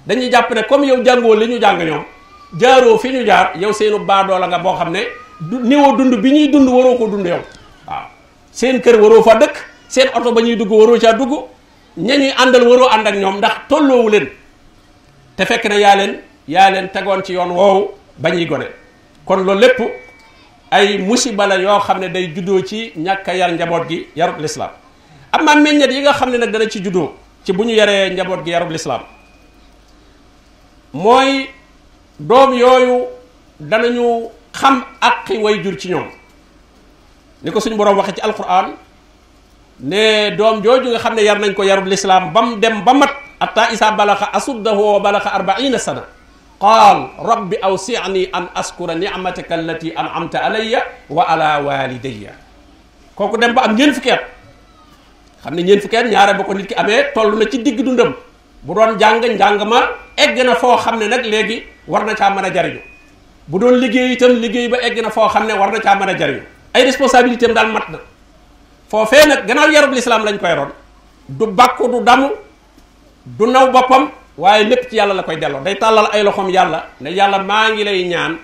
dañuy 0.06 0.30
jàpp 0.30 0.50
ne 0.54 0.62
comme 0.62 0.86
yow 0.86 1.04
jàngoo 1.04 1.34
li 1.34 1.46
ñu 1.54 1.60
jàng 1.60 1.84
ñoom 1.84 2.04
jaaroo 2.60 2.98
fi 2.98 3.08
ñu 3.10 3.26
jaar 3.26 3.52
yow 3.58 3.72
seenu 3.72 3.98
baadoo 3.98 4.38
la 4.38 4.46
nga 4.46 4.58
boo 4.58 4.76
xam 4.78 4.92
ne 4.92 5.00
du 5.40 5.58
niwoo 5.60 5.92
dund 5.96 6.14
bi 6.22 6.30
ñuy 6.32 6.48
dund 6.50 6.68
waroo 6.70 6.96
ko 6.96 7.06
dund 7.08 7.26
yow 7.26 7.40
waaw 7.86 8.02
seen 8.50 8.80
kër 8.80 8.96
waroo 8.98 9.22
fa 9.22 9.34
dëkk 9.34 9.54
seen 9.88 10.08
oto 10.14 10.32
ba 10.32 10.40
ñuy 10.40 10.56
dugg 10.56 10.70
waroo 10.70 10.98
caa 10.98 11.12
dugg 11.12 11.48
ña 11.96 12.16
ñuy 12.16 12.30
àndal 12.36 12.68
waroo 12.68 12.88
ànd 12.90 13.06
ak 13.08 13.14
ñoom 13.16 13.36
ndax 13.38 13.52
tolloowu 13.68 14.08
leen 14.10 14.28
te 15.36 15.44
fekk 15.46 15.64
na 15.64 15.76
yaa 15.78 15.96
leen 15.96 16.20
yaa 16.46 16.70
leen 16.70 16.88
tegoon 16.90 17.22
ci 17.24 17.32
yoon 17.32 17.50
woowu 17.52 17.90
bañuy 18.18 18.46
gone 18.46 18.66
kon 19.24 19.36
loolu 19.44 19.60
lépp 19.60 19.80
ay 20.70 20.98
musiba 20.98 21.46
la 21.46 21.56
yoo 21.56 21.80
xam 21.80 21.98
ne 22.00 22.08
day 22.08 22.28
juddoo 22.34 22.62
ci 22.64 22.92
ñàkk 22.98 23.26
yar 23.28 23.50
njaboot 23.52 23.88
gi 23.88 24.08
yarub 24.14 24.38
lislaam 24.40 24.70
am 25.32 25.44
na 25.46 25.54
meññet 25.56 25.90
yi 25.90 26.00
nga 26.02 26.12
xam 26.12 26.30
ne 26.30 26.36
nag 26.38 26.50
dana 26.52 26.68
ci 26.68 26.80
juddoo 26.84 27.14
ci 27.44 27.52
bu 27.54 27.64
ñu 27.64 27.72
yaree 27.74 28.10
njaboot 28.10 28.44
gi 28.44 28.50
yarub 28.50 28.70
lislaam 28.70 29.00
mooy 30.92 31.48
doom 32.20 32.52
yooyu 32.54 33.06
dana 33.60 33.84
danañu 33.88 34.28
xam 34.52 34.84
aqi 35.00 35.38
way 35.38 35.62
jur 35.64 35.78
ci 35.78 35.88
ñoom 35.88 36.04
ni 37.42 37.50
ko 37.50 37.58
suñu 37.60 37.74
boroom 37.76 37.96
waxee 37.96 38.14
ci 38.16 38.20
alquran 38.20 38.74
ne 39.80 40.32
doom 40.36 40.62
jooju 40.64 40.88
nga 40.92 40.98
xam 40.98 41.14
ne 41.14 41.22
yar 41.22 41.36
nañ 41.38 41.52
ko 41.54 41.62
yarul 41.64 41.92
islam 41.92 42.32
bam 42.32 42.60
dem 42.60 42.80
ba 42.84 42.94
mat 42.94 43.12
atta 43.40 43.68
isa 43.72 43.92
balaxa 43.92 44.32
asuddahu 44.32 44.96
wa 44.96 45.00
balaxa 45.00 45.28
arbaina 45.36 45.76
sana 45.78 46.04
rabbi 47.20 47.60
awsini 47.60 48.30
an 48.32 48.48
askura 48.56 48.94
أشكر 48.96 49.52
allati 49.60 49.92
anamta 49.92 50.40
alayya 50.40 50.80
wa 51.10 51.24
ala 51.28 51.60
walidayya 51.60 52.32
كوكو 53.16 53.36
dem 53.38 53.52
ba 53.54 53.64
am 53.68 53.76
ñeen 53.76 53.92
fukki 53.92 54.10
at 54.10 54.24
xamne 55.44 55.62
ñeen 55.62 55.80
fukki 55.80 55.96
at 55.96 56.06
ñaara 56.08 56.32
bako 56.34 56.54
nit 56.54 56.66
ki 56.68 56.74
amé 56.74 57.12
tollu 57.14 57.36
na 57.38 57.44
ci 57.50 57.58
digg 57.62 57.76
dundam 57.84 58.16
bu 58.62 58.74
doon 58.74 58.98
jàng 58.98 59.20
njàng 59.20 59.68
ma 59.68 59.80
egg 60.16 60.36
na 60.46 60.54
foo 60.56 60.76
xam 60.78 60.98
ne 60.98 61.06
nag 61.08 61.20
léegi 61.24 61.62
war 61.86 62.04
na 62.06 62.14
caa 62.14 62.30
mën 62.32 62.44
a 62.48 62.48
jariñu 62.48 62.80
bu 63.48 63.58
doon 63.60 63.76
liggéey 63.76 64.12
itam 64.16 64.40
liggéey 64.40 64.68
ba 64.72 64.76
egg 64.80 64.96
na 65.04 65.10
foo 65.12 65.28
xam 65.28 65.44
ne 65.46 65.52
war 65.52 65.68
na 65.72 65.80
caa 65.84 65.94
mën 66.00 66.12
ay 66.74 66.82
responsabilité 66.88 67.48
mat 67.52 67.88
na 67.92 67.98
foofee 68.90 69.26
nak 69.26 69.40
gënal 69.46 69.70
yarab 69.70 69.90
l'islam 69.94 70.22
lañ 70.24 70.38
koy 70.38 70.54
ron 70.54 70.70
du 71.28 71.46
bakku 71.50 71.90
du 71.90 72.02
damu 72.02 72.30
du 73.26 73.46
naw 73.46 73.70
bopam 73.70 74.10
waye 74.38 74.64
lepp 74.64 74.90
ci 74.90 74.96
yalla 74.96 75.14
la 75.14 75.22
koy 75.22 75.36
delo 75.38 75.60
day 75.60 75.74
talal 75.78 76.08
ay 76.12 76.22
loxom 76.22 76.48
yalla 76.50 76.86
ne 77.00 77.10
yalla 77.10 77.38
ma 77.42 77.70
ngi 77.70 77.82
lay 77.84 78.02
ñaan 78.06 78.38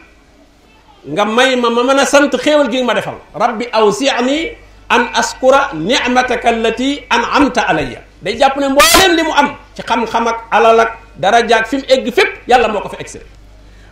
nga 1.03 1.25
may 1.25 1.55
ma 1.57 1.71
ma 1.71 1.83
mën 1.83 2.07
sant 2.07 2.31
xéewal 2.37 2.71
gi 2.71 2.83
ma 2.83 2.95
defal 2.95 3.15
rabbi 3.35 3.67
awsi'ni 3.73 4.51
an 4.91 5.09
askura 5.15 5.71
ni'mataka 5.75 6.49
allati 6.49 7.01
an'amta 7.11 7.63
alayya 7.63 8.01
day 8.23 8.37
japp 8.39 8.57
ne 8.57 8.69
mbolen 8.69 9.15
limu 9.15 9.31
am 9.35 9.55
ci 9.77 9.83
xam-xam 9.83 10.27
ak 10.29 10.45
alal 10.51 10.79
ak 10.81 10.99
daraja 11.19 11.59
ak 11.63 11.67
fi 11.69 11.77
egg 11.89 12.07
fep 12.15 12.43
yalla 12.47 12.69
moko 12.69 12.89
fi 12.91 13.19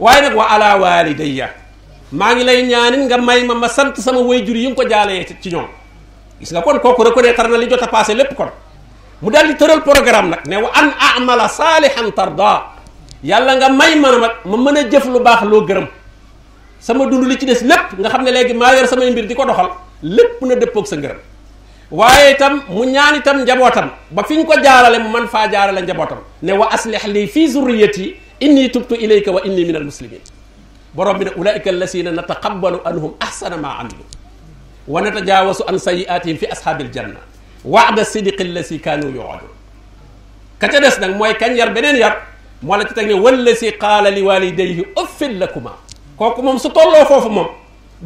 waye 0.01 0.21
nak 0.23 0.35
wa 0.37 0.45
ala 0.51 0.77
walidayya 0.79 1.55
ma 2.13 2.35
ngi 2.35 2.43
lay 2.45 2.63
ñaanin 2.67 3.07
nga 3.07 3.19
may 3.23 3.45
ma 3.47 3.55
ma 3.55 3.69
sant 3.71 3.95
sama 4.03 4.19
wayjur 4.19 4.57
yi 4.57 4.75
ko 4.75 4.83
jaalee 4.83 5.25
ci 5.43 5.49
ñoom 5.51 5.67
gis 6.41 6.51
nga 6.57 6.65
kon 6.65 6.81
koku 6.81 7.05
reconnaître 7.05 7.45
na 7.45 7.59
li 7.61 7.69
jotta 7.69 7.87
passé 7.87 8.15
lepp 8.17 8.33
kon 8.35 8.49
mu 9.21 9.31
dal 9.31 9.47
di 9.47 9.55
teural 9.57 9.83
programme 9.85 10.31
nak 10.33 10.47
ne 10.49 10.57
wa 10.57 10.73
an 10.73 10.89
a'mala 10.97 11.47
salihan 11.53 12.09
tarda 12.17 12.81
yalla 13.23 13.61
nga 13.61 13.69
may 13.69 13.93
man 14.01 14.17
mak 14.25 14.35
ma 14.49 14.57
meuna 14.57 14.81
jëf 14.89 15.05
lu 15.05 15.21
bax 15.21 15.45
lo 15.45 15.61
gërem 15.69 15.87
sama 16.81 17.05
dundu 17.07 17.29
li 17.29 17.37
ci 17.37 17.45
dess 17.45 17.61
lepp 17.61 17.93
nga 18.01 18.09
xamne 18.09 18.31
legi 18.33 18.55
ma 18.55 18.73
yor 18.75 18.89
sama 18.89 19.05
mbir 19.05 19.29
diko 19.29 19.45
doxal 19.45 19.69
lepp 20.03 20.41
na 20.43 20.55
deppok 20.57 20.87
sa 20.89 20.97
ngërem 20.97 21.21
waye 21.93 22.35
tam 22.41 22.65
mu 22.73 22.85
ñaan 22.89 23.21
tam 23.23 23.45
njabotam 23.45 23.91
ba 24.11 24.23
fiñ 24.25 24.41
ko 24.49 24.57
jaarale 24.57 24.97
mu 24.99 25.11
man 25.13 25.29
fa 25.29 25.45
jaarale 25.53 25.83
njabotam 25.85 26.25
ne 26.43 26.53
wa 26.57 26.73
aslih 26.73 27.05
li 27.13 27.27
fi 27.29 27.49
zurriyati 27.53 28.15
inni 28.41 28.71
tubtu 28.73 28.97
ilayka 28.97 29.31
wa 29.31 29.43
inni 29.45 29.65
minal 29.69 29.85
muslimin 29.85 30.25
borom 30.97 31.19
bi 31.19 31.25
ne 31.29 31.37
ulaika 31.37 31.69
allasina 31.71 32.09
nataqabbalu 32.17 32.81
anhum 32.89 33.13
ahsana 33.21 33.57
ma 33.59 33.77
amilu 33.85 34.05
wa 34.91 35.01
natajaawasu 35.07 35.63
an 35.71 35.79
sayiatihim 35.87 36.37
fi 36.43 36.47
ashaabil 36.55 36.91
janna 36.97 37.21
waada 37.75 38.03
sidiqi 38.13 38.45
allasi 38.49 38.77
kaanu 38.87 39.09
yuadun 39.17 39.51
ka 40.63 40.67
ca 40.73 40.79
des 40.85 40.97
nag 41.03 41.13
mooy 41.21 41.35
kañ 41.43 41.53
yar 41.61 41.69
beneen 41.77 41.99
yar 42.05 42.13
moo 42.69 42.79
la 42.81 42.85
ci 42.89 42.95
teg 42.99 43.07
ne 43.11 43.17
wallasi 43.25 43.69
qaala 43.85 44.09
li 44.17 44.23
walidayhi 44.31 44.83
uffin 45.03 45.33
lakuma 45.43 45.73
kooku 46.21 46.41
moom 46.47 46.59
su 46.65 46.69
tolloo 46.79 47.05
foofu 47.11 47.31
moom 47.37 47.49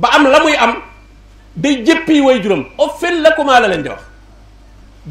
ba 0.03 0.09
am 0.17 0.25
la 0.35 0.39
muy 0.45 0.57
am 0.67 0.73
day 1.65 1.75
jëppi 1.89 2.21
way 2.27 2.37
juróom 2.45 2.63
uffin 2.87 3.17
lakuma 3.29 3.61
la 3.65 3.69
leen 3.73 3.83
di 3.87 3.93
wax 3.95 4.03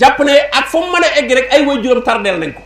jàpp 0.01 0.19
ne 0.29 0.33
ak 0.59 0.65
fu 0.75 0.77
mu 0.85 0.91
mën 0.93 1.05
a 1.07 1.09
egg 1.21 1.31
rek 1.39 1.47
ay 1.57 1.61
way 1.71 1.77
juróom 1.83 2.05
tardeel 2.11 2.37
nañ 2.43 2.51
ko 2.59 2.63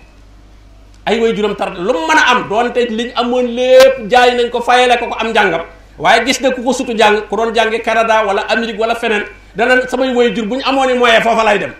ay 1.07 1.17
way 1.23 1.31
juróom 1.37 1.55
tardeel 1.61 1.81
lu 1.87 1.93
mu 1.99 2.05
mën 2.09 2.19
a 2.25 2.27
am 2.33 2.43
doonte 2.49 2.81
liñ 2.99 3.09
amoon 3.21 3.47
lépp 3.57 3.97
jaay 4.11 4.35
nañ 4.37 4.49
ko 4.53 4.61
fayale 4.69 4.97
ko 4.99 5.05
ko 5.09 5.15
am 5.21 5.31
njàngam 5.31 5.65
waye 5.97 6.23
gis 6.25 6.41
na 6.41 6.51
kuko 6.51 6.73
sutu 6.73 6.93
jàng 6.97 7.21
ku 7.29 7.35
don 7.35 7.53
jànge 7.53 7.79
Canada 7.81 8.23
wala 8.25 8.41
Amérique 8.47 8.77
wala 8.79 8.95
fenen 8.95 9.23
da 9.55 9.65
na 9.65 9.87
samay 9.87 10.13
wayjur 10.13 10.45
buñ 10.45 10.61
amone 10.63 10.89
ñu 10.89 10.93
amoon 10.95 10.99
moyen 10.99 11.21
foofa 11.21 11.43
lay 11.43 11.57
dem 11.59 11.73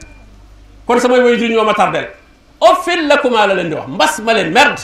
kon 0.88 1.00
samay 1.00 1.20
wayjur 1.20 1.50
ñoma 1.50 1.74
tardel 1.74 2.08
ofil 2.62 3.08
lakum 3.08 3.34
ala 3.36 3.54
leen 3.54 3.70
di 3.70 3.76
wax 3.76 3.88
mbass 3.88 4.20
ma 4.20 4.34
leen 4.34 4.52
merde 4.52 4.82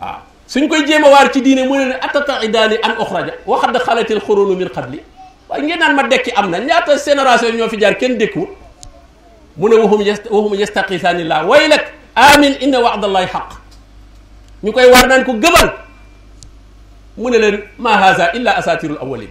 wa 0.00 0.20
suñ 0.48 0.68
koy 0.68 0.84
jema 0.86 1.08
war 1.08 1.32
ci 1.32 1.40
diine 1.40 1.66
mo 1.66 1.76
ne 1.76 1.94
atata 1.94 2.44
idani 2.44 2.76
an 2.82 2.98
ukhraja 3.00 3.32
wa 3.46 3.60
khad 3.60 3.78
khalatil 3.80 4.20
xurunu 4.20 4.54
min 4.56 4.68
qabli 4.68 5.00
wa 5.48 5.58
ngeen 5.58 5.78
nan 5.78 5.94
ma 5.96 6.02
dekk 6.02 6.30
amna 6.36 6.58
na 6.60 6.64
ñaata 6.66 6.96
génération 7.02 7.52
ñoo 7.56 7.68
fi 7.70 7.76
jaar 7.80 7.96
kenn 7.96 8.18
dékkuwul 8.18 8.48
mu 9.56 9.68
ne 9.68 9.76
waxum 9.76 10.02
yest 10.02 10.26
waxum 10.30 10.54
yestaqisaanillah 10.60 11.46
waylak 11.46 11.92
amin 12.14 12.54
inna 12.60 12.80
wa'dallahi 12.80 13.26
xaq 13.26 13.50
ñu 14.62 14.72
koy 14.72 14.90
war 14.92 15.06
nan 15.08 15.24
ko 15.24 15.32
gëbal 15.32 15.72
mu 17.16 17.30
ne 17.30 17.38
leen 17.38 17.60
ma 17.78 17.96
haza 17.96 18.30
illa 18.34 18.56
asatirul 18.56 18.96
awalin 19.00 19.30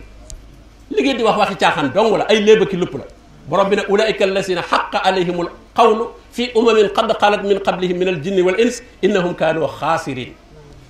li 0.91 1.01
ngeen 1.01 1.17
di 1.17 1.23
wax 1.23 1.37
waxi 1.37 1.55
caaxaan 1.55 1.89
dong 1.93 2.17
la 2.17 2.25
ay 2.29 2.39
léeba 2.39 2.65
ki 2.65 2.77
lëpp 2.77 2.93
la 2.93 3.03
borom 3.49 3.69
bi 3.69 3.75
ne 3.75 3.81
ulaika 3.89 4.23
allasina 4.23 4.61
xaqa 4.61 4.97
alayhimul 5.03 5.49
qawlu 5.75 6.07
fi 6.31 6.51
umamin 6.55 6.89
qad 6.89 7.11
xalat 7.19 7.43
min 7.43 7.59
qablihim 7.59 7.97
min 7.97 8.07
al 8.07 8.21
jinni 8.23 8.41
wal 8.41 8.59
ins 8.59 8.81
innahum 9.01 9.35
kaanu 9.35 9.67
xaasirin 9.79 10.31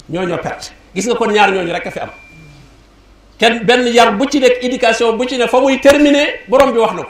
ñoo 0.09 0.25
ñoo 0.25 0.37
perte 0.37 0.71
gis 0.95 1.05
nga 1.07 1.15
kon 1.15 1.31
ñaar 1.33 1.49
ñooñu 1.51 1.71
rek 1.73 1.85
a 1.87 1.91
fi 1.91 1.99
am 1.99 2.09
kenn 3.39 3.63
benn 3.63 3.87
yar 3.87 4.15
bu 4.15 4.25
ci 4.29 4.39
nekk 4.39 4.63
éducation 4.63 5.17
bu 5.17 5.25
ci 5.27 5.37
ne 5.37 5.47
fa 5.47 5.59
muy 5.59 5.79
terminer 5.79 6.41
borom 6.47 6.71
bi 6.71 6.77
wax 6.79 6.93
na 6.93 7.01
ko 7.03 7.09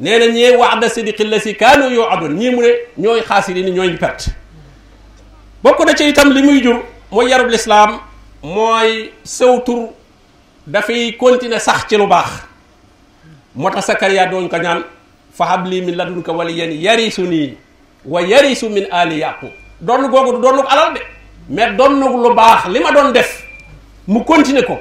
nee 0.00 0.18
na 0.18 0.26
ñee 0.28 0.56
waada 0.56 0.88
sidiqi 0.88 1.24
la 1.24 1.38
si 1.40 1.54
kaanu 1.54 1.90
yoo 1.92 2.08
adun 2.08 2.34
ñii 2.34 2.50
mu 2.54 2.62
ne 2.62 2.68
ñooy 2.96 3.20
xaasirin 3.20 3.70
ñooy 3.74 3.98
perte 3.98 4.30
bokk 5.62 5.78
na 5.84 5.94
ci 5.94 6.08
itam 6.08 6.32
li 6.32 6.42
muy 6.42 6.62
jur 6.62 6.82
mooy 7.12 7.28
yarub 7.30 7.48
lislaam 7.50 8.00
mooy 8.42 9.10
saw 9.24 9.60
tur 9.64 9.90
dafay 10.66 11.16
continuer 11.18 11.58
sax 11.60 11.86
ci 11.88 11.96
lu 11.96 12.06
baax 12.06 12.44
moo 13.54 13.70
tax 13.70 13.86
Sakariya 13.86 14.26
doon 14.30 14.48
ko 14.48 14.56
ñaan 14.58 14.82
fa 15.32 15.44
habli 15.46 15.80
min 15.82 15.96
ladunka 15.96 16.32
waliyan 16.32 16.70
yarisu 16.70 17.22
nii 17.22 17.54
wa 18.06 18.22
yarisu 18.22 18.68
min 18.70 18.86
ali 18.92 19.18
yaqub 19.20 19.50
doon 19.80 20.08
googu 20.08 20.32
du 20.34 20.38
doon 20.40 20.64
alal 20.68 20.94
de 20.94 21.00
mais 21.48 21.72
doon 21.74 21.96
lu 21.98 22.34
baax 22.34 22.68
li 22.68 22.78
ma 22.80 22.92
doon 22.92 23.10
def 23.12 23.42
mu 24.06 24.22
continuer 24.24 24.62
ko 24.64 24.78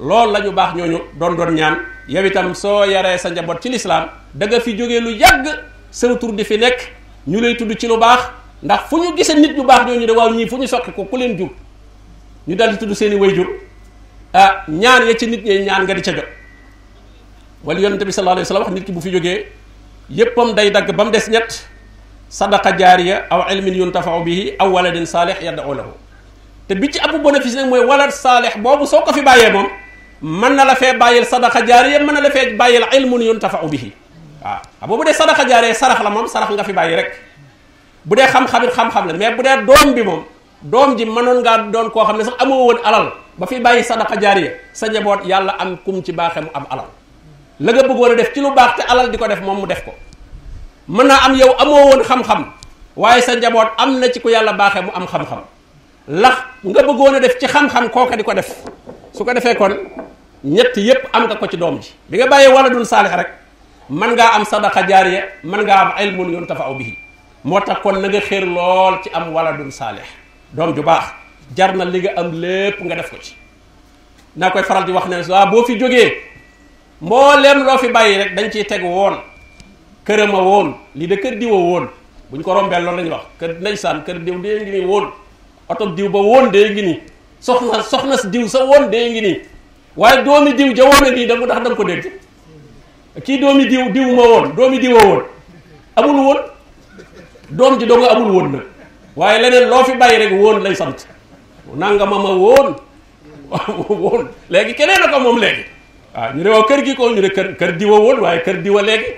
loolu 0.00 0.32
la 0.32 0.40
ñu 0.40 0.50
baax 0.52 0.74
ñooñu 0.76 0.98
doon 1.18 1.34
doon 1.36 1.52
ñaan 1.54 1.76
yow 2.08 2.24
itam 2.24 2.54
soo 2.54 2.84
yaree 2.84 3.18
sa 3.18 3.28
njaboot 3.30 3.60
ci 3.60 3.68
lislaam 3.68 4.06
da 4.32 4.46
nga 4.46 4.60
fi 4.60 4.72
jógee 4.78 5.00
lu 5.00 5.10
yàgg 5.12 5.46
saw 5.90 6.16
tur 6.16 6.32
di 6.32 6.42
fi 6.44 6.56
nekk 6.56 6.80
ñu 7.26 7.38
lay 7.38 7.54
tudd 7.54 7.76
ci 7.78 7.86
lu 7.86 7.98
baax 7.98 8.30
ndax 8.62 8.80
fu 8.88 8.96
ñu 8.96 9.14
gisee 9.16 9.34
nit 9.34 9.54
ñu 9.56 9.62
baax 9.66 9.84
ñooñu 9.86 10.06
de 10.06 10.12
waaw 10.12 10.30
ñii 10.30 10.48
fu 10.48 10.56
ñu 10.56 10.66
soqi 10.66 10.90
ko 10.92 11.04
ku 11.04 11.16
leen 11.18 11.36
jub 11.36 11.50
ñu 12.48 12.56
daal 12.56 12.72
di 12.72 12.78
tudd 12.80 12.96
seeni 12.96 13.14
i 13.20 13.20
wayjur 13.20 13.44
ah 14.32 14.64
ñaan 14.68 15.04
ya 15.06 15.12
ci 15.14 15.26
nit 15.28 15.44
ñi 15.44 15.68
ñaan 15.68 15.84
nga 15.84 15.94
di 15.94 16.00
ca 16.00 16.12
jot 16.16 16.24
wala 17.62 17.78
yonente 17.80 18.04
bi 18.08 18.12
sa 18.12 18.22
alayhi 18.22 18.40
wa 18.48 18.48
sallam 18.48 18.62
wax 18.64 18.72
nit 18.72 18.84
ki 18.88 18.92
bu 18.92 19.00
fi 19.04 19.10
jógee 19.12 19.46
yéppam 20.08 20.54
day 20.56 20.70
dagg 20.70 20.88
ba 20.96 21.04
mu 21.04 21.10
des 21.10 21.28
ñett 21.28 21.68
sadaqa 22.28 22.72
jaariya 22.72 23.26
aw 23.30 23.52
ilmin 23.52 23.74
yuntafaw 23.74 24.22
bihi 24.24 24.54
aw 24.58 24.68
waladin 24.72 25.04
saalih 25.06 25.36
yad'u 25.42 25.74
lahu 25.76 25.92
te 26.66 26.74
bi 26.74 26.88
ci 26.90 26.98
abu 27.00 27.18
bénéfice 27.18 27.54
nag 27.56 27.68
mooy 27.68 27.84
walad 27.84 28.10
saalih 28.10 28.56
boobu 28.56 28.86
soo 28.86 29.02
ko 29.04 29.12
fi 29.12 29.20
bàyyee 29.20 29.52
moom 29.52 29.68
mën 30.22 30.54
na 30.56 30.64
la 30.64 30.74
fee 30.74 30.96
bàyyil 30.96 31.24
sadaqa 31.26 31.66
jaariya 31.66 31.98
mën 32.00 32.12
na 32.14 32.20
la 32.20 32.30
fee 32.30 32.56
bàyyil 32.56 32.86
ilmun 32.96 33.20
yuntafaw 33.28 33.68
bihi 33.68 33.92
waaw 34.40 34.48
ah, 34.48 34.62
ah, 34.64 34.86
waaw 34.86 34.88
boobu 34.88 35.04
dee 35.04 35.12
sadaqa 35.12 35.44
jaariya 35.44 35.74
sarax 35.74 36.00
la 36.00 36.10
moom 36.10 36.26
sarax 36.26 36.48
nga 36.54 36.64
fi 36.64 36.72
bàyyi 36.72 36.96
rek 36.96 37.12
bu 38.04 38.16
dee 38.16 38.26
xam-xamit 38.26 38.72
xam-xam 38.72 39.06
la 39.06 39.12
mais 39.12 39.36
bu 39.36 39.42
dee 39.42 39.56
doom 39.68 39.92
bi 39.94 40.02
moom 40.02 40.24
doom 40.62 40.96
ji 40.98 41.04
mënoon 41.06 41.40
ngaa 41.42 41.70
doon 41.70 41.90
koo 41.90 42.04
xam 42.06 42.16
ne 42.18 42.24
sax 42.24 42.34
amoo 42.42 42.66
woon 42.66 42.78
alal 42.84 43.12
ba 43.38 43.46
fi 43.46 43.60
bàyyi 43.62 43.84
sadaqa 43.84 44.18
jaariya 44.20 44.50
sa 44.74 44.86
njaboot 44.90 45.22
yàlla 45.26 45.54
am 45.58 45.78
kum 45.86 46.02
ci 46.02 46.12
baaxe 46.12 46.40
mu 46.40 46.48
am 46.54 46.66
alal 46.70 46.86
la 47.62 47.72
nga 47.72 47.82
bëggoon 47.86 48.12
a 48.12 48.14
def 48.16 48.32
ci 48.34 48.40
lu 48.40 48.50
baax 48.52 48.76
te 48.76 48.82
alal 48.90 49.10
di 49.10 49.16
ko 49.18 49.28
def 49.28 49.40
moom 49.40 49.58
mu 49.60 49.66
def 49.68 49.84
ko 49.84 49.92
mën 50.88 51.06
naa 51.06 51.22
am 51.26 51.34
yow 51.36 51.54
amoo 51.58 51.90
woon 51.94 52.02
xam 52.02 52.50
waaye 52.96 53.20
sa 53.22 53.36
njaboot 53.38 53.68
am 53.78 53.98
na 54.00 54.08
ci 54.12 54.20
ku 54.20 54.28
yàlla 54.28 54.52
baaxe 54.52 54.82
mu 54.82 54.90
am 54.94 55.06
xam 55.06 55.22
lax 56.08 56.36
nga 56.66 56.82
bëggoon 56.82 57.14
a 57.14 57.20
def 57.20 57.38
ci 57.38 57.46
xam-xam 57.46 57.86
di 58.16 58.22
ko 58.24 58.34
def 58.34 58.50
su 59.12 59.24
ko 59.24 59.32
defee 59.32 59.54
ñett 60.44 60.76
yépp 60.76 61.06
am 61.12 61.24
nga 61.26 61.36
ko 61.36 61.46
ci 61.46 61.56
doom 61.56 61.78
ji 61.80 61.90
bi 62.10 62.18
nga 62.18 62.26
bàyyee 62.26 62.50
waladun 62.52 62.84
saalix 62.84 63.12
rek 63.14 63.30
mën 63.90 64.10
ngaa 64.12 64.34
am 64.34 64.44
sadaqa 64.44 64.82
jaariya 64.88 65.22
mën 65.44 65.62
ngaa 65.62 65.78
am 65.80 65.92
ilmun 66.02 66.32
yuntafa 66.32 66.74
bihi 66.74 66.98
moo 67.44 67.60
tax 67.60 67.78
kon 67.82 67.92
na 68.00 68.08
nga 68.08 68.20
xéer 68.20 68.44
lool 68.46 69.02
ci 69.02 69.10
am 69.14 69.32
waladun 69.34 69.70
saalix 69.70 70.06
doom 70.54 70.74
ju 70.76 70.82
baax 70.82 71.04
jar 71.56 71.74
na 71.76 71.84
li 71.84 72.00
nga 72.00 72.10
am 72.20 72.32
lépp 72.32 72.80
nga 72.80 72.94
def 72.94 73.10
ko 73.10 73.16
ci 73.20 73.34
naa 74.36 74.50
koy 74.50 74.62
faral 74.62 74.84
di 74.84 74.92
wax 74.92 75.06
ne 75.06 75.20
waa 75.32 75.46
boo 75.46 75.64
fi 75.64 75.78
jógee 75.78 76.14
mbooleem 77.02 77.64
loo 77.64 77.78
fi 77.78 77.88
bàyyi 77.88 78.18
rek 78.18 78.34
dañ 78.34 78.50
ciy 78.52 78.64
teg 78.64 78.82
woon 78.82 79.16
kërama 80.04 80.40
woon 80.40 80.74
lii 80.94 81.06
de 81.06 81.16
kër 81.16 81.38
diwa 81.38 81.56
woon 81.56 81.88
bu 82.30 82.36
ñu 82.36 82.42
ko 82.42 82.52
rombeel 82.54 82.82
loolu 82.84 82.96
lañuy 82.96 83.10
wax 83.10 83.22
kër 83.40 83.54
ndeysaan 83.60 84.02
kër 84.04 84.18
diw 84.20 84.38
dee 84.40 84.60
ngi 84.60 84.70
nii 84.70 84.84
woon 84.84 85.10
oto 85.68 85.86
diw 85.90 86.08
ba 86.10 86.18
woon 86.18 86.50
dee 86.50 86.70
ngi 86.70 86.82
nii 86.82 87.00
soxna 87.40 87.82
soxna 87.82 88.16
diw 88.30 88.48
sa 88.48 88.64
woon 88.64 88.90
dee 88.90 89.10
ngi 89.10 89.20
nii 89.20 89.40
waaye 89.96 90.24
doomi 90.24 90.54
diw 90.54 90.72
ja 90.76 90.84
woon 90.84 91.04
a 91.06 91.10
nii 91.10 91.26
danga 91.26 91.44
ndax 91.44 91.60
danga 91.62 91.76
ko 91.76 91.84
dégg 91.84 92.08
kii 93.24 93.38
doomi 93.38 93.66
diw 93.66 93.90
diw 93.92 94.14
ma 94.14 94.22
woon 94.22 94.54
doomi 94.56 94.78
diw 94.78 94.96
woon 94.96 95.22
amul 95.96 96.16
woon 96.26 96.38
doom 97.50 97.78
ji 97.78 97.86
doom 97.86 98.00
nga 98.00 98.10
amul 98.12 98.30
woon 98.32 98.52
nag 98.52 98.60
waaye 99.20 99.38
leneen 99.42 99.68
loo 99.72 99.82
fi 99.88 99.94
bàyyi 100.02 100.18
rek 100.22 100.32
woon 100.42 100.58
lay 100.66 100.74
sant 100.82 100.98
nanga 101.84 102.06
ma 102.12 102.18
ma 102.24 102.32
woon 104.04 104.28
léegi 104.54 104.74
keneen 104.80 105.02
a 105.06 105.18
moom 105.26 105.38
léegi 105.44 105.64
waaw 105.68 106.28
ah, 106.28 106.34
ñu 106.34 106.42
ne 106.44 106.50
waaw 106.54 106.64
kër 106.70 106.84
gi 106.86 106.94
ko 106.98 107.08
ñu 107.10 107.20
ne 107.24 107.30
kër 107.36 107.48
kër 107.60 107.72
diwa 107.80 107.98
woon 108.06 108.20
waaye 108.24 108.42
kër 108.46 108.60
diwa 108.64 108.82
léegi 108.88 109.10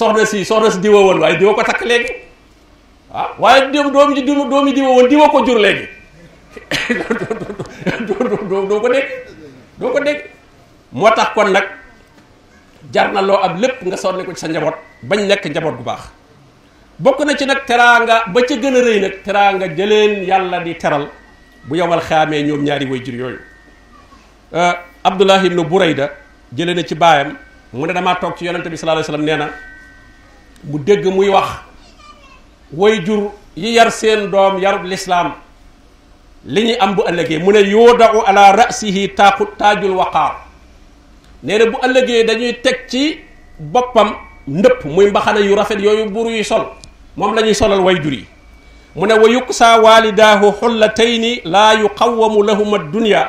soxna 0.00 0.24
si 0.32 0.44
soxna 0.50 0.70
si 0.70 0.80
diwa 0.84 1.00
woon 1.06 1.18
waaye 1.24 1.36
diwa 1.40 1.54
ko 1.54 1.62
takk 1.70 1.84
léegi 1.90 2.10
waaw 2.10 3.28
ah, 3.28 3.34
waaye 3.38 3.70
doom 3.72 4.14
ji 4.16 4.22
doomi 4.22 4.72
diwa 4.72 4.88
woon 4.96 5.08
diwa 5.12 5.28
ko 5.34 5.40
jur 5.46 5.58
léegi 5.58 5.88
doo 7.88 8.80
ko 8.80 8.88
dégg 8.94 9.10
doo 9.80 9.92
ko 9.92 9.98
dégg 10.04 10.20
moo 10.92 11.10
tax 11.16 11.32
kon 11.34 11.52
nag 11.58 11.66
jar 12.92 13.12
na 13.12 13.22
loo 13.28 13.38
am 13.46 13.56
lépp 13.58 13.80
nga 13.86 13.96
sonne 13.96 14.24
ko 14.24 14.32
ci 14.34 14.40
sa 14.40 14.48
njaboot 14.48 14.76
bañ 15.02 15.24
nekk 15.26 15.44
njaboot 15.48 15.76
bu 15.76 15.82
baax 15.84 16.02
bokk 17.02 17.20
na 17.26 17.34
ci 17.36 17.44
nag 17.46 17.64
teraanga 17.66 18.16
ba 18.32 18.40
ca 18.46 18.54
gën 18.62 18.76
a 18.78 18.80
rëy 18.86 18.98
nag 19.02 19.14
teraanga 19.26 19.66
jëleen 19.76 20.12
yàlla 20.24 20.58
di 20.62 20.74
teral 20.78 21.08
bu 21.66 21.74
yomal 21.76 22.00
xaamee 22.00 22.42
ñoom 22.46 22.62
ñaari 22.62 22.86
wayjur 22.86 23.14
yooyu 23.14 23.38
euh, 24.54 24.72
Abdullah 25.04 25.44
ibnu 25.44 25.64
Burayda 25.64 26.10
jëlee 26.54 26.74
na 26.74 26.82
ci 26.86 26.94
baayam 26.94 27.34
mu 27.72 27.86
ne 27.86 27.92
damaa 27.92 28.14
toog 28.20 28.36
ci 28.38 28.44
yonente 28.44 28.68
bi 28.70 28.76
sallallahu 28.76 29.02
alayhi 29.02 29.10
wasallam 29.10 29.26
nee 29.26 29.36
na 29.36 29.50
mu 30.64 30.78
dégg 30.78 31.04
muy 31.10 31.28
wax 31.28 31.48
wayjur 32.72 33.32
yi 33.56 33.72
yar 33.74 33.90
seen 33.90 34.30
doom 34.30 34.58
yarub 34.62 34.84
lislaam 34.84 35.32
li 36.46 36.62
ñuy 36.66 36.76
am 36.78 36.94
bu 36.94 37.02
ëllëgee 37.02 37.38
mu 37.42 37.50
ne 37.52 37.58
yoodau 37.68 38.22
ala 38.26 38.52
rasihi 38.52 39.08
taaqu 39.16 39.46
taajul 39.58 39.96
waqaar 39.98 40.36
nee 41.42 41.58
na 41.58 41.66
bu 41.66 41.78
ëllëgee 41.82 42.22
dañuy 42.26 42.60
teg 42.62 42.86
ci 42.88 43.18
boppam 43.58 44.14
ndëpp 44.46 44.84
muy 44.84 45.10
mbaxana 45.10 45.40
yu 45.40 45.54
rafet 45.56 45.80
yooyu 45.80 46.08
buur 46.10 46.30
yuy 46.30 46.44
sol 46.44 46.62
moom 47.16 47.34
la 47.34 47.42
ñuy 47.42 47.54
solal 47.54 47.80
way 47.80 47.96
jur 48.02 48.12
yi 48.12 48.26
mu 48.96 49.06
ne 49.06 49.14
wa 49.14 49.28
yuqsaa 49.28 49.78
waalidaahu 49.80 50.52
xullatayni 50.60 51.40
laa 51.44 51.72
yuqawamu 51.74 52.42
lahuma 52.42 52.78
dunya 52.78 53.28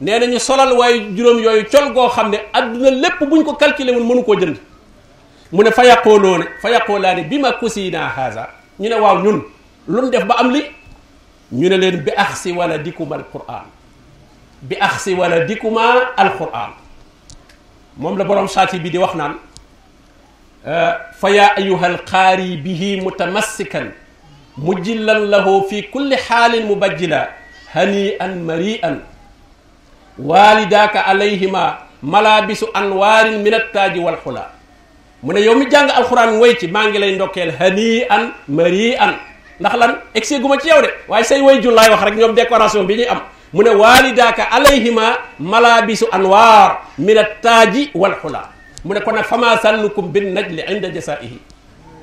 nee 0.00 0.18
na 0.18 0.26
ñu 0.26 0.40
solal 0.40 0.72
waaye 0.72 1.00
juróom 1.16 1.38
yooyu 1.38 1.64
col 1.70 1.92
goo 1.94 2.08
xam 2.08 2.30
ne 2.30 2.38
adduna 2.52 2.90
lépp 2.90 3.22
buñ 3.28 3.44
ko 3.44 3.52
calculé 3.54 3.92
woon 3.92 4.06
mënu 4.06 4.22
koo 4.24 4.34
jënd 4.34 4.56
mu 5.52 5.62
ne 5.62 5.70
fa 5.70 5.84
yàqooloo 5.84 6.38
ne 6.38 6.44
fa 6.62 6.70
yàqoolaa 6.70 7.14
ne 7.14 7.22
bi 7.22 7.38
ma 7.38 7.52
kusinaa 7.52 8.08
haasa 8.08 8.48
ñu 8.80 8.88
ne 8.88 8.94
waaw 8.94 9.22
ñun 9.22 9.42
lu 9.88 10.10
def 10.10 10.24
ba 10.24 10.36
am 10.40 10.50
li 10.50 10.64
ñu 11.52 11.68
ne 11.68 11.76
leen 11.76 11.96
bi 11.98 12.10
axsi 12.16 12.50
wala 12.52 12.78
dikuma 12.78 13.16
alquran 13.16 13.62
bi 14.62 14.76
axsi 14.80 15.14
wala 15.14 15.40
dikuma 15.44 15.94
alquran 16.16 16.70
moom 17.98 18.18
la 18.18 18.24
borom 18.24 18.48
saati 18.48 18.78
bi 18.80 18.90
di 18.90 18.98
wax 18.98 19.14
naan 19.14 19.34
فيا 21.20 21.50
أيها 21.58 21.86
القاري 21.86 22.56
به 22.62 22.82
متمسكا 23.06 23.90
مجلا 24.58 25.12
له 25.18 25.60
في 25.68 25.82
كل 25.82 26.16
حال 26.16 26.66
مبجلا 26.66 27.28
هنيئا 27.72 28.26
مريئا 28.26 29.00
والداك 30.18 30.96
عليهما 30.96 31.78
ملابس 32.02 32.64
أنوار 32.76 33.30
من 33.30 33.54
التاج 33.54 33.98
والحلى 34.00 34.46
من 35.22 35.36
يوم 35.36 35.68
جانغ 35.68 35.96
القرآن 35.98 36.28
ويتي 36.42 36.66
مانغي 36.66 36.98
لاي 36.98 37.14
ندوكل 37.14 37.50
هنيئا 37.60 38.32
مريئا 38.48 39.16
ndax 39.62 39.74
lan 39.78 39.92
exé 40.18 40.40
guma 40.42 40.56
ci 40.58 40.68
yow 40.74 40.82
de 40.82 40.88
waye 41.06 41.22
say 41.24 41.38
way 41.40 41.60
julay 41.62 41.86
wax 41.92 42.02
rek 42.02 42.14
ñom 42.18 42.34
décoration 42.34 42.82
bi 42.82 42.96
ñi 42.98 43.06
am 43.06 43.20
mu 43.54 43.62
ne 43.62 43.70
walidaka 43.82 44.42
alayhima 44.58 45.06
malabisu 45.38 46.06
anwar 46.10 46.78
mu 48.84 48.94
ne 48.94 49.00
kon 49.00 49.12
nag 49.14 49.24
fama 49.24 49.56
sàllukum 49.62 50.10
bin 50.12 50.32
najli 50.34 50.62
inda 50.68 50.88
jasaihi 50.92 51.38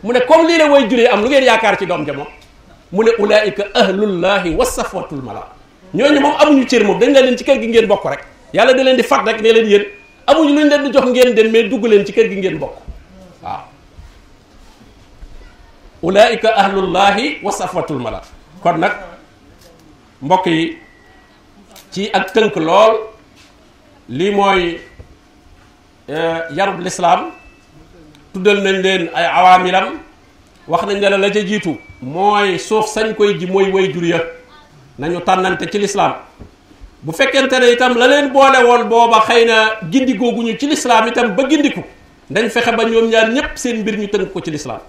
mu 0.04 0.12
ne 0.14 0.20
comme 0.26 0.48
lii 0.48 0.58
la 0.58 0.68
way 0.72 0.88
juree 0.90 1.08
am 1.08 1.22
lu 1.22 1.28
ngeen 1.30 1.44
yaakaar 1.44 1.78
ci 1.78 1.86
doom 1.86 2.06
ja 2.06 2.14
moom 2.14 2.28
mu 2.92 3.04
ne 3.04 3.12
ulaika 3.20 3.64
ahlullahi 3.74 4.56
wa 4.56 4.66
safwatul 4.66 5.20
ñoo 5.22 5.44
ñooñu 5.94 6.20
moom 6.20 6.34
amuñu 6.42 6.66
cër 6.68 6.84
moom 6.86 7.00
dañ 7.00 7.14
la 7.14 7.22
leen 7.22 7.38
ci 7.38 7.44
kër 7.44 7.60
gi 7.60 7.68
ngeen 7.68 7.86
bokk 7.88 8.06
rek 8.06 8.24
yàlla 8.54 8.74
da 8.74 8.84
leen 8.84 8.98
di 8.98 9.04
fat 9.04 9.24
rek 9.28 9.42
ne 9.42 9.52
leen 9.52 9.68
yéen 9.68 9.84
amuñu 10.28 10.54
luñ 10.56 10.70
leen 10.70 10.84
di 10.84 10.92
jox 10.94 11.06
ngeen 11.08 11.34
den 11.36 11.52
mais 11.52 11.68
dugg 11.70 11.86
leen 11.86 12.06
ci 12.06 12.14
kër 12.14 12.30
gi 12.30 12.36
ngeen 12.38 12.58
bokk 12.60 12.76
waaw 13.44 13.64
ulaika 16.02 16.56
ahlullahi 16.56 17.40
wa 17.44 17.52
safwatul 17.52 18.00
mala 18.00 18.22
kon 18.64 18.78
nag 18.80 18.92
mbokk 20.22 20.46
yi 20.46 20.78
ci 21.92 22.10
ak 22.14 22.34
tënk 22.34 22.56
lool 22.56 22.94
lii 24.10 24.32
mooy 24.32 24.89
Eh, 26.18 26.38
yarub 26.58 26.80
lislaam 26.86 27.22
tuddal 28.34 28.60
nañ 28.66 28.76
leen 28.86 29.04
ay 29.14 29.26
awaamilam 29.40 29.88
wax 30.68 30.82
nañ 30.90 30.98
ne 31.02 31.10
la 31.10 31.18
la 31.24 31.30
ca 31.30 31.42
jiitu 31.50 31.74
mooy 32.02 32.58
soof 32.58 32.88
sañ 32.94 33.14
koy 33.16 33.38
ji 33.40 33.46
mooy 33.46 33.70
way 33.72 33.94
jur 33.94 34.04
ya 34.04 34.20
nañu 34.98 35.20
tànnante 35.28 35.66
ci 35.72 35.78
lislaam 35.78 36.14
bu 37.04 37.12
fekkente 37.14 37.58
ne 37.62 37.70
itam 37.74 37.94
la 37.96 38.08
leen 38.08 38.30
boole 38.34 38.58
woon 38.68 38.84
booba 38.90 39.20
xëy 39.30 39.46
na 39.46 39.56
gindi 39.92 40.14
googu 40.18 40.42
ñu 40.42 40.54
ci 40.60 40.66
lislaam 40.68 41.08
itam 41.10 41.36
ba 41.36 41.44
gindiku 41.48 41.84
dañ 42.32 42.50
fexe 42.50 42.72
ba 42.72 42.84
ñoom 42.86 43.06
ñaar 43.12 43.30
ñépp 43.30 43.52
seen 43.56 43.78
mbir 43.82 44.00
ñu 44.00 44.08
tënk 44.08 44.32
ko 44.34 44.42
ci 44.44 44.50
lislaam 44.52 44.82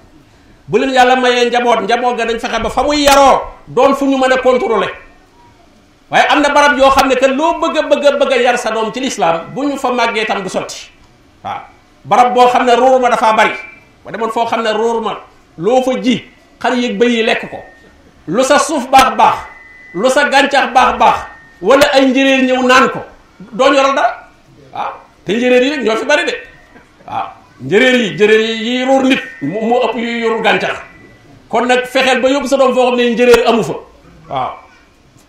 bu 0.68 0.78
leen 0.78 0.90
yàlla 0.94 1.16
mayee 1.16 1.50
njaboot 1.50 1.80
njaboot 1.82 2.14
ga 2.18 2.24
dañ 2.28 2.38
fexe 2.40 2.58
ba 2.62 2.70
fa 2.70 2.82
muy 2.82 3.02
yaroo 3.04 3.40
doon 3.68 3.92
fu 3.94 4.06
ñu 4.06 4.16
mën 4.16 4.32
a 4.32 4.36
contrôler 4.38 4.90
waaye 6.10 6.26
am 6.32 6.40
na 6.40 6.48
barab 6.48 6.78
yoo 6.78 6.90
xam 6.96 7.08
ne 7.10 7.14
que 7.14 7.28
loo 7.28 7.60
bëgg 7.60 7.76
a 7.78 7.82
bëgg 7.90 8.06
a 8.06 8.10
bëgg 8.20 8.42
yar 8.46 8.56
sa 8.58 8.70
doom 8.70 8.90
ci 8.94 9.00
lislaam 9.00 9.52
bu 9.54 9.64
ñu 9.68 9.76
fa 9.76 9.92
màggee 9.92 10.24
tam 10.24 10.42
du 10.42 10.48
waaw 11.44 11.60
barab 12.04 12.32
boo 12.34 12.46
xam 12.52 12.64
ne 12.66 12.74
ruur 12.76 13.00
ma 13.00 13.08
dafaa 13.10 13.36
bari 13.36 13.54
ba 14.04 14.12
demoon 14.12 14.30
foo 14.30 14.46
xam 14.46 14.62
ne 14.62 14.72
ruur 14.72 15.00
ma 15.00 15.16
loo 15.58 15.82
fa 15.82 15.92
ji 16.02 16.24
xar 16.62 16.72
yëg 16.74 16.98
bëy 16.98 17.10
yi 17.16 17.22
lekk 17.22 17.48
ko 17.50 17.58
lu 18.28 18.42
sa 18.44 18.58
suuf 18.58 18.88
baax 18.90 19.14
baax 19.16 19.36
lu 19.94 20.10
sa 20.10 20.28
gàncax 20.28 20.72
baax 20.72 20.98
baax 20.98 21.16
wala 21.60 21.86
ay 21.94 22.06
njëréer 22.06 22.42
ñëw 22.46 22.66
naan 22.66 22.88
ko 22.88 23.00
doo 23.52 23.72
ñoral 23.72 23.94
dara 23.94 24.28
waaw 24.72 24.92
te 25.26 25.32
njëréer 25.32 25.62
yi 25.62 25.76
ñoo 25.84 25.96
fi 25.96 26.04
bari 26.04 26.24
de 26.24 26.34
waaw 27.06 27.26
njëréer 27.64 27.94
yi 27.96 28.10
njëréer 28.14 28.40
yi 28.40 28.54
yi 28.76 28.84
ruur 28.84 29.02
nit 29.04 29.20
moo 29.42 29.80
ëpp 29.84 29.94
yuy 29.96 30.20
yoru 30.20 30.40
gàncax 30.42 30.76
kon 31.48 31.66
nag 31.66 31.84
fexeel 31.86 32.20
ba 32.20 32.28
yóbbu 32.28 32.48
sa 32.48 32.56
doom 32.56 32.74
foo 32.74 32.86
xam 32.86 32.96
ne 32.96 33.02
njëréer 33.16 33.48
amu 33.48 33.62
fa 33.64 33.74
waaw 34.28 34.52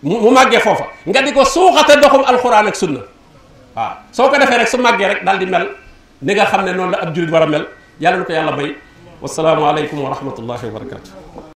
mu 0.02 0.30
màggee 0.30 0.60
foofa 0.60 0.84
nga 1.06 1.22
di 1.22 1.32
ko 1.32 1.44
suuxate 1.44 2.00
doxum 2.00 2.24
alxuraan 2.26 2.66
ak 2.68 2.76
sunna 2.76 3.00
waaw 3.76 3.92
soo 4.12 4.28
ko 4.30 4.36
defee 4.38 4.58
rek 4.58 4.68
su 4.68 4.76
màggee 4.78 5.08
rek 5.08 5.24
daal 5.24 5.38
di 5.38 5.46
mel 5.46 5.68
نيغا 6.22 6.44
خامني 6.44 6.72
نون 6.72 6.90
لا 6.90 7.02
اب 7.02 7.12
جوليت 7.14 7.32
يالله 7.34 7.46
مل 7.46 7.64
يالا 8.00 8.74
والسلام 9.22 9.64
عليكم 9.70 9.96
ورحمه 10.04 10.36
الله 10.38 10.60
وبركاته 10.68 11.51